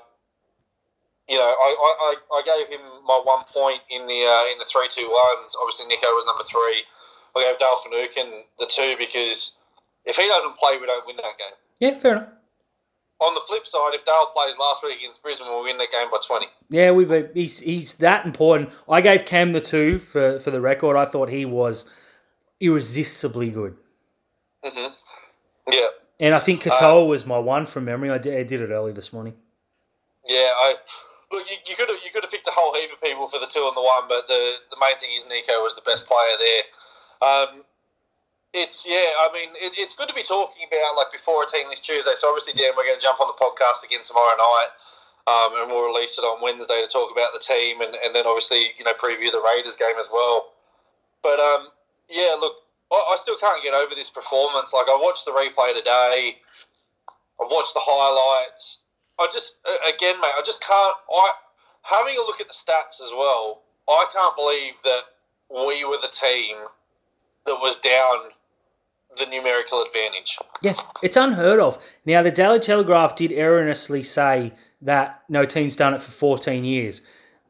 you 1.28 1.38
know, 1.38 1.43
I, 1.43 1.76
I, 1.80 2.13
I- 2.13 2.38
I 2.38 2.41
gave 2.45 2.67
him 2.67 2.82
my 3.06 3.19
one 3.24 3.43
point 3.45 3.82
in 3.89 4.06
the 4.08 4.21
uh, 4.26 4.52
in 4.54 4.60
the 4.60 4.65
three 4.65 4.88
two 4.89 5.10
ones. 5.10 5.58
Obviously, 5.60 5.88
Nicho 5.93 6.08
was 6.13 6.26
number 6.26 6.43
three. 6.43 6.84
I 7.36 7.50
gave 7.50 7.58
Dale 7.60 7.76
Finucane 7.84 8.43
the 8.60 8.65
two 8.67 8.95
because 8.98 9.58
if 10.06 10.15
he 10.15 10.26
doesn't 10.28 10.56
play, 10.58 10.78
we 10.80 10.86
don't 10.86 11.06
win 11.06 11.17
that 11.17 11.38
game. 11.38 11.56
yeah, 11.80 11.93
fair 11.95 12.12
enough. 12.17 12.30
On 13.21 13.34
the 13.34 13.39
flip 13.47 13.65
side, 13.65 13.91
if 13.93 14.04
Dale 14.04 14.25
plays 14.36 14.58
last 14.58 14.84
week 14.84 14.99
against 14.99 15.23
Brisbane, 15.23 15.47
we'll 15.47 15.63
win 15.63 15.78
that 15.78 15.89
game 15.91 16.12
by 16.12 16.17
twenty. 16.25 16.47
Yeah, 16.69 16.91
we 16.91 17.06
he's 17.34 17.60
he's 17.60 17.93
that 17.95 18.25
important. 18.25 18.71
I 18.89 18.99
gave 19.01 19.23
Cam 19.25 19.54
the 19.54 19.62
two 19.62 19.99
for 19.99 20.39
for 20.39 20.51
the 20.51 20.60
record. 20.60 20.97
I 20.97 21.06
thought 21.06 21.30
he 21.30 21.45
was 21.45 21.86
irresistibly 22.60 23.51
good, 23.51 23.75
hmm 24.63 24.88
Yeah, 25.71 25.88
and 26.19 26.36
I 26.36 26.39
think 26.39 26.63
Katoa 26.63 27.08
was 27.08 27.25
my 27.25 27.38
one 27.38 27.65
from 27.65 27.86
memory. 27.86 28.10
I 28.12 28.17
did, 28.17 28.38
I 28.38 28.43
did 28.43 28.62
it 28.62 28.69
early 28.71 28.91
this 28.91 29.13
morning. 29.13 29.34
yeah. 30.28 30.51
I 30.56 30.75
look. 31.32 31.49
You, 31.49 31.56
you 31.67 31.75
could 31.75 31.88
have 31.89 31.99
you 32.04 32.12
could 32.12 32.23
have 32.23 32.32
picked 32.32 32.47
a 32.47 32.51
whole 32.51 32.73
heap 32.75 32.91
of 32.91 33.01
people 33.01 33.28
for 33.28 33.39
the 33.39 33.47
two 33.47 33.65
and 33.65 33.75
the 33.78 33.82
one, 33.82 34.10
but 34.10 34.28
the 34.28 34.56
the 34.71 34.78
main 34.82 34.97
thing 34.99 35.12
is 35.15 35.23
Nicho 35.23 35.63
was 35.63 35.73
the 35.75 35.82
best 35.86 36.06
player 36.06 36.36
there. 36.39 36.63
Um, 37.30 37.63
it's 38.56 38.88
yeah. 38.88 39.12
I 39.20 39.30
mean, 39.36 39.52
it, 39.60 39.76
it's 39.76 39.94
good 39.94 40.08
to 40.08 40.15
be 40.15 40.24
talking 40.24 40.63
about 40.63 40.96
like 40.96 41.12
before 41.12 41.44
a 41.44 41.46
team 41.46 41.68
this 41.70 41.84
Tuesday. 41.84 42.15
So 42.15 42.32
obviously, 42.32 42.56
Dan, 42.56 42.72
we're 42.80 42.88
going 42.88 42.98
to 42.98 43.04
jump 43.04 43.20
on 43.20 43.28
the 43.28 43.36
podcast 43.36 43.84
again 43.84 44.02
tomorrow 44.08 44.39
night, 44.39 44.72
um, 45.28 45.50
and 45.60 45.68
we'll 45.68 45.91
release 45.91 46.18
it 46.18 46.24
on 46.24 46.41
Wednesday 46.41 46.80
to 46.80 46.88
talk 46.88 47.12
about 47.12 47.36
the 47.36 47.44
team, 47.44 47.84
and, 47.84 47.94
and 48.00 48.15
then 48.15 48.24
obviously 48.26 48.72
you 48.80 48.88
know 48.88 48.96
preview 48.96 49.28
the 49.30 49.44
Raiders 49.44 49.76
game 49.76 50.00
as 50.00 50.08
well. 50.08 50.56
But 51.22 51.44
um, 51.44 51.68
yeah, 52.08 52.39
look, 52.39 52.56
I, 52.91 52.96
I 52.96 53.15
still 53.20 53.38
can't 53.38 53.62
get 53.62 53.76
over 53.76 53.94
this 53.94 54.10
performance. 54.10 54.72
Like 54.72 54.88
I 54.88 54.96
watched 54.96 55.28
the 55.28 55.36
replay 55.36 55.76
today. 55.76 56.39
I've 57.36 57.52
watched 57.52 57.76
the 57.76 57.84
highlights. 57.84 58.80
I 59.20 59.28
just 59.32 59.60
again, 59.84 60.15
mate, 60.24 60.32
I 60.32 60.41
just 60.48 60.63
can't. 60.63 60.96
I 61.12 61.32
having 61.84 62.15
a 62.15 62.24
look 62.24 62.39
at 62.39 62.48
the 62.48 62.56
stats 62.56 63.04
as 63.04 63.12
well. 63.12 63.62
I 63.88 64.08
can't 64.15 64.36
believe 64.36 64.80
that 64.88 65.04
we 65.52 65.84
were 65.84 66.00
the 66.02 66.10
team 66.10 66.56
that 67.46 67.60
was 67.62 67.78
down 67.78 68.32
the 69.17 69.25
numerical 69.28 69.84
advantage. 69.84 70.38
Yeah, 70.62 70.75
it's 71.01 71.17
unheard 71.17 71.60
of. 71.60 71.78
Now, 72.06 72.21
the 72.23 72.32
Daily 72.32 72.60
Telegraph 72.60 73.15
did 73.15 73.32
erroneously 73.32 74.04
say 74.04 74.54
that 74.82 75.23
no 75.30 75.45
team's 75.45 75.75
done 75.75 75.93
it 75.93 76.01
for 76.01 76.12
14 76.12 76.63
years. 76.63 77.01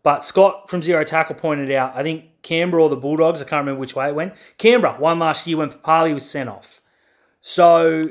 But 0.03 0.23
Scott 0.23 0.69
from 0.69 0.83
Zero 0.83 1.03
Tackle 1.03 1.35
pointed 1.35 1.71
out, 1.71 1.95
I 1.95 2.03
think 2.03 2.25
Canberra 2.43 2.83
or 2.83 2.89
the 2.89 2.95
Bulldogs, 2.95 3.41
I 3.41 3.45
can't 3.45 3.61
remember 3.61 3.79
which 3.79 3.95
way 3.95 4.07
it 4.07 4.15
went. 4.15 4.33
Canberra 4.59 4.97
won 4.99 5.17
last 5.19 5.47
year 5.47 5.57
when 5.57 5.71
Papalii 5.71 6.13
was 6.13 6.29
sent 6.29 6.47
off. 6.47 6.79
So, 7.41 8.03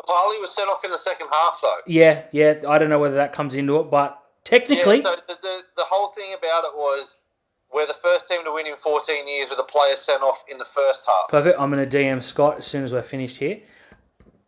Papalii 0.00 0.40
was 0.40 0.54
sent 0.54 0.70
off 0.70 0.84
in 0.84 0.90
the 0.90 0.98
second 0.98 1.28
half, 1.30 1.58
though. 1.62 1.76
yeah, 1.86 2.22
yeah, 2.32 2.54
I 2.66 2.78
don't 2.78 2.88
know 2.88 2.98
whether 2.98 3.16
that 3.16 3.32
comes 3.34 3.54
into 3.54 3.78
it, 3.80 3.90
but 3.90 4.18
technically, 4.44 4.96
Yeah, 4.96 5.02
so 5.02 5.16
the, 5.26 5.36
the, 5.42 5.62
the 5.76 5.84
whole 5.84 6.08
thing 6.08 6.32
about 6.32 6.64
it 6.64 6.72
was 6.74 7.16
we're 7.72 7.86
the 7.86 7.94
first 7.94 8.28
team 8.28 8.44
to 8.44 8.52
win 8.52 8.66
in 8.66 8.76
14 8.76 9.28
years 9.28 9.50
with 9.50 9.58
a 9.58 9.64
player 9.64 9.94
sent 9.96 10.22
off 10.22 10.42
in 10.50 10.58
the 10.58 10.64
first 10.64 11.06
half. 11.06 11.28
perfect. 11.28 11.58
I'm 11.60 11.72
going 11.72 11.88
to 11.88 11.96
DM 11.96 12.22
Scott 12.22 12.58
as 12.58 12.66
soon 12.66 12.84
as 12.84 12.92
we're 12.92 13.02
finished 13.02 13.36
here. 13.36 13.60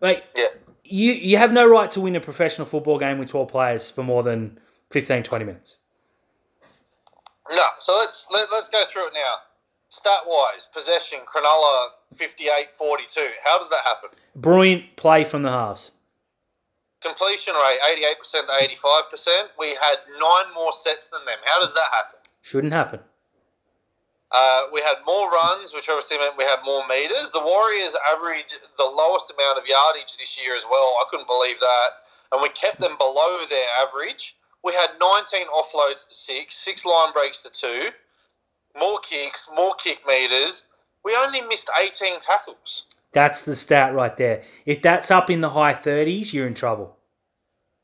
Mate, 0.00 0.22
Yeah. 0.34 0.46
you, 0.84 1.12
you 1.12 1.36
have 1.36 1.52
no 1.52 1.68
right 1.68 1.90
to 1.90 2.00
win 2.00 2.16
a 2.16 2.20
professional 2.20 2.66
football 2.66 2.98
game 2.98 3.18
with 3.18 3.28
12 3.28 3.48
players 3.48 3.90
for 3.90 4.02
more 4.02 4.22
than 4.22 4.58
15, 4.90 5.22
20 5.22 5.44
minutes. 5.44 5.76
No, 7.50 7.64
so 7.76 7.96
let's 7.98 8.26
let, 8.30 8.48
let's 8.52 8.68
go 8.68 8.84
through 8.86 9.08
it 9.08 9.12
now. 9.14 9.34
Stat 9.88 10.20
wise, 10.26 10.68
possession, 10.72 11.18
Cronulla 11.26 11.88
58 12.14 12.72
42. 12.72 13.20
How 13.44 13.58
does 13.58 13.68
that 13.70 13.80
happen? 13.84 14.10
Brilliant 14.36 14.84
play 14.96 15.24
from 15.24 15.42
the 15.42 15.50
halves. 15.50 15.90
Completion 17.02 17.54
rate 17.54 17.78
88% 18.22 18.46
to 18.46 18.76
85%. 19.16 19.42
We 19.58 19.68
had 19.70 19.96
nine 20.20 20.54
more 20.54 20.72
sets 20.72 21.08
than 21.08 21.24
them. 21.24 21.36
How 21.44 21.60
does 21.60 21.72
that 21.74 21.88
happen? 21.92 22.18
Shouldn't 22.42 22.72
happen. 22.72 23.00
Uh, 24.32 24.62
we 24.72 24.80
had 24.80 24.96
more 25.04 25.30
runs, 25.30 25.74
which 25.74 25.88
obviously 25.88 26.18
meant 26.18 26.36
we 26.38 26.44
had 26.44 26.60
more 26.64 26.86
meters. 26.86 27.30
The 27.32 27.42
Warriors 27.42 27.96
averaged 28.14 28.58
the 28.78 28.84
lowest 28.84 29.32
amount 29.32 29.58
of 29.58 29.66
yardage 29.66 30.16
this 30.18 30.40
year 30.40 30.54
as 30.54 30.64
well. 30.70 30.96
I 31.00 31.04
couldn't 31.10 31.26
believe 31.26 31.58
that. 31.58 31.88
And 32.32 32.40
we 32.40 32.48
kept 32.50 32.80
them 32.80 32.96
below 32.96 33.40
their 33.48 33.66
average. 33.82 34.36
We 34.62 34.72
had 34.72 34.90
19 35.00 35.46
offloads 35.48 36.06
to 36.08 36.14
six, 36.14 36.56
six 36.56 36.86
line 36.86 37.12
breaks 37.12 37.42
to 37.42 37.50
two, 37.50 37.88
more 38.78 39.00
kicks, 39.00 39.50
more 39.54 39.74
kick 39.74 40.06
meters. 40.06 40.64
We 41.04 41.16
only 41.16 41.40
missed 41.40 41.68
18 41.82 42.20
tackles. 42.20 42.84
That's 43.12 43.42
the 43.42 43.56
stat 43.56 43.94
right 43.94 44.16
there. 44.16 44.42
If 44.66 44.82
that's 44.82 45.10
up 45.10 45.30
in 45.30 45.40
the 45.40 45.50
high 45.50 45.74
30s, 45.74 46.32
you're 46.32 46.46
in 46.46 46.54
trouble. 46.54 46.96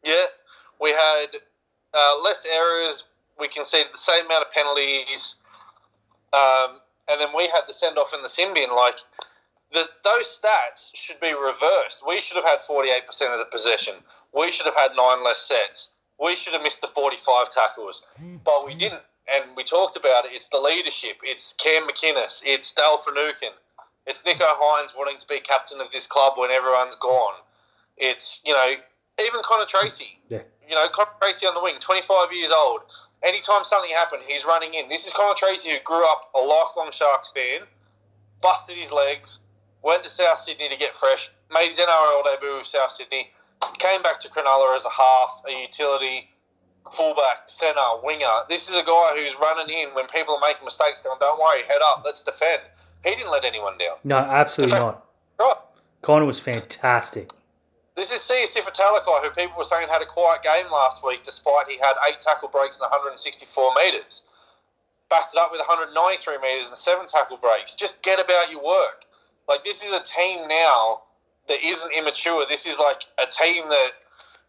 Yeah, 0.04 0.26
we 0.80 0.90
had 0.90 1.26
uh, 1.92 2.22
less 2.22 2.46
errors. 2.46 3.04
We 3.40 3.48
conceded 3.48 3.92
the 3.92 3.98
same 3.98 4.26
amount 4.26 4.44
of 4.44 4.50
penalties, 4.52 5.36
um, 6.32 6.80
and 7.10 7.20
then 7.20 7.28
we 7.36 7.44
had 7.44 7.62
the 7.66 7.72
send 7.72 7.98
off 7.98 8.12
in 8.14 8.22
the 8.22 8.28
sin 8.28 8.54
bin. 8.54 8.70
Like 8.74 8.96
the, 9.72 9.86
those 10.04 10.40
stats 10.40 10.90
should 10.94 11.20
be 11.20 11.32
reversed. 11.32 12.02
We 12.06 12.20
should 12.20 12.36
have 12.36 12.44
had 12.44 12.60
forty 12.60 12.90
eight 12.90 13.06
percent 13.06 13.32
of 13.32 13.38
the 13.38 13.46
possession. 13.46 13.94
We 14.34 14.50
should 14.50 14.66
have 14.66 14.76
had 14.76 14.92
nine 14.96 15.24
less 15.24 15.40
sets. 15.40 15.92
We 16.20 16.34
should 16.34 16.54
have 16.54 16.62
missed 16.62 16.80
the 16.80 16.88
forty 16.88 17.16
five 17.16 17.48
tackles, 17.50 18.04
but 18.44 18.66
we 18.66 18.74
didn't. 18.74 19.02
And 19.32 19.56
we 19.56 19.64
talked 19.64 19.96
about 19.96 20.24
it. 20.24 20.32
It's 20.32 20.48
the 20.48 20.60
leadership. 20.60 21.16
It's 21.24 21.52
Cam 21.54 21.82
McInnes. 21.82 22.42
It's 22.46 22.70
Dale 22.70 22.96
Finucane. 22.96 23.50
It's 24.06 24.22
Nicho 24.22 24.38
Hynes 24.38 24.96
wanting 24.96 25.18
to 25.18 25.26
be 25.26 25.40
captain 25.40 25.80
of 25.80 25.90
this 25.90 26.06
club 26.06 26.34
when 26.36 26.52
everyone's 26.52 26.94
gone. 26.94 27.34
It's 27.96 28.40
you 28.44 28.52
know 28.52 28.74
even 29.20 29.40
Connor 29.42 29.66
Tracey. 29.66 30.18
Yeah. 30.28 30.42
You 30.68 30.74
know, 30.74 30.86
Connor 30.88 31.10
Tracey 31.20 31.46
on 31.46 31.54
the 31.54 31.62
wing, 31.62 31.74
25 31.78 32.32
years 32.32 32.50
old. 32.50 32.80
Anytime 33.26 33.64
something 33.64 33.90
happened, 33.90 34.22
he's 34.26 34.46
running 34.46 34.74
in. 34.74 34.88
This 34.88 35.06
is 35.06 35.12
Connor 35.12 35.34
Tracey 35.34 35.70
who 35.70 35.78
grew 35.84 36.06
up 36.08 36.30
a 36.34 36.38
lifelong 36.38 36.92
Sharks 36.92 37.32
fan, 37.34 37.66
busted 38.40 38.76
his 38.76 38.92
legs, 38.92 39.40
went 39.82 40.04
to 40.04 40.08
South 40.08 40.38
Sydney 40.38 40.68
to 40.68 40.76
get 40.76 40.94
fresh, 40.94 41.28
made 41.52 41.66
his 41.66 41.78
NRL 41.78 42.22
debut 42.24 42.56
with 42.58 42.66
South 42.66 42.92
Sydney, 42.92 43.30
came 43.78 44.00
back 44.02 44.20
to 44.20 44.28
Cronulla 44.28 44.76
as 44.76 44.84
a 44.84 44.90
half, 44.90 45.42
a 45.48 45.60
utility, 45.60 46.30
fullback, 46.92 47.42
centre, 47.46 47.80
winger. 48.04 48.44
This 48.48 48.70
is 48.70 48.76
a 48.76 48.84
guy 48.84 49.16
who's 49.16 49.34
running 49.40 49.76
in 49.76 49.88
when 49.88 50.06
people 50.06 50.36
are 50.36 50.40
making 50.46 50.64
mistakes, 50.64 51.02
going, 51.02 51.18
don't 51.20 51.40
worry, 51.40 51.64
head 51.64 51.80
up, 51.84 52.02
let's 52.04 52.22
defend. 52.22 52.62
He 53.04 53.16
didn't 53.16 53.32
let 53.32 53.44
anyone 53.44 53.76
down. 53.76 53.96
No, 54.04 54.18
absolutely 54.18 54.78
not. 54.78 55.04
Right. 55.40 55.56
Connor 56.02 56.26
was 56.26 56.38
fantastic. 56.38 57.32
This 57.96 58.12
is 58.12 58.20
Siosifa 58.20 58.76
Talakai, 58.76 59.24
who 59.24 59.30
people 59.30 59.56
were 59.56 59.64
saying 59.64 59.88
had 59.88 60.02
a 60.02 60.06
quiet 60.06 60.42
game 60.42 60.70
last 60.70 61.02
week, 61.02 61.24
despite 61.24 61.66
he 61.68 61.78
had 61.78 61.94
eight 62.08 62.20
tackle 62.20 62.48
breaks 62.48 62.78
and 62.78 62.90
164 62.90 63.72
metres. 63.74 64.28
Backed 65.08 65.32
it 65.34 65.40
up 65.40 65.50
with 65.50 65.60
193 65.60 66.36
metres 66.38 66.68
and 66.68 66.76
seven 66.76 67.06
tackle 67.06 67.38
breaks. 67.38 67.74
Just 67.74 68.02
get 68.02 68.22
about 68.22 68.50
your 68.50 68.62
work. 68.62 69.06
Like, 69.48 69.64
this 69.64 69.82
is 69.82 69.92
a 69.92 70.02
team 70.02 70.46
now 70.46 71.02
that 71.48 71.64
isn't 71.64 71.90
immature. 71.96 72.44
This 72.46 72.66
is 72.66 72.78
like 72.78 73.02
a 73.16 73.26
team 73.26 73.66
that, 73.68 73.90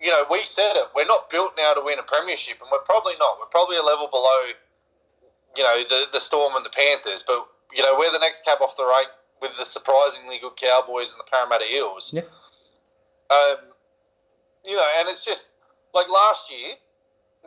you 0.01 0.09
know, 0.09 0.25
we 0.29 0.43
said 0.43 0.75
it. 0.75 0.87
We're 0.93 1.05
not 1.05 1.29
built 1.29 1.53
now 1.57 1.73
to 1.73 1.81
win 1.81 1.99
a 1.99 2.03
premiership, 2.03 2.57
and 2.59 2.69
we're 2.69 2.79
probably 2.79 3.13
not. 3.17 3.37
We're 3.39 3.45
probably 3.45 3.77
a 3.77 3.83
level 3.83 4.09
below, 4.11 4.41
you 5.55 5.63
know, 5.63 5.83
the, 5.87 6.05
the 6.11 6.19
Storm 6.19 6.55
and 6.57 6.65
the 6.65 6.69
Panthers. 6.69 7.23
But, 7.23 7.47
you 7.73 7.83
know, 7.83 7.95
we're 7.97 8.11
the 8.11 8.19
next 8.19 8.43
cab 8.43 8.57
off 8.61 8.75
the 8.75 8.85
rank 8.85 9.07
with 9.41 9.55
the 9.55 9.63
surprisingly 9.63 10.39
good 10.39 10.57
Cowboys 10.57 11.13
and 11.13 11.21
the 11.21 11.31
Parramatta 11.31 11.65
Eels. 11.71 12.11
Yeah. 12.13 12.23
Um, 13.29 13.57
you 14.65 14.75
know, 14.75 14.85
and 14.99 15.09
it's 15.09 15.25
just 15.25 15.49
like 15.93 16.07
last 16.09 16.51
year, 16.51 16.73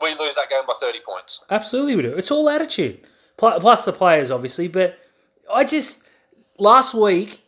we 0.03 0.11
lose 0.19 0.35
that 0.35 0.49
game 0.49 0.63
by 0.67 0.75
30 0.81 1.01
points. 1.07 1.45
Absolutely, 1.51 1.97
we 1.97 2.03
do. 2.03 2.15
It's 2.15 2.31
all 2.31 2.49
attitude. 2.49 3.01
Plus 3.37 3.85
the 3.85 3.93
players, 3.93 4.31
obviously. 4.31 4.69
But 4.69 4.99
I 5.53 5.65
just 5.65 6.09
last 6.59 6.95
week, 6.95 7.41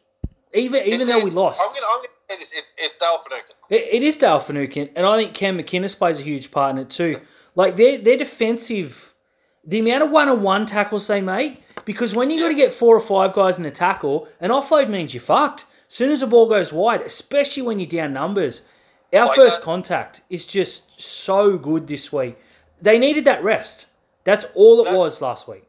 even 0.55 0.81
even 0.83 1.01
It's- 1.03 1.07
though 1.07 1.25
we 1.25 1.31
lost, 1.31 1.61
I'm 1.63 1.69
going 1.71 1.83
to 1.83 2.09
say 2.31 2.39
this 2.39 2.53
it's, 2.57 2.73
it's 2.79 2.99
Dale 2.99 3.19
Finucane. 3.19 3.57
It, 3.69 3.89
it 3.93 4.03
is 4.03 4.17
Dale 4.17 4.41
Finucane, 4.41 4.91
and 4.97 5.07
I 5.07 5.17
think 5.19 5.35
Cam 5.35 5.59
McInnes 5.59 5.97
plays 5.97 6.21
a 6.21 6.23
huge 6.23 6.51
part 6.51 6.71
in 6.73 6.79
it 6.79 6.89
too. 6.91 7.21
Like 7.55 7.77
their 7.77 7.99
their 7.99 8.17
defensive, 8.17 9.13
the 9.65 9.81
amount 9.81 10.05
of 10.05 10.11
one 10.11 10.29
on 10.31 10.43
one 10.43 10.65
tackles 10.65 11.07
they 11.07 11.21
make, 11.21 11.63
because 11.85 12.15
when 12.15 12.31
you 12.31 12.41
got 12.41 12.49
to 12.49 12.55
get 12.55 12.73
four 12.73 12.97
or 12.97 13.01
five 13.01 13.35
guys 13.35 13.59
in 13.59 13.67
a 13.67 13.71
tackle, 13.71 14.29
an 14.41 14.51
offload 14.51 14.89
means 14.89 15.13
you're 15.13 15.21
fucked. 15.21 15.67
Soon 15.93 16.09
as 16.11 16.21
the 16.21 16.27
ball 16.27 16.47
goes 16.49 16.73
wide, 16.73 17.03
especially 17.03 17.63
when 17.63 17.79
you're 17.79 17.87
down 17.87 18.15
numbers, 18.15 18.63
our 19.13 19.27
Like 19.27 19.37
first 19.37 19.59
that- 19.59 19.65
contact 19.65 20.23
is 20.31 20.47
just 20.47 20.99
so 20.99 21.59
good 21.59 21.87
this 21.87 22.11
week. 22.11 22.39
They 22.81 22.99
needed 22.99 23.27
that 23.27 23.45
rest. 23.45 23.89
That's 24.25 24.47
all 24.55 24.81
it 24.81 24.85
That- 24.85 24.99
was 24.99 25.21
last 25.21 25.47
week. 25.47 25.65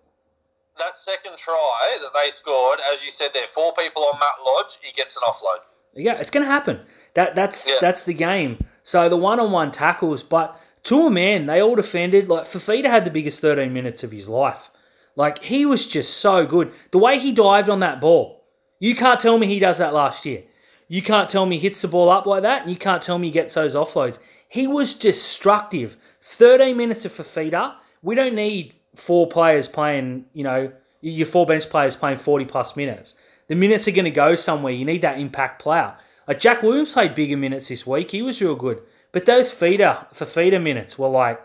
That 0.80 0.98
second 0.98 1.36
try 1.36 1.98
that 2.02 2.12
they 2.14 2.30
scored, 2.30 2.80
as 2.94 3.04
you 3.04 3.12
said 3.12 3.32
there, 3.34 3.50
four 3.50 3.74
people 3.74 4.06
on 4.06 4.18
Matt 4.18 4.36
Lodge, 4.46 4.78
he 4.82 4.94
gets 4.94 5.18
an 5.18 5.24
offload. 5.28 5.60
Yeah, 5.94 6.14
it's 6.14 6.32
going 6.32 6.46
to 6.46 6.50
happen. 6.52 6.80
That 7.16 7.36
that's 7.36 7.68
Yeah. 7.68 7.76
that's 7.82 8.04
the 8.06 8.14
game. 8.14 8.64
So 8.84 9.10
the 9.10 9.18
one-on-one 9.18 9.72
tackles, 9.72 10.24
but 10.24 10.58
to 10.84 11.06
a 11.06 11.10
man, 11.10 11.48
they 11.48 11.62
all 11.62 11.76
defended. 11.76 12.30
Like 12.30 12.44
Fifita 12.46 12.86
had 12.86 13.04
the 13.04 13.12
biggest 13.12 13.42
13 13.42 13.74
minutes 13.74 14.06
of 14.06 14.12
his 14.12 14.30
life. 14.30 14.72
Like 15.18 15.44
he 15.44 15.66
was 15.66 15.86
just 15.86 16.18
so 16.22 16.46
good. 16.46 16.72
The 16.92 16.98
way 16.98 17.20
he 17.20 17.34
dived 17.34 17.68
on 17.68 17.82
that 17.82 18.00
ball, 18.00 18.40
you 18.84 18.96
can't 18.96 19.18
tell 19.18 19.38
me 19.38 19.48
he 19.48 19.60
does 19.60 19.78
that 19.78 19.94
last 19.94 20.26
year. 20.26 20.44
You 20.90 21.02
can't 21.02 21.30
tell 21.30 21.46
me 21.46 21.56
he 21.56 21.62
hits 21.62 21.82
the 21.82 21.88
ball 21.88 22.10
up 22.10 22.26
like 22.26 22.42
that, 22.42 22.68
you 22.68 22.76
can't 22.76 23.02
tell 23.02 23.18
me 23.18 23.28
he 23.28 23.32
gets 23.32 23.54
those 23.54 23.76
offloads. 23.76 24.20
He 24.50 24.68
was 24.68 24.94
destructive. 24.94 25.96
13 26.20 26.76
minutes 26.76 27.06
of 27.06 27.14
Fifita. 27.14 27.76
We 28.02 28.14
don't 28.14 28.36
need 28.36 28.74
four 28.94 29.26
players 29.28 29.70
playing, 29.70 30.26
you 30.34 30.44
know, 30.44 30.70
your 31.00 31.26
four 31.26 31.46
bench 31.46 31.70
players 31.70 31.96
playing 31.96 32.18
40 32.18 32.44
plus 32.44 32.76
minutes. 32.76 33.16
The 33.48 33.56
minutes 33.56 33.88
are 33.88 33.92
going 33.92 34.04
to 34.04 34.12
go 34.12 34.36
somewhere. 34.36 34.74
You 34.74 34.84
need 34.84 35.02
that 35.04 35.18
impact 35.18 35.62
player. 35.62 35.96
Like 36.28 36.40
Jack 36.40 36.62
Williams 36.62 36.92
played 36.92 37.16
bigger 37.16 37.38
minutes 37.38 37.70
this 37.70 37.88
week. 37.88 38.12
He 38.12 38.22
was 38.22 38.42
real 38.42 38.56
good. 38.56 38.82
But 39.14 39.26
those 39.26 39.50
feeder 39.54 40.06
for 40.12 40.26
feeder 40.26 40.60
minutes 40.60 41.00
were 41.00 41.08
like 41.08 41.42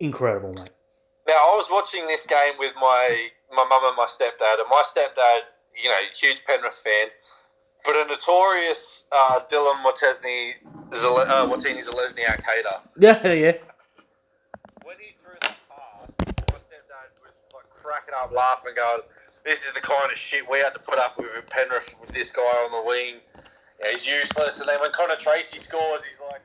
incredible, 0.00 0.54
mate. 0.54 0.70
Now, 1.28 1.34
I 1.34 1.54
was 1.54 1.68
watching 1.70 2.06
this 2.06 2.24
game 2.24 2.54
with 2.58 2.72
my 2.76 3.28
my 3.50 3.64
mum 3.68 3.82
and 3.84 3.96
my 3.96 4.06
stepdad, 4.06 4.58
and 4.58 4.68
my 4.70 4.82
stepdad, 4.82 5.40
you 5.82 5.88
know, 5.90 5.96
huge 6.18 6.44
Penrith 6.44 6.74
fan, 6.74 7.08
but 7.84 7.94
a 7.96 8.06
notorious 8.08 9.04
uh, 9.12 9.40
Dylan 9.50 9.82
Watesny, 9.84 10.52
Zale- 10.94 11.18
uh, 11.28 11.46
Watene-Zelezniak 11.46 12.42
hater. 12.42 12.80
Yeah, 12.98 13.26
yeah. 13.32 13.52
when 14.84 14.96
he 14.98 15.12
threw 15.22 15.34
that 15.42 15.56
pass, 15.68 16.10
my 16.18 16.58
stepdad 16.58 17.10
was 17.22 17.32
like 17.54 17.68
cracking 17.70 18.14
up, 18.20 18.32
laughing, 18.32 18.72
going, 18.76 19.00
"This 19.44 19.66
is 19.66 19.74
the 19.74 19.80
kind 19.80 20.10
of 20.10 20.16
shit 20.18 20.48
we 20.50 20.58
had 20.58 20.72
to 20.74 20.80
put 20.80 20.98
up 20.98 21.18
with 21.18 21.28
in 21.36 21.42
Penrith 21.48 21.94
with 22.00 22.10
this 22.10 22.32
guy 22.32 22.42
on 22.42 22.72
the 22.72 22.88
wing. 22.88 23.16
Yeah, 23.80 23.90
he's 23.92 24.06
useless." 24.06 24.60
And 24.60 24.68
then 24.68 24.80
when 24.80 24.90
Connor 24.92 25.16
Tracey 25.16 25.58
scores, 25.58 26.04
he's 26.04 26.18
like, 26.20 26.40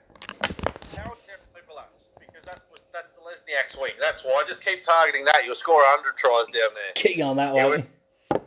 "How 0.98 1.10
can 1.10 1.39
people 1.56 1.78
up? 1.78 1.91
Because 2.20 2.44
that's 2.46 2.65
what 2.70 2.82
that's 2.94 3.15
the 3.15 3.22
Zelezniak's 3.22 3.78
wing. 3.82 3.94
That's 4.00 4.24
why. 4.26 4.44
Just 4.46 4.63
keep 4.65 4.84
targeting 4.84 5.26
that. 5.26 5.44
You'll 5.46 5.56
score 5.56 5.82
hundred 5.86 6.17
tries 6.17 6.48
down 6.50 6.70
there." 6.76 6.91
Keep 6.96 7.17
going 7.17 7.38
that 7.38 7.56
Yeah, 7.56 7.67
way. 7.70 7.86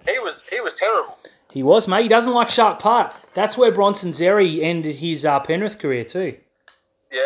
He 0.08 0.18
was 0.18 0.44
he 0.50 0.60
was 0.60 0.74
terrible. 0.74 1.18
He 1.50 1.62
was, 1.62 1.86
mate. 1.86 2.02
He 2.02 2.08
doesn't 2.08 2.32
like 2.32 2.48
Shark 2.48 2.78
Park. 2.80 3.14
That's 3.34 3.56
where 3.56 3.70
Bronson 3.70 4.10
Xerri 4.10 4.62
ended 4.62 4.96
his 4.96 5.24
uh, 5.24 5.40
Penrith 5.40 5.78
career 5.78 6.04
too. 6.04 6.36
Yeah, 7.12 7.20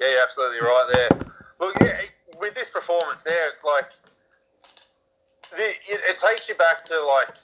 yeah, 0.00 0.10
you're 0.10 0.22
absolutely 0.22 0.60
right 0.60 0.90
there. 0.92 1.20
Look, 1.60 1.76
yeah, 1.80 2.00
with 2.40 2.54
this 2.54 2.70
performance 2.70 3.24
there, 3.24 3.48
it's 3.48 3.62
like 3.62 3.90
the, 5.50 5.62
it, 5.62 6.00
it 6.08 6.18
takes 6.18 6.48
you 6.48 6.54
back 6.54 6.82
to 6.84 6.94
like 7.04 7.36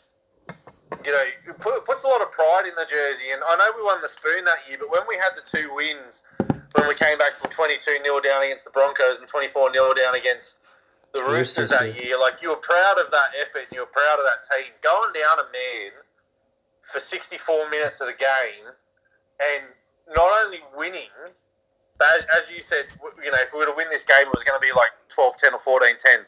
you 1.05 1.13
know, 1.13 1.23
it 1.49 1.61
put, 1.61 1.85
puts 1.85 2.05
a 2.05 2.09
lot 2.09 2.21
of 2.21 2.31
pride 2.33 2.65
in 2.67 2.75
the 2.75 2.87
jersey. 2.89 3.31
And 3.33 3.43
I 3.47 3.57
know 3.57 3.73
we 3.77 3.83
won 3.83 4.01
the 4.03 4.09
spoon 4.09 4.45
that 4.45 4.59
year, 4.69 4.77
but 4.79 4.91
when 4.91 5.03
we 5.09 5.17
had 5.17 5.31
the 5.37 5.43
two 5.43 5.73
wins, 5.75 6.23
when 6.75 6.89
we 6.89 6.95
came 6.95 7.19
back 7.19 7.35
from 7.35 7.51
22 7.51 7.99
0 8.05 8.21
down 8.21 8.43
against 8.43 8.65
the 8.65 8.71
Broncos 8.71 9.19
and 9.19 9.29
24 9.29 9.73
0 9.73 9.93
down 9.95 10.15
against 10.15 10.61
the 11.13 11.23
Roosters 11.23 11.69
that 11.71 12.03
year, 12.03 12.19
like 12.21 12.43
you 12.43 12.51
were 12.51 12.63
proud 12.63 12.99
of 13.05 13.11
that 13.11 13.31
effort 13.41 13.63
and 13.69 13.73
you 13.73 13.81
were 13.81 13.87
proud 13.87 14.19
of 14.19 14.25
that 14.25 14.43
team. 14.47 14.73
Going 14.83 15.13
down 15.13 15.39
a 15.39 15.49
man 15.53 15.93
for 16.83 17.01
64 17.01 17.71
minutes 17.71 18.01
of 18.01 18.09
the 18.09 18.15
game 18.15 18.67
and 19.43 19.65
not 20.15 20.29
only 20.45 20.59
winning, 20.77 21.11
but 21.99 22.27
as- 22.37 22.51
you 22.51 22.63
said, 22.63 22.87
you 23.23 23.31
know, 23.31 23.39
if 23.41 23.53
we 23.53 23.59
were 23.61 23.67
to 23.67 23.75
win 23.77 23.89
this 23.91 24.05
game, 24.05 24.23
it 24.23 24.33
was 24.33 24.45
going 24.45 24.59
to 24.61 24.65
be 24.65 24.73
like 24.73 24.91
12 25.09 25.37
10 25.37 25.55
or 25.55 25.59
14 25.59 25.97
10. 25.99 26.21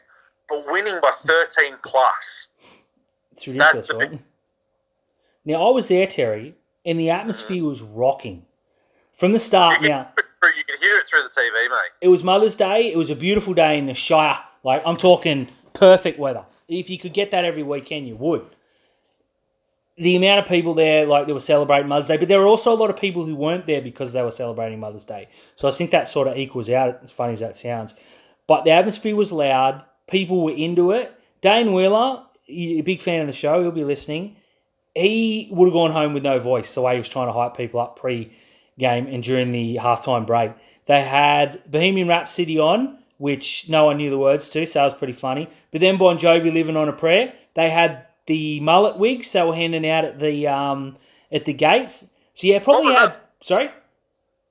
But 0.49 0.65
winning 0.67 0.99
by 1.01 1.11
13 1.11 1.75
plus. 1.85 2.47
It's 3.31 3.47
ridiculous, 3.47 3.89
right? 3.89 4.11
big- 4.11 4.19
Now 5.45 5.67
I 5.67 5.71
was 5.71 5.87
there, 5.87 6.05
Terry, 6.05 6.55
and 6.85 6.99
the 6.99 7.09
atmosphere 7.09 7.63
mm. 7.63 7.69
was 7.69 7.81
rocking 7.81 8.45
from 9.13 9.31
the 9.31 9.39
start. 9.39 9.81
You 9.81 9.89
Now 9.89 10.11
could, 10.15 10.55
you 10.57 10.63
could 10.65 10.79
hear 10.79 10.97
it 10.97 11.07
through 11.07 11.23
the 11.23 11.29
TV, 11.29 11.69
mate. 11.69 11.91
it 12.01 12.09
was 12.09 12.23
Mother's 12.23 12.55
Day. 12.55 12.91
It 12.91 12.97
was 12.97 13.09
a 13.09 13.15
beautiful 13.15 13.53
day 13.53 13.77
in 13.77 13.85
the 13.85 13.93
Shire. 13.93 14.37
Like 14.63 14.81
I'm 14.85 14.97
talking 14.97 15.49
perfect 15.73 16.17
weather. 16.19 16.45
If 16.67 16.89
you 16.89 16.97
could 16.97 17.13
get 17.13 17.31
that 17.31 17.45
every 17.45 17.63
weekend, 17.63 18.07
you 18.07 18.15
would. 18.15 18.45
The 19.97 20.15
amount 20.15 20.39
of 20.39 20.47
people 20.47 20.73
there, 20.73 21.05
like 21.05 21.27
they 21.27 21.33
were 21.33 21.39
celebrating 21.39 21.87
Mother's 21.87 22.07
Day, 22.07 22.17
but 22.17 22.27
there 22.27 22.39
were 22.39 22.47
also 22.47 22.73
a 22.73 22.75
lot 22.75 22.89
of 22.89 22.97
people 22.97 23.25
who 23.25 23.35
weren't 23.35 23.67
there 23.67 23.81
because 23.81 24.11
they 24.11 24.23
were 24.23 24.31
celebrating 24.31 24.79
Mother's 24.79 25.05
Day. 25.05 25.27
So 25.55 25.67
I 25.67 25.71
think 25.71 25.91
that 25.91 26.07
sort 26.07 26.27
of 26.27 26.37
equals 26.37 26.69
out. 26.69 27.01
As 27.03 27.11
funny 27.11 27.33
as 27.33 27.41
that 27.41 27.57
sounds, 27.57 27.93
but 28.47 28.63
the 28.63 28.71
atmosphere 28.71 29.15
was 29.15 29.31
loud. 29.31 29.83
People 30.07 30.43
were 30.43 30.55
into 30.55 30.91
it. 30.91 31.13
Dane 31.41 31.73
Wheeler, 31.73 32.23
a 32.47 32.81
big 32.81 33.01
fan 33.01 33.21
of 33.21 33.27
the 33.27 33.33
show, 33.33 33.61
he'll 33.61 33.71
be 33.71 33.83
listening. 33.83 34.37
He 34.95 35.49
would 35.51 35.67
have 35.67 35.73
gone 35.73 35.91
home 35.91 36.13
with 36.13 36.23
no 36.23 36.39
voice 36.39 36.73
the 36.73 36.81
way 36.81 36.93
he 36.93 36.99
was 36.99 37.09
trying 37.09 37.27
to 37.27 37.33
hype 37.33 37.57
people 37.57 37.79
up 37.79 37.97
pre-game 37.97 39.07
and 39.07 39.23
during 39.23 39.51
the 39.51 39.75
halftime 39.75 40.25
break. 40.25 40.51
They 40.85 41.01
had 41.01 41.69
Bohemian 41.69 42.07
Rhapsody 42.07 42.59
on, 42.59 42.99
which 43.23 43.69
no 43.69 43.85
one 43.85 43.95
knew 43.95 44.09
the 44.09 44.17
words 44.17 44.49
to, 44.49 44.65
so 44.65 44.79
that 44.79 44.83
was 44.83 44.93
pretty 44.95 45.13
funny. 45.13 45.47
But 45.71 45.79
then 45.79 45.97
Bon 45.97 46.17
Jovi 46.17 46.53
living 46.53 46.75
on 46.75 46.89
a 46.89 46.91
prayer. 46.91 47.33
They 47.53 47.69
had 47.69 48.05
the 48.25 48.59
mullet 48.59 48.97
wigs 48.97 49.31
they 49.31 49.41
were 49.41 49.55
handing 49.55 49.87
out 49.87 50.03
at 50.03 50.19
the 50.19 50.45
um, 50.49 50.97
at 51.31 51.45
the 51.45 51.53
gates. 51.53 52.05
So 52.33 52.47
yeah, 52.47 52.59
probably 52.59 52.93
had. 52.93 53.17
Sorry. 53.41 53.69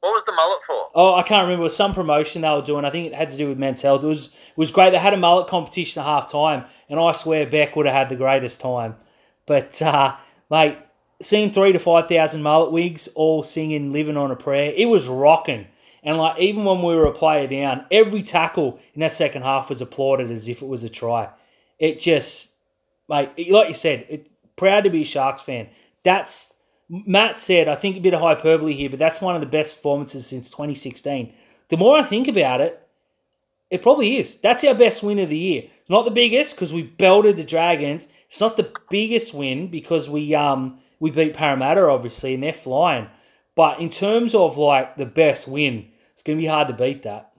What 0.01 0.15
was 0.15 0.25
the 0.25 0.33
mullet 0.33 0.65
for? 0.67 0.89
Oh, 0.95 1.15
I 1.15 1.23
can't 1.23 1.43
remember. 1.43 1.61
It 1.61 1.65
was 1.65 1.77
some 1.77 1.93
promotion 1.93 2.41
they 2.41 2.49
were 2.49 2.63
doing. 2.63 2.87
I 2.87 2.91
think 2.91 3.09
it 3.09 3.15
had 3.15 3.29
to 3.29 3.37
do 3.37 3.51
with 3.51 3.59
men's 3.59 3.83
health. 3.83 4.05
It 4.05 4.07
was 4.07 4.29
it 4.29 4.57
was 4.57 4.71
great. 4.71 4.93
They 4.93 4.99
had 4.99 5.13
a 5.13 5.19
mullet 5.19 5.49
competition 5.49 6.01
at 6.01 6.07
half 6.07 6.33
time, 6.33 6.65
and 6.89 6.99
I 6.99 7.13
swear 7.13 7.45
Beck 7.45 7.77
would 7.77 7.85
have 7.85 7.95
had 7.95 8.09
the 8.09 8.17
greatest 8.17 8.63
time. 8.63 8.97
But 9.45 9.83
uh, 9.83 10.17
mate, 10.51 10.79
seeing 11.21 11.53
three 11.53 11.73
to 11.75 11.79
five 11.79 12.09
thousand 12.09 12.43
mullet 12.43 12.73
wigs 12.73 13.07
all 13.09 13.43
singing 13.43 13.93
"Living 13.93 14.17
on 14.17 14.31
a 14.31 14.37
Prayer," 14.37 14.73
it 14.75 14.87
was 14.87 15.09
rocking. 15.09 15.67
And 16.03 16.19
like 16.19 16.41
even 16.41 16.65
when 16.65 16.83
we 16.83 16.97
were 16.97 17.07
a 17.07 17.13
player 17.13 17.47
down, 17.47 17.87
every 17.91 18.23
tackle 18.23 18.81
in 18.95 19.01
that 19.01 19.13
second 19.13 19.43
half 19.43 19.69
was 19.69 19.81
applauded 19.81 20.31
as 20.31 20.49
if 20.49 20.63
it 20.63 20.69
was 20.69 20.85
a 20.85 20.89
try. 20.89 21.31
It 21.79 22.01
just, 22.01 22.53
mate, 23.09 23.31
like 23.51 23.69
you 23.69 23.75
said, 23.75 24.07
it, 24.09 24.31
proud 24.57 24.85
to 24.85 24.91
be 24.91 25.03
a 25.03 25.05
Sharks 25.05 25.43
fan. 25.43 25.69
That's 26.03 26.53
Matt 26.89 27.39
said, 27.39 27.69
I 27.69 27.75
think 27.75 27.97
a 27.97 28.01
bit 28.01 28.15
of 28.15 28.21
hyperbole 28.21 28.75
here, 28.75 28.91
but 28.91 28.99
that's 28.99 29.21
one 29.21 29.35
of 29.35 29.41
the 29.41 29.47
best 29.47 29.77
performances 29.77 30.27
since 30.27 30.51
2016. 30.51 31.33
The 31.69 31.77
more 31.77 31.97
I 31.97 32.03
think 32.03 32.29
about 32.29 32.61
it, 32.61 32.87
it 33.71 33.83
probably 33.83 34.19
is. 34.19 34.37
That's 34.37 34.65
our 34.65 34.75
best 34.75 35.03
win 35.03 35.19
of 35.19 35.31
the 35.31 35.39
year. 35.39 35.63
Not 35.89 36.05
the 36.05 36.11
biggest 36.11 36.55
because 36.55 36.73
we 36.73 36.83
belted 36.83 37.37
the 37.37 37.45
Dragons. 37.45 38.09
It's 38.29 38.41
not 38.41 38.57
the 38.57 38.71
biggest 38.91 39.33
win 39.33 39.69
because 39.69 40.11
we 40.11 40.35
um 40.35 40.79
we 41.01 41.11
beat 41.11 41.35
Parramatta 41.35 41.89
obviously 41.89 42.35
and 42.35 42.43
they're 42.43 42.53
flying. 42.53 43.09
But 43.55 43.81
in 43.81 43.89
terms 43.89 44.35
of 44.35 44.59
like 44.59 44.97
the 44.97 45.07
best 45.07 45.49
win, 45.49 45.89
it's 46.23 46.29
gonna 46.29 46.39
be 46.39 46.47
hard 46.47 46.69
to 46.69 46.75
beat 46.75 47.03
that. 47.03 47.33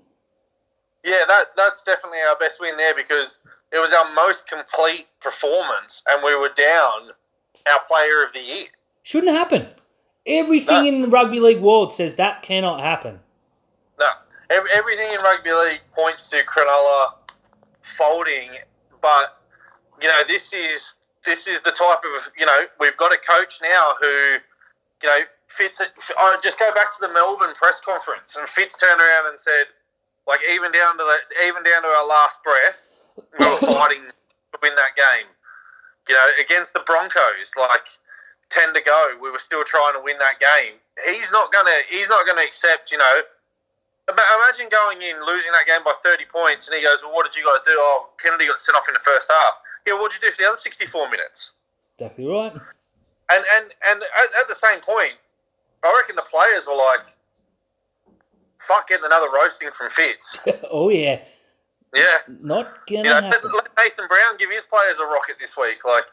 Yeah, 1.05 1.23
that 1.25 1.55
that's 1.55 1.83
definitely 1.83 2.19
our 2.27 2.35
best 2.37 2.59
win 2.59 2.75
there 2.75 2.93
because 2.93 3.39
it 3.71 3.79
was 3.79 3.93
our 3.93 4.13
most 4.13 4.45
complete 4.49 5.07
performance, 5.21 6.03
and 6.09 6.21
we 6.21 6.35
were 6.35 6.49
down 6.49 7.11
our 7.65 7.79
player 7.87 8.25
of 8.25 8.33
the 8.33 8.41
year. 8.41 8.67
Shouldn't 9.03 9.31
happen. 9.33 9.67
Everything 10.25 10.83
No. 10.83 10.89
in 10.89 11.01
the 11.01 11.07
rugby 11.07 11.39
league 11.39 11.61
world 11.61 11.93
says 11.93 12.17
that 12.17 12.41
cannot 12.43 12.81
happen. 12.81 13.21
No, 13.97 14.09
Ev- 14.49 14.67
everything 14.73 15.13
in 15.13 15.21
rugby 15.21 15.53
league 15.53 15.81
points 15.95 16.27
to 16.29 16.43
Cronulla 16.43 17.13
folding, 17.81 18.49
but 19.01 19.41
you 20.01 20.09
know 20.09 20.23
this 20.27 20.53
is 20.53 20.95
this 21.23 21.47
is 21.47 21.61
the 21.61 21.71
type 21.71 21.99
of 22.17 22.31
you 22.37 22.45
know 22.45 22.65
we've 22.81 22.97
got 22.97 23.13
a 23.13 23.17
coach 23.17 23.59
now 23.61 23.93
who 24.01 24.07
you 24.07 25.07
know 25.09 25.19
Fitz. 25.53 25.81
I 26.17 26.37
just 26.41 26.57
go 26.57 26.73
back 26.73 26.89
to 26.95 26.99
the 27.01 27.13
Melbourne 27.13 27.53
press 27.55 27.79
conference, 27.79 28.35
and 28.35 28.49
Fitz 28.49 28.75
turned 28.75 28.99
around 28.99 29.29
and 29.29 29.39
said, 29.39 29.65
like 30.27 30.39
even 30.51 30.71
down 30.71 30.97
to 30.97 31.03
the 31.03 31.45
even 31.45 31.63
down 31.63 31.83
to 31.83 31.87
our 31.87 32.07
last 32.07 32.39
breath, 32.43 32.81
we 33.39 33.45
were 33.45 33.73
fighting 33.73 34.01
to 34.07 34.57
win 34.61 34.73
that 34.75 34.95
game. 34.95 35.29
You 36.09 36.15
know, 36.15 36.27
against 36.41 36.73
the 36.73 36.81
Broncos, 36.85 37.53
like 37.57 37.85
ten 38.49 38.73
to 38.73 38.81
go, 38.81 39.15
we 39.21 39.29
were 39.29 39.39
still 39.39 39.63
trying 39.63 39.93
to 39.93 40.01
win 40.01 40.17
that 40.19 40.39
game. 40.39 40.73
He's 41.05 41.31
not 41.31 41.53
gonna 41.53 41.77
he's 41.89 42.09
not 42.09 42.25
gonna 42.25 42.41
accept, 42.43 42.91
you 42.91 42.97
know. 42.97 43.21
Ima- 44.09 44.29
Imagine 44.35 44.67
going 44.67 45.01
in, 45.01 45.15
losing 45.25 45.53
that 45.53 45.63
game 45.65 45.79
by 45.85 45.93
30 46.03 46.25
points, 46.25 46.67
and 46.67 46.75
he 46.75 46.83
goes, 46.83 46.99
Well, 47.03 47.13
what 47.13 47.23
did 47.23 47.39
you 47.39 47.45
guys 47.45 47.61
do? 47.63 47.71
Oh, 47.77 48.09
Kennedy 48.21 48.47
got 48.47 48.59
sent 48.59 48.75
off 48.75 48.83
in 48.89 48.93
the 48.93 48.99
first 48.99 49.31
half. 49.31 49.61
Yeah, 49.87 49.93
what 49.93 50.11
did 50.11 50.21
you 50.21 50.27
do 50.27 50.35
for 50.35 50.41
the 50.43 50.47
other 50.49 50.57
64 50.57 51.09
minutes? 51.09 51.51
Exactly 51.97 52.25
right. 52.27 52.51
And 53.31 53.45
and, 53.55 53.65
and 53.87 54.03
at, 54.03 54.29
at 54.41 54.47
the 54.49 54.55
same 54.55 54.81
point, 54.81 55.13
I 55.83 55.93
reckon 55.99 56.15
the 56.15 56.21
players 56.23 56.65
were 56.67 56.75
like, 56.75 57.05
Fuck 58.59 58.87
getting 58.87 59.05
another 59.05 59.27
roasting 59.33 59.69
from 59.73 59.89
Fitz. 59.89 60.37
oh 60.71 60.89
yeah. 60.89 61.19
Yeah. 61.93 62.17
Not 62.39 62.87
gonna 62.87 62.97
You 62.97 63.03
know, 63.03 63.13
let, 63.15 63.23
happen. 63.25 63.51
let 63.53 63.67
Nathan 63.77 64.07
Brown 64.07 64.37
give 64.37 64.49
his 64.49 64.65
players 64.65 64.99
a 64.99 65.05
rocket 65.05 65.35
this 65.39 65.57
week. 65.57 65.83
Like, 65.83 66.05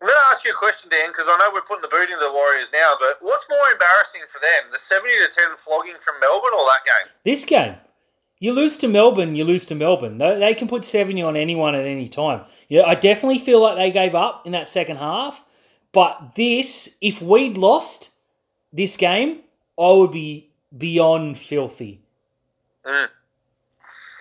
I'm 0.00 0.08
going 0.08 0.16
to 0.18 0.24
ask 0.32 0.44
you 0.44 0.50
a 0.50 0.54
question, 0.54 0.90
Dan, 0.90 1.08
because 1.10 1.26
I 1.28 1.36
know 1.38 1.50
we're 1.54 1.62
putting 1.62 1.82
the 1.82 1.88
boot 1.88 2.10
into 2.10 2.16
the 2.22 2.32
Warriors 2.32 2.68
now, 2.72 2.94
but 3.00 3.16
what's 3.20 3.46
more 3.48 3.70
embarrassing 3.72 4.22
for 4.28 4.38
them, 4.40 4.70
the 4.70 4.78
70 4.78 5.08
to 5.10 5.28
10 5.30 5.44
flogging 5.56 5.94
from 6.00 6.20
Melbourne 6.20 6.52
or 6.58 6.64
that 6.66 6.84
game? 6.84 7.12
This 7.24 7.44
game, 7.44 7.76
you 8.38 8.52
lose 8.52 8.76
to 8.78 8.88
Melbourne, 8.88 9.34
you 9.36 9.44
lose 9.44 9.66
to 9.66 9.74
Melbourne. 9.74 10.18
They 10.18 10.38
they 10.38 10.54
can 10.54 10.68
put 10.68 10.84
70 10.84 11.22
on 11.22 11.36
anyone 11.36 11.74
at 11.74 11.86
any 11.86 12.08
time. 12.08 12.44
Yeah, 12.68 12.82
I 12.82 12.94
definitely 12.94 13.38
feel 13.38 13.60
like 13.62 13.76
they 13.76 13.90
gave 13.90 14.14
up 14.14 14.46
in 14.46 14.52
that 14.52 14.68
second 14.68 14.96
half. 14.98 15.44
But 15.92 16.34
this, 16.34 16.96
if 17.00 17.22
we'd 17.22 17.56
lost 17.56 18.10
this 18.76 18.96
game, 18.96 19.40
I 19.78 19.90
would 19.90 20.12
be 20.12 20.50
beyond 20.76 21.38
filthy. 21.38 22.00
Mm. 22.84 23.08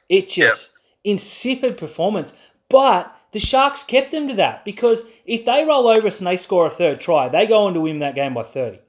It 0.10 0.30
just 0.30 0.74
insipid 1.04 1.78
performance. 1.78 2.34
But 2.70 3.16
the 3.32 3.40
Sharks 3.40 3.84
kept 3.84 4.12
them 4.12 4.28
to 4.28 4.36
that 4.36 4.66
because 4.66 5.04
if 5.26 5.46
they 5.46 5.66
roll 5.66 5.88
over 5.88 6.08
us 6.08 6.20
and 6.20 6.28
they 6.28 6.38
score 6.38 6.68
a 6.68 6.72
third 6.72 7.00
try, 7.00 7.30
they 7.30 7.46
go 7.46 7.66
on 7.66 7.74
to 7.74 7.82
win 7.82 8.00
that 8.00 8.16
game 8.16 8.34
by 8.34 8.44
30. 8.44 8.80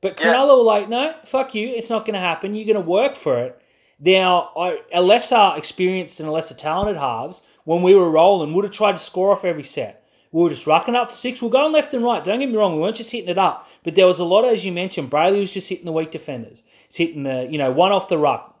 But. 0.00 0.16
Cronulla 0.16 0.58
were 0.58 0.62
like, 0.62 0.88
no, 0.88 1.14
fuck 1.24 1.54
you. 1.54 1.68
It's 1.68 1.90
not 1.90 2.04
going 2.04 2.14
to 2.14 2.20
happen. 2.20 2.54
You're 2.54 2.66
going 2.72 2.84
to 2.84 2.90
work 2.90 3.16
for 3.16 3.38
it. 3.38 3.60
Now, 4.00 4.50
I- 4.56 4.80
a 4.92 5.02
lesser 5.02 5.54
experienced 5.56 6.20
and 6.20 6.28
a 6.28 6.32
lesser 6.32 6.54
talented 6.54 6.96
halves, 6.96 7.42
when 7.64 7.82
we 7.82 7.94
were 7.94 8.10
rolling, 8.10 8.54
would 8.54 8.64
have 8.64 8.72
tried 8.72 8.92
to 8.92 9.02
score 9.02 9.32
off 9.32 9.44
every 9.44 9.64
set. 9.64 9.97
We 10.30 10.42
were 10.42 10.50
just 10.50 10.66
rucking 10.66 10.94
up 10.94 11.10
for 11.10 11.16
six. 11.16 11.40
We 11.40 11.48
are 11.48 11.52
going 11.52 11.72
left 11.72 11.94
and 11.94 12.04
right. 12.04 12.22
Don't 12.22 12.38
get 12.38 12.50
me 12.50 12.56
wrong. 12.56 12.74
We 12.74 12.82
weren't 12.82 12.96
just 12.96 13.10
hitting 13.10 13.30
it 13.30 13.38
up. 13.38 13.68
But 13.82 13.94
there 13.94 14.06
was 14.06 14.18
a 14.18 14.24
lot, 14.24 14.44
as 14.44 14.64
you 14.64 14.72
mentioned, 14.72 15.10
Brailey 15.10 15.40
was 15.40 15.54
just 15.54 15.68
hitting 15.68 15.86
the 15.86 15.92
weak 15.92 16.10
defenders. 16.10 16.62
He's 16.88 16.96
hitting 16.96 17.22
the, 17.22 17.48
you 17.50 17.58
know, 17.58 17.72
one 17.72 17.92
off 17.92 18.08
the 18.08 18.18
ruck. 18.18 18.54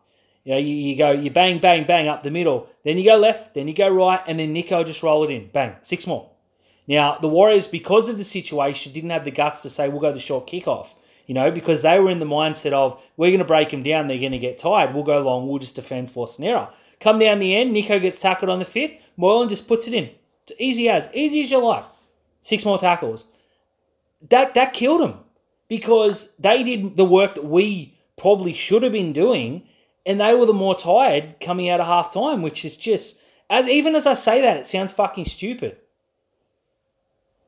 You 0.44 0.54
know, 0.54 0.58
you, 0.60 0.74
you 0.74 0.96
go, 0.96 1.10
you 1.10 1.30
bang, 1.30 1.58
bang, 1.58 1.86
bang 1.86 2.08
up 2.08 2.22
the 2.22 2.30
middle. 2.30 2.70
Then 2.84 2.96
you 2.96 3.04
go 3.04 3.16
left, 3.16 3.52
then 3.52 3.68
you 3.68 3.74
go 3.74 3.88
right, 3.88 4.20
and 4.26 4.38
then 4.38 4.54
Nicho 4.54 4.86
just 4.86 5.02
roll 5.02 5.24
it 5.24 5.30
in. 5.30 5.48
Bang, 5.48 5.74
six 5.82 6.06
more. 6.06 6.30
Now, 6.86 7.18
the 7.18 7.28
Warriors, 7.28 7.66
because 7.66 8.08
of 8.08 8.16
the 8.16 8.24
situation, 8.24 8.92
didn't 8.92 9.10
have 9.10 9.24
the 9.24 9.30
guts 9.30 9.60
to 9.62 9.70
say, 9.70 9.90
we'll 9.90 10.00
go 10.00 10.10
the 10.10 10.18
short 10.18 10.46
kickoff. 10.46 10.94
You 11.26 11.34
know, 11.34 11.50
because 11.50 11.82
they 11.82 12.00
were 12.00 12.10
in 12.10 12.20
the 12.20 12.24
mindset 12.24 12.72
of, 12.72 13.04
we're 13.18 13.28
going 13.28 13.40
to 13.40 13.44
break 13.44 13.70
them 13.70 13.82
down, 13.82 14.08
they're 14.08 14.18
going 14.18 14.32
to 14.32 14.38
get 14.38 14.58
tired, 14.58 14.94
we'll 14.94 15.04
go 15.04 15.20
long, 15.20 15.46
we'll 15.46 15.58
just 15.58 15.76
defend, 15.76 16.10
force 16.10 16.38
an 16.38 16.44
error. 16.44 16.70
Come 17.00 17.18
down 17.18 17.38
the 17.40 17.54
end, 17.54 17.76
Nicho 17.76 18.00
gets 18.00 18.18
tackled 18.18 18.50
on 18.50 18.58
the 18.58 18.64
fifth, 18.64 18.94
Moylan 19.18 19.50
just 19.50 19.68
puts 19.68 19.86
it 19.86 19.92
in. 19.92 20.08
Easy 20.58 20.88
as, 20.88 21.08
easy 21.12 21.40
as 21.40 21.50
you 21.50 21.58
like. 21.58 21.84
Six 22.40 22.64
more 22.64 22.78
tackles. 22.78 23.26
That, 24.30 24.54
that 24.54 24.72
killed 24.72 25.00
them 25.00 25.20
because 25.68 26.34
they 26.38 26.62
did 26.62 26.96
the 26.96 27.04
work 27.04 27.34
that 27.34 27.44
we 27.44 27.98
probably 28.16 28.52
should 28.52 28.82
have 28.82 28.92
been 28.92 29.12
doing, 29.12 29.66
and 30.06 30.20
they 30.20 30.34
were 30.34 30.46
the 30.46 30.52
more 30.52 30.74
tired 30.74 31.36
coming 31.40 31.68
out 31.68 31.80
of 31.80 31.86
half 31.86 32.12
time, 32.12 32.42
which 32.42 32.64
is 32.64 32.76
just, 32.76 33.20
as 33.50 33.68
even 33.68 33.94
as 33.94 34.06
I 34.06 34.14
say 34.14 34.40
that, 34.40 34.56
it 34.56 34.66
sounds 34.66 34.92
fucking 34.92 35.26
stupid. 35.26 35.76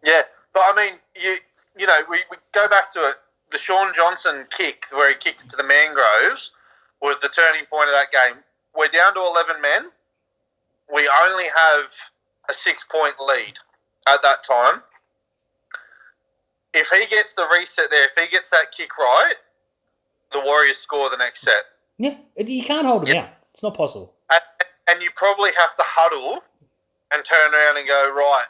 Yeah, 0.04 0.22
but 0.52 0.62
I 0.64 0.74
mean, 0.76 0.94
you 1.20 1.36
you 1.78 1.86
know, 1.86 1.98
we, 2.08 2.18
we 2.30 2.36
go 2.52 2.68
back 2.68 2.90
to 2.90 3.08
it. 3.08 3.16
The 3.50 3.58
Shaun 3.58 3.92
Johnson 3.94 4.46
kick, 4.50 4.84
where 4.92 5.08
he 5.08 5.14
kicked 5.14 5.44
it 5.44 5.50
to 5.50 5.56
the 5.56 5.64
Mangroves, 5.64 6.52
was 7.00 7.18
the 7.20 7.28
turning 7.28 7.64
point 7.66 7.88
of 7.88 7.94
that 7.94 8.12
game. 8.12 8.42
We're 8.76 8.88
down 8.88 9.14
to 9.14 9.20
11 9.20 9.60
men. 9.60 9.90
We 10.92 11.10
only 11.22 11.46
have 11.56 11.90
a 12.50 12.54
six 12.54 12.84
point 12.84 13.14
lead 13.26 13.54
at 14.08 14.20
that 14.22 14.44
time. 14.44 14.82
If 16.74 16.88
he 16.90 17.06
gets 17.06 17.34
the 17.34 17.46
reset 17.52 17.90
there, 17.90 18.04
if 18.04 18.12
he 18.16 18.28
gets 18.30 18.50
that 18.50 18.66
kick 18.76 18.96
right, 18.98 19.34
the 20.32 20.40
Warriors 20.40 20.78
score 20.78 21.10
the 21.10 21.16
next 21.16 21.42
set. 21.42 21.62
Yeah, 21.98 22.16
you 22.36 22.62
can't 22.64 22.86
hold 22.86 23.02
them 23.02 23.08
Yeah. 23.08 23.22
out. 23.24 23.30
It's 23.52 23.62
not 23.62 23.76
possible. 23.76 24.14
And, 24.30 24.40
and 24.88 25.02
you 25.02 25.10
probably 25.16 25.50
have 25.58 25.74
to 25.74 25.82
huddle 25.84 26.42
and 27.12 27.24
turn 27.24 27.52
around 27.52 27.78
and 27.78 27.88
go, 27.88 28.12
right, 28.14 28.44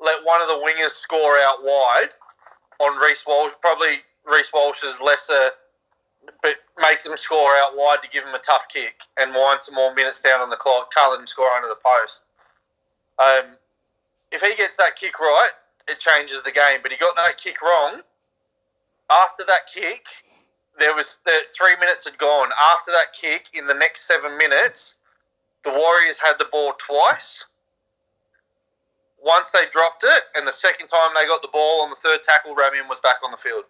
let 0.00 0.24
one 0.24 0.40
of 0.40 0.48
the 0.48 0.54
wingers 0.54 0.90
score 0.90 1.36
out 1.38 1.62
wide 1.62 2.10
on 2.78 2.96
Reece 2.98 3.24
Walsh. 3.26 3.52
Probably 3.60 3.98
Reece 4.24 4.52
Walsh's 4.54 5.00
lesser, 5.00 5.50
but 6.42 6.54
make 6.80 7.02
them 7.02 7.16
score 7.16 7.50
out 7.56 7.72
wide 7.76 7.98
to 8.02 8.08
give 8.10 8.24
him 8.24 8.34
a 8.34 8.38
tough 8.38 8.66
kick 8.72 8.94
and 9.16 9.34
wind 9.34 9.60
some 9.62 9.74
more 9.74 9.92
minutes 9.94 10.22
down 10.22 10.40
on 10.40 10.50
the 10.50 10.56
clock. 10.56 10.92
Can't 10.94 11.10
let 11.10 11.18
him 11.20 11.26
score 11.26 11.50
under 11.50 11.68
the 11.68 11.78
post. 11.84 12.22
Um, 13.20 13.56
if 14.32 14.40
he 14.40 14.56
gets 14.56 14.76
that 14.76 14.96
kick 14.96 15.20
right, 15.20 15.50
it 15.86 15.98
changes 15.98 16.42
the 16.42 16.52
game. 16.52 16.80
But 16.82 16.90
he 16.90 16.98
got 16.98 17.14
that 17.16 17.36
kick 17.36 17.60
wrong. 17.62 18.00
After 19.10 19.44
that 19.46 19.66
kick, 19.72 20.06
there 20.78 20.94
was 20.94 21.18
the 21.24 21.32
three 21.56 21.76
minutes 21.78 22.04
had 22.04 22.16
gone. 22.18 22.48
After 22.72 22.90
that 22.92 23.12
kick, 23.12 23.48
in 23.54 23.66
the 23.66 23.74
next 23.74 24.06
seven 24.06 24.38
minutes, 24.38 24.94
the 25.64 25.70
Warriors 25.70 26.18
had 26.18 26.34
the 26.38 26.46
ball 26.50 26.72
twice. 26.78 27.44
Once 29.22 29.50
they 29.50 29.66
dropped 29.70 30.02
it, 30.04 30.22
and 30.34 30.46
the 30.46 30.52
second 30.52 30.86
time 30.86 31.10
they 31.14 31.26
got 31.26 31.42
the 31.42 31.48
ball 31.52 31.82
on 31.82 31.90
the 31.90 31.96
third 31.96 32.22
tackle, 32.22 32.54
Ramien 32.54 32.88
was 32.88 33.00
back 33.00 33.16
on 33.22 33.30
the 33.30 33.36
field. 33.36 33.64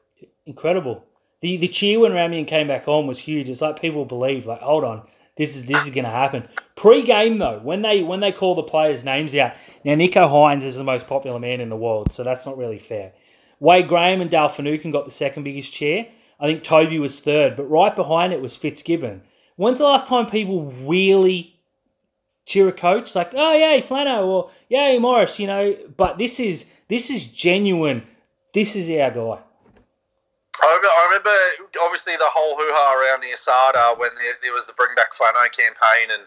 Incredible. 0.46 1.04
The 1.40 1.56
the 1.56 1.68
cheer 1.68 1.98
when 1.98 2.12
Ramien 2.12 2.46
came 2.46 2.68
back 2.68 2.86
on 2.86 3.06
was 3.06 3.18
huge. 3.18 3.48
It's 3.48 3.62
like 3.62 3.80
people 3.80 4.04
believe, 4.04 4.46
like, 4.46 4.60
hold 4.60 4.84
on, 4.84 5.08
this 5.40 5.56
is 5.56 5.64
this 5.64 5.86
is 5.86 5.94
gonna 5.94 6.10
happen. 6.10 6.46
Pre-game 6.76 7.38
though, 7.38 7.60
when 7.60 7.80
they 7.80 8.02
when 8.02 8.20
they 8.20 8.30
call 8.30 8.54
the 8.54 8.62
players' 8.62 9.04
names 9.04 9.34
out, 9.34 9.54
now 9.86 9.94
Nicho 9.94 10.28
Hynes 10.28 10.64
is 10.64 10.74
the 10.74 10.84
most 10.84 11.06
popular 11.06 11.38
man 11.38 11.62
in 11.62 11.70
the 11.70 11.76
world, 11.76 12.12
so 12.12 12.22
that's 12.22 12.44
not 12.44 12.58
really 12.58 12.78
fair. 12.78 13.14
Wade 13.58 13.88
Graham 13.88 14.20
and 14.20 14.30
Dale 14.30 14.50
Finucane 14.50 14.92
got 14.92 15.06
the 15.06 15.10
second 15.10 15.44
biggest 15.44 15.72
chair. 15.72 16.06
I 16.38 16.46
think 16.46 16.62
Toby 16.62 16.98
was 16.98 17.20
third, 17.20 17.56
but 17.56 17.70
right 17.70 17.96
behind 17.96 18.34
it 18.34 18.42
was 18.42 18.54
Fitzgibbon. 18.54 19.22
When's 19.56 19.78
the 19.78 19.84
last 19.84 20.06
time 20.06 20.26
people 20.26 20.72
really 20.84 21.58
cheer 22.44 22.68
a 22.68 22.72
coach 22.72 23.14
like, 23.14 23.32
oh 23.34 23.54
yay 23.54 23.80
Flano 23.80 24.26
or 24.26 24.50
yay 24.68 24.98
Morris, 24.98 25.38
you 25.38 25.46
know? 25.46 25.74
But 25.96 26.18
this 26.18 26.38
is 26.38 26.66
this 26.88 27.08
is 27.08 27.26
genuine. 27.26 28.02
This 28.52 28.76
is 28.76 28.90
our 28.90 29.10
guy. 29.10 29.42
I 30.62 30.66
remember, 30.76 30.88
I 30.88 31.02
remember 31.08 31.36
obviously 31.82 32.16
the 32.16 32.28
whole 32.28 32.56
hoo 32.56 32.68
ha 32.72 32.96
around 32.96 33.22
the 33.24 33.32
Asada 33.32 33.98
when 33.98 34.10
there, 34.16 34.36
there 34.42 34.52
was 34.52 34.64
the 34.64 34.74
Bring 34.74 34.94
Back 34.96 35.12
Flano 35.12 35.44
campaign 35.50 36.12
and 36.12 36.22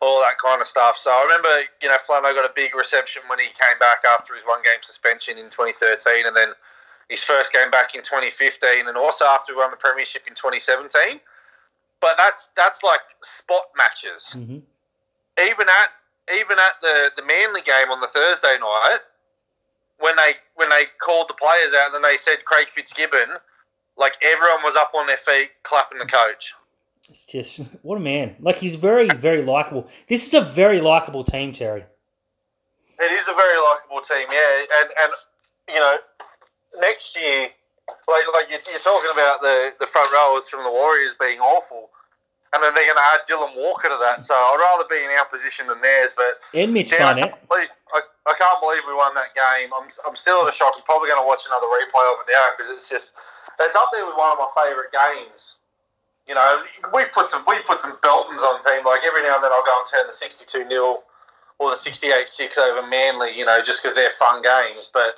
all 0.00 0.20
that 0.20 0.38
kind 0.38 0.60
of 0.60 0.66
stuff. 0.66 0.96
So 0.96 1.10
I 1.10 1.22
remember, 1.24 1.68
you 1.82 1.88
know, 1.88 1.96
Flano 2.00 2.34
got 2.34 2.44
a 2.44 2.52
big 2.54 2.74
reception 2.74 3.22
when 3.28 3.38
he 3.38 3.46
came 3.52 3.78
back 3.80 4.04
after 4.04 4.34
his 4.34 4.44
one 4.44 4.60
game 4.62 4.80
suspension 4.82 5.38
in 5.38 5.48
2013 5.48 6.26
and 6.26 6.36
then 6.36 6.52
his 7.08 7.22
first 7.24 7.52
game 7.52 7.70
back 7.70 7.94
in 7.94 8.02
2015 8.02 8.88
and 8.88 8.96
also 8.96 9.24
after 9.24 9.52
we 9.52 9.58
won 9.60 9.70
the 9.70 9.76
Premiership 9.76 10.22
in 10.26 10.34
2017. 10.34 11.20
But 12.00 12.16
that's 12.18 12.50
that's 12.56 12.82
like 12.82 13.00
spot 13.22 13.72
matches. 13.76 14.32
hmm 14.32 14.60
even 15.42 15.68
at 15.68 15.90
even 16.34 16.58
at 16.58 16.80
the, 16.80 17.12
the 17.16 17.22
Manly 17.22 17.62
game 17.62 17.90
on 17.90 18.00
the 18.00 18.08
Thursday 18.08 18.56
night, 18.58 19.00
when 19.98 20.16
they 20.16 20.34
when 20.54 20.68
they 20.70 20.84
called 20.98 21.28
the 21.28 21.34
players 21.34 21.72
out 21.72 21.94
and 21.94 22.04
they 22.04 22.16
said 22.16 22.44
Craig 22.44 22.68
Fitzgibbon, 22.70 23.36
like 23.96 24.14
everyone 24.22 24.62
was 24.62 24.76
up 24.76 24.92
on 24.94 25.06
their 25.06 25.16
feet 25.16 25.50
clapping 25.62 25.98
the 25.98 26.06
coach. 26.06 26.54
It's 27.08 27.24
just 27.24 27.60
what 27.82 27.96
a 27.96 28.00
man. 28.00 28.36
Like 28.40 28.58
he's 28.58 28.74
very, 28.74 29.08
very 29.08 29.42
likable. 29.42 29.88
This 30.08 30.26
is 30.26 30.34
a 30.34 30.40
very 30.40 30.80
likable 30.80 31.22
team, 31.24 31.52
Terry. 31.52 31.84
It 32.98 33.12
is 33.12 33.28
a 33.28 33.34
very 33.34 33.58
likable 33.58 34.00
team, 34.00 34.26
yeah, 34.32 34.64
and 34.80 34.90
and 35.02 35.12
you 35.68 35.76
know, 35.76 35.96
next 36.80 37.14
year, 37.16 37.48
like 38.08 38.24
like 38.32 38.46
you're, 38.50 38.60
you're 38.70 38.80
talking 38.80 39.10
about 39.12 39.40
the 39.42 39.72
the 39.78 39.86
front 39.86 40.10
rowers 40.12 40.48
from 40.48 40.64
the 40.64 40.70
Warriors 40.70 41.14
being 41.20 41.38
awful, 41.38 41.90
and 42.54 42.62
then 42.62 42.74
they're 42.74 42.86
going 42.86 42.96
to 42.96 43.08
add 43.12 43.20
Dylan 43.28 43.54
Walker 43.54 43.88
to 43.88 43.98
that. 44.00 44.22
So 44.24 44.34
I'd 44.34 44.58
rather 44.58 44.88
be 44.88 45.04
in 45.04 45.10
our 45.12 45.26
position 45.26 45.66
than 45.68 45.80
theirs. 45.82 46.10
But 46.16 46.40
And 46.58 46.72
Mitch 46.72 46.92
I 46.94 46.98
Barnett. 46.98 47.30
can't, 47.36 47.48
believe, 47.48 47.68
I, 47.92 48.00
I 48.26 48.34
can't 48.34 48.60
believe 48.64 48.80
we 48.88 48.94
won 48.94 49.14
that 49.14 49.30
game. 49.36 49.70
I'm 49.78 49.88
I'm 50.08 50.16
still 50.16 50.42
at 50.42 50.48
a 50.48 50.56
shock. 50.56 50.72
I'm 50.74 50.82
probably 50.82 51.08
going 51.08 51.20
to 51.22 51.28
watch 51.28 51.44
another 51.46 51.66
replay 51.68 52.02
of 52.16 52.24
it 52.26 52.32
now 52.32 52.48
because 52.56 52.72
it's 52.72 52.88
just 52.88 53.12
it's 53.60 53.76
up 53.76 53.88
there 53.92 54.04
with 54.06 54.16
one 54.16 54.32
of 54.32 54.38
my 54.38 54.48
favourite 54.64 54.90
games. 54.92 55.56
You 56.28 56.34
know, 56.34 56.62
we've 56.92 57.10
put 57.12 57.28
some 57.28 57.44
we've 57.46 57.64
put 57.64 57.80
some 57.80 57.96
Beltons 57.98 58.42
on 58.42 58.60
team. 58.60 58.84
Like 58.84 59.02
every 59.06 59.22
now 59.22 59.36
and 59.36 59.44
then, 59.44 59.52
I'll 59.52 59.64
go 59.64 59.74
and 59.78 59.86
turn 59.86 60.06
the 60.06 60.12
sixty-two 60.12 60.68
0 60.68 61.02
or 61.58 61.70
the 61.70 61.76
sixty-eight 61.76 62.28
six 62.28 62.58
over 62.58 62.86
Manly. 62.86 63.36
You 63.36 63.44
know, 63.44 63.62
just 63.62 63.82
because 63.82 63.94
they're 63.94 64.10
fun 64.10 64.42
games. 64.42 64.90
But 64.92 65.14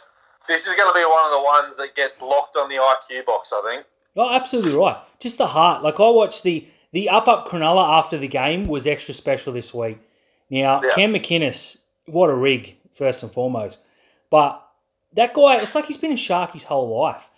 this 0.47 0.67
is 0.67 0.75
going 0.75 0.89
to 0.93 0.95
be 0.99 1.05
one 1.05 1.25
of 1.25 1.33
the 1.33 1.43
ones 1.43 1.77
that 1.79 1.95
gets 1.97 2.21
locked 2.21 2.57
on 2.57 2.69
the 2.69 2.77
IQ 2.77 3.25
box. 3.25 3.53
I 3.53 3.63
think. 3.71 3.87
Oh, 4.17 4.31
absolutely 4.31 4.75
right. 4.75 4.97
Just 5.19 5.39
the 5.39 5.47
heart. 5.47 5.83
Like 5.83 5.99
I 5.99 6.09
watched 6.09 6.43
the 6.43 6.69
the 6.93 7.09
up 7.09 7.27
up 7.27 7.49
Cronulla 7.49 7.99
after 7.99 8.19
the 8.19 8.29
game 8.29 8.67
was 8.69 8.87
extra 8.87 9.15
special 9.15 9.53
this 9.53 9.73
week. 9.73 9.99
Now 10.51 10.83
Yeah. 10.83 10.95
Cam 10.95 11.15
McInnes, 11.15 11.79
what 12.07 12.29
a 12.31 12.35
rig 12.35 12.77
first 12.93 13.23
and 13.23 13.33
foremost. 13.33 13.79
But 14.31 14.63
that 15.15 15.33
guy, 15.33 15.57
it's 15.57 15.75
like 15.75 15.87
he's 15.87 15.97
been 15.97 16.13
a 16.13 16.17
shark 16.17 16.53
his 16.53 16.65
whole 16.65 17.01
life. 17.01 17.31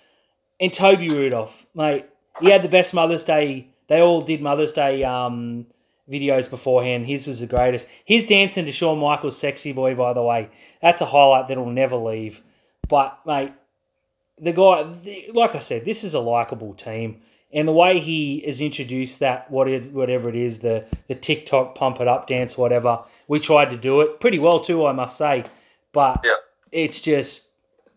And 0.61 0.73
Toby 0.73 1.09
Rudolf, 1.09 1.67
mate, 1.75 2.05
he 2.41 2.51
had 2.51 2.63
the 2.63 2.69
best 2.69 2.93
Mother's 2.95 3.25
Day. 3.25 3.69
They 3.89 4.01
all 4.01 4.21
did 4.21 4.43
Mother's 4.43 4.73
Day 4.73 5.03
um, 5.03 5.67
videos 6.09 6.49
beforehand. 6.51 7.07
His 7.07 7.27
was 7.27 7.41
the 7.41 7.47
greatest. 7.47 7.89
His 8.05 8.27
dancing 8.27 8.67
to 8.67 8.73
Shawn 8.73 8.99
Michaels' 8.99 9.39
"Sexy 9.39 9.73
Boy," 9.73 9.95
by 9.95 10.13
the 10.13 10.23
way, 10.23 10.51
that's 10.83 11.01
a 11.01 11.07
highlight 11.07 11.49
that'll 11.49 11.67
never 11.71 11.97
leave. 11.97 12.43
But 12.89 13.19
mate, 13.27 13.53
the 14.39 14.53
guy, 14.53 14.85
the, 15.03 15.31
like 15.33 15.55
I 15.55 15.61
said, 15.61 15.85
this 15.85 16.05
is 16.05 16.15
a 16.15 16.21
likable 16.21 16.75
team, 16.75 17.23
and 17.53 17.67
the 17.67 17.73
way 17.73 17.99
he 17.99 18.43
has 18.47 18.61
introduced 18.61 19.21
that, 19.21 19.51
what 19.51 19.67
it, 19.69 19.93
whatever 19.93 20.29
it 20.29 20.37
is, 20.37 20.61
the 20.61 20.85
the 21.09 21.15
TikTok 21.15 21.75
pump 21.75 22.01
it 22.01 22.09
up 22.09 22.27
dance, 22.27 22.57
whatever, 22.59 23.03
we 23.29 23.41
tried 23.41 23.71
to 23.71 23.77
do 23.77 24.03
it 24.03 24.21
pretty 24.21 24.39
well 24.39 24.61
too, 24.61 24.85
I 24.87 24.93
must 24.93 25.17
say. 25.17 25.45
But 25.93 26.21
Yeah. 26.25 26.35
it's 26.71 27.01
just 27.01 27.49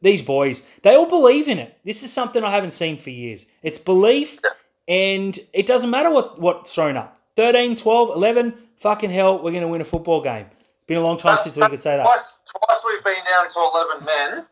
these 0.04 0.22
boys, 0.22 0.64
they 0.84 0.96
all 0.96 1.08
believe 1.08 1.48
in 1.48 1.58
it. 1.58 1.78
This 1.84 2.04
is 2.04 2.14
something 2.14 2.44
I 2.44 2.52
haven't 2.52 2.72
seen 2.72 2.98
for 2.98 3.10
years. 3.10 3.48
It's 3.64 3.80
belief, 3.80 4.40
and 4.88 5.40
it 5.54 5.66
doesn't 5.66 5.90
matter 5.90 6.12
what 6.12 6.40
what's 6.40 6.76
thrown 6.76 6.98
up 6.98 7.20
13, 7.36 7.76
12, 7.76 8.16
11, 8.16 8.54
fucking 8.78 9.10
hell, 9.10 9.36
we're 9.42 9.52
going 9.52 9.64
to 9.64 9.68
win 9.68 9.82
a 9.82 9.86
football 9.86 10.22
game. 10.22 10.46
Been 10.86 10.98
a 10.98 11.02
long 11.02 11.18
time 11.18 11.40
since 11.42 11.56
we 11.56 11.68
could 11.68 11.82
say 11.82 11.96
that. 11.96 12.04
Twice, 12.04 12.38
twice 12.46 12.84
we've 12.86 13.04
been 13.04 13.24
down 13.32 13.48
to 13.50 13.60
eleven 13.60 14.06
men, 14.06 14.46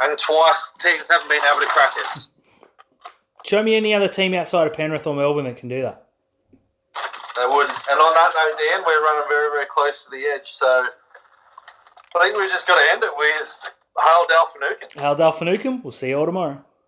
and 0.00 0.18
twice 0.18 0.72
teams 0.80 1.08
haven't 1.08 1.28
been 1.28 1.40
able 1.50 1.60
to 1.60 1.66
crack 1.66 1.92
it. 1.96 2.26
Show 3.46 3.62
me 3.62 3.76
any 3.76 3.94
other 3.94 4.08
team 4.08 4.34
outside 4.34 4.66
of 4.66 4.74
Penrith 4.74 5.06
or 5.06 5.14
Melbourne 5.14 5.44
that 5.44 5.56
can 5.56 5.68
do 5.68 5.82
that. 5.82 6.08
They 7.36 7.46
wouldn't. 7.46 7.72
And 7.88 8.00
on 8.00 8.14
that 8.14 8.32
note, 8.34 8.58
Dan, 8.58 8.82
we're 8.84 9.00
running 9.00 9.28
very, 9.28 9.48
very 9.50 9.66
close 9.66 10.04
to 10.04 10.10
the 10.10 10.24
edge. 10.26 10.50
So 10.50 10.66
I 10.66 12.24
think 12.24 12.36
we've 12.36 12.50
just 12.50 12.66
got 12.66 12.74
to 12.74 12.92
end 12.92 13.04
it 13.04 13.12
with 13.16 13.70
Hail 13.98 14.26
Dale 14.28 14.46
Finucane. 14.52 15.02
Hal 15.02 15.14
Dale 15.16 15.32
Finucane, 15.32 15.80
we'll 15.82 15.92
see 15.92 16.08
you 16.08 16.18
all 16.18 16.26
tomorrow. 16.26 16.64